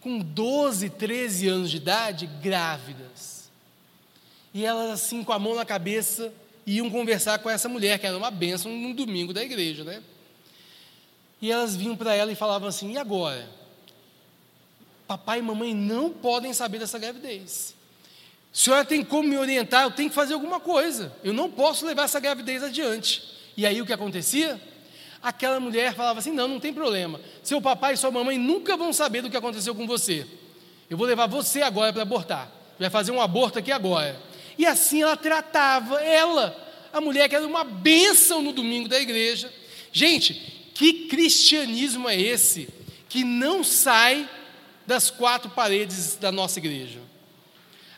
com 0.00 0.18
12, 0.18 0.90
13 0.90 1.48
anos 1.48 1.70
de 1.70 1.76
idade, 1.78 2.26
grávidas. 2.42 3.50
E 4.54 4.64
elas, 4.64 4.90
assim, 4.90 5.22
com 5.22 5.32
a 5.32 5.38
mão 5.38 5.54
na 5.54 5.64
cabeça, 5.64 6.32
iam 6.66 6.90
conversar 6.90 7.38
com 7.38 7.50
essa 7.50 7.68
mulher, 7.68 7.98
que 7.98 8.06
era 8.06 8.16
uma 8.16 8.30
bênção 8.30 8.70
no 8.70 8.94
domingo 8.94 9.32
da 9.32 9.42
igreja, 9.42 9.84
né? 9.84 10.02
E 11.40 11.50
elas 11.50 11.76
vinham 11.76 11.96
para 11.96 12.14
ela 12.14 12.32
e 12.32 12.34
falavam 12.34 12.68
assim: 12.68 12.92
e 12.92 12.98
agora? 12.98 13.48
Papai 15.06 15.38
e 15.38 15.42
mamãe 15.42 15.74
não 15.74 16.10
podem 16.10 16.52
saber 16.52 16.78
dessa 16.78 16.98
gravidez. 16.98 17.74
Senhora 18.52 18.84
tem 18.84 19.04
como 19.04 19.28
me 19.28 19.38
orientar? 19.38 19.84
Eu 19.84 19.90
tenho 19.90 20.08
que 20.08 20.14
fazer 20.14 20.34
alguma 20.34 20.58
coisa. 20.58 21.12
Eu 21.22 21.32
não 21.32 21.50
posso 21.50 21.86
levar 21.86 22.04
essa 22.04 22.20
gravidez 22.20 22.62
adiante. 22.62 23.22
E 23.56 23.66
aí 23.66 23.80
o 23.80 23.86
que 23.86 23.92
acontecia? 23.92 24.60
Aquela 25.22 25.58
mulher 25.58 25.94
falava 25.94 26.18
assim: 26.18 26.32
não, 26.32 26.48
não 26.48 26.60
tem 26.60 26.72
problema. 26.72 27.20
Seu 27.42 27.60
papai 27.60 27.94
e 27.94 27.96
sua 27.96 28.10
mamãe 28.10 28.38
nunca 28.38 28.76
vão 28.76 28.92
saber 28.92 29.22
do 29.22 29.30
que 29.30 29.36
aconteceu 29.36 29.74
com 29.74 29.86
você. 29.86 30.26
Eu 30.88 30.96
vou 30.96 31.06
levar 31.06 31.26
você 31.26 31.62
agora 31.62 31.92
para 31.92 32.02
abortar. 32.02 32.50
Vai 32.78 32.90
fazer 32.90 33.10
um 33.10 33.20
aborto 33.20 33.58
aqui 33.58 33.72
agora. 33.72 34.20
E 34.56 34.66
assim 34.66 35.02
ela 35.02 35.16
tratava 35.16 36.00
ela, 36.02 36.56
a 36.92 37.00
mulher 37.00 37.28
que 37.28 37.36
era 37.36 37.46
uma 37.46 37.64
bênção 37.64 38.42
no 38.42 38.52
domingo 38.52 38.88
da 38.88 39.00
igreja. 39.00 39.52
Gente, 39.92 40.34
que 40.74 41.06
cristianismo 41.08 42.08
é 42.08 42.18
esse 42.18 42.68
que 43.08 43.24
não 43.24 43.64
sai 43.64 44.28
das 44.86 45.10
quatro 45.10 45.50
paredes 45.50 46.16
da 46.16 46.30
nossa 46.30 46.58
igreja? 46.58 47.00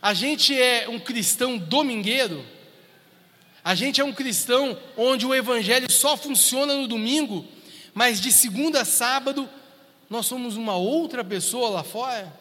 A 0.02 0.14
gente 0.14 0.58
é 0.58 0.88
um 0.88 0.98
cristão 0.98 1.58
domingueiro 1.58 2.44
a 3.62 3.74
gente 3.74 4.00
é 4.00 4.04
um 4.04 4.12
cristão 4.12 4.78
onde 4.96 5.26
o 5.26 5.34
evangelho 5.34 5.90
só 5.90 6.16
funciona 6.16 6.74
no 6.74 6.88
domingo, 6.88 7.46
mas 7.92 8.20
de 8.20 8.32
segunda 8.32 8.82
a 8.82 8.84
sábado 8.84 9.48
nós 10.08 10.26
somos 10.26 10.56
uma 10.56 10.76
outra 10.76 11.22
pessoa 11.22 11.68
lá 11.68 11.84
fora. 11.84 12.32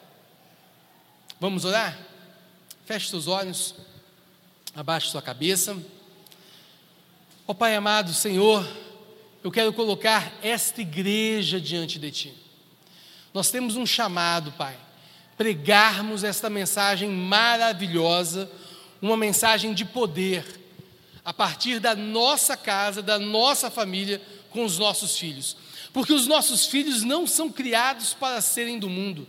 Vamos 1.39 1.65
orar? 1.65 1.97
Feche 2.85 3.09
seus 3.09 3.27
olhos, 3.27 3.75
abaixe 4.75 5.09
sua 5.09 5.21
cabeça. 5.21 5.77
Ó 7.47 7.53
Pai 7.53 7.75
amado, 7.75 8.13
Senhor, 8.13 8.67
eu 9.43 9.51
quero 9.51 9.73
colocar 9.73 10.33
esta 10.41 10.81
igreja 10.81 11.59
diante 11.59 11.99
de 11.99 12.11
Ti. 12.11 12.33
Nós 13.33 13.51
temos 13.51 13.75
um 13.75 13.85
chamado, 13.85 14.51
Pai, 14.53 14.77
pregarmos 15.37 16.23
esta 16.23 16.49
mensagem 16.49 17.09
maravilhosa, 17.09 18.49
uma 19.01 19.15
mensagem 19.15 19.73
de 19.73 19.85
poder 19.85 20.58
a 21.29 21.33
partir 21.33 21.79
da 21.79 21.95
nossa 21.95 22.57
casa, 22.57 23.03
da 23.03 23.19
nossa 23.19 23.69
família, 23.69 24.19
com 24.49 24.65
os 24.65 24.79
nossos 24.79 25.15
filhos. 25.15 25.55
Porque 25.93 26.11
os 26.11 26.25
nossos 26.25 26.65
filhos 26.65 27.03
não 27.03 27.27
são 27.27 27.51
criados 27.51 28.15
para 28.15 28.41
serem 28.41 28.79
do 28.79 28.89
mundo, 28.89 29.27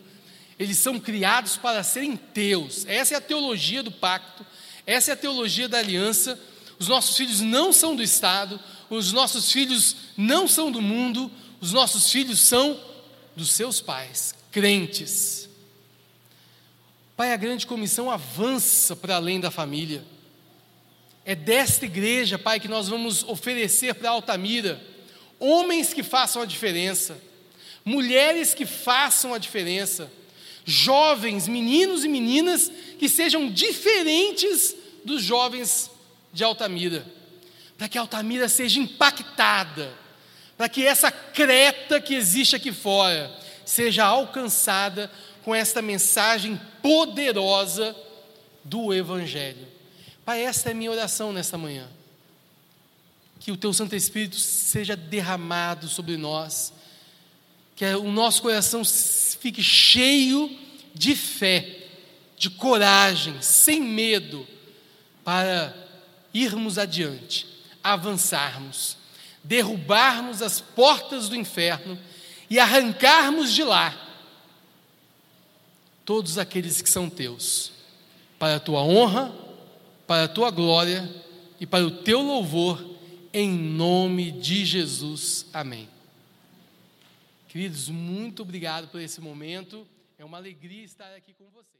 eles 0.58 0.78
são 0.78 0.98
criados 0.98 1.58
para 1.58 1.82
serem 1.82 2.16
teus. 2.16 2.86
Essa 2.86 3.12
é 3.12 3.16
a 3.18 3.20
teologia 3.20 3.82
do 3.82 3.90
pacto, 3.90 4.46
essa 4.86 5.10
é 5.10 5.12
a 5.12 5.16
teologia 5.16 5.68
da 5.68 5.76
aliança. 5.76 6.40
Os 6.78 6.88
nossos 6.88 7.18
filhos 7.18 7.42
não 7.42 7.70
são 7.70 7.94
do 7.94 8.02
Estado, 8.02 8.58
os 8.88 9.12
nossos 9.12 9.52
filhos 9.52 9.94
não 10.16 10.48
são 10.48 10.72
do 10.72 10.80
mundo, 10.80 11.30
os 11.60 11.70
nossos 11.70 12.10
filhos 12.10 12.40
são 12.40 12.80
dos 13.36 13.52
seus 13.52 13.78
pais, 13.78 14.34
crentes. 14.50 15.50
Pai, 17.14 17.34
a 17.34 17.36
grande 17.36 17.66
comissão 17.66 18.10
avança 18.10 18.96
para 18.96 19.16
além 19.16 19.38
da 19.38 19.50
família. 19.50 20.02
É 21.24 21.34
desta 21.34 21.84
igreja, 21.84 22.38
Pai, 22.38 22.58
que 22.58 22.68
nós 22.68 22.88
vamos 22.88 23.22
oferecer 23.24 23.94
para 23.94 24.10
Altamira 24.10 24.80
homens 25.38 25.94
que 25.94 26.02
façam 26.02 26.42
a 26.42 26.46
diferença, 26.46 27.18
mulheres 27.84 28.52
que 28.52 28.66
façam 28.66 29.32
a 29.32 29.38
diferença, 29.38 30.10
jovens, 30.64 31.48
meninos 31.48 32.04
e 32.04 32.08
meninas 32.08 32.70
que 32.98 33.08
sejam 33.08 33.50
diferentes 33.50 34.74
dos 35.04 35.22
jovens 35.22 35.90
de 36.32 36.44
Altamira, 36.44 37.04
para 37.76 37.88
que 37.88 37.96
Altamira 37.98 38.48
seja 38.48 38.78
impactada, 38.78 39.92
para 40.56 40.68
que 40.68 40.86
essa 40.86 41.10
creta 41.10 42.00
que 42.00 42.14
existe 42.14 42.54
aqui 42.54 42.70
fora 42.70 43.34
seja 43.64 44.04
alcançada 44.04 45.10
com 45.42 45.54
esta 45.54 45.80
mensagem 45.80 46.60
poderosa 46.82 47.96
do 48.62 48.92
Evangelho. 48.92 49.69
Pai, 50.30 50.44
esta 50.44 50.68
é 50.68 50.72
a 50.72 50.76
minha 50.76 50.92
oração 50.92 51.32
nesta 51.32 51.58
manhã. 51.58 51.88
que 53.40 53.50
o 53.50 53.56
Teu 53.56 53.72
Santo 53.72 53.96
Espírito 53.96 54.36
seja 54.36 54.94
derramado 54.94 55.88
sobre 55.88 56.16
nós, 56.16 56.72
que 57.74 57.84
o 57.96 58.12
nosso 58.12 58.40
coração 58.40 58.84
fique 58.84 59.60
cheio 59.60 60.56
de 60.94 61.16
fé, 61.16 61.88
de 62.38 62.48
coragem, 62.48 63.42
sem 63.42 63.80
medo, 63.80 64.46
para 65.24 65.74
irmos 66.32 66.78
adiante, 66.78 67.44
avançarmos, 67.82 68.96
derrubarmos 69.42 70.42
as 70.42 70.60
portas 70.60 71.28
do 71.28 71.34
inferno 71.34 71.98
e 72.48 72.60
arrancarmos 72.60 73.52
de 73.52 73.64
lá 73.64 74.00
todos 76.04 76.38
aqueles 76.38 76.80
que 76.80 76.88
são 76.88 77.10
teus, 77.10 77.72
para 78.38 78.54
a 78.54 78.60
tua 78.60 78.84
honra, 78.84 79.39
para 80.10 80.24
a 80.24 80.28
tua 80.28 80.50
glória 80.50 81.08
e 81.60 81.64
para 81.64 81.86
o 81.86 82.02
teu 82.02 82.20
louvor, 82.20 82.84
em 83.32 83.48
nome 83.48 84.32
de 84.32 84.64
Jesus. 84.64 85.46
Amém. 85.52 85.88
Queridos, 87.46 87.88
muito 87.88 88.42
obrigado 88.42 88.88
por 88.88 89.00
esse 89.00 89.20
momento. 89.20 89.86
É 90.18 90.24
uma 90.24 90.36
alegria 90.38 90.82
estar 90.82 91.14
aqui 91.14 91.32
com 91.34 91.44
vocês. 91.50 91.79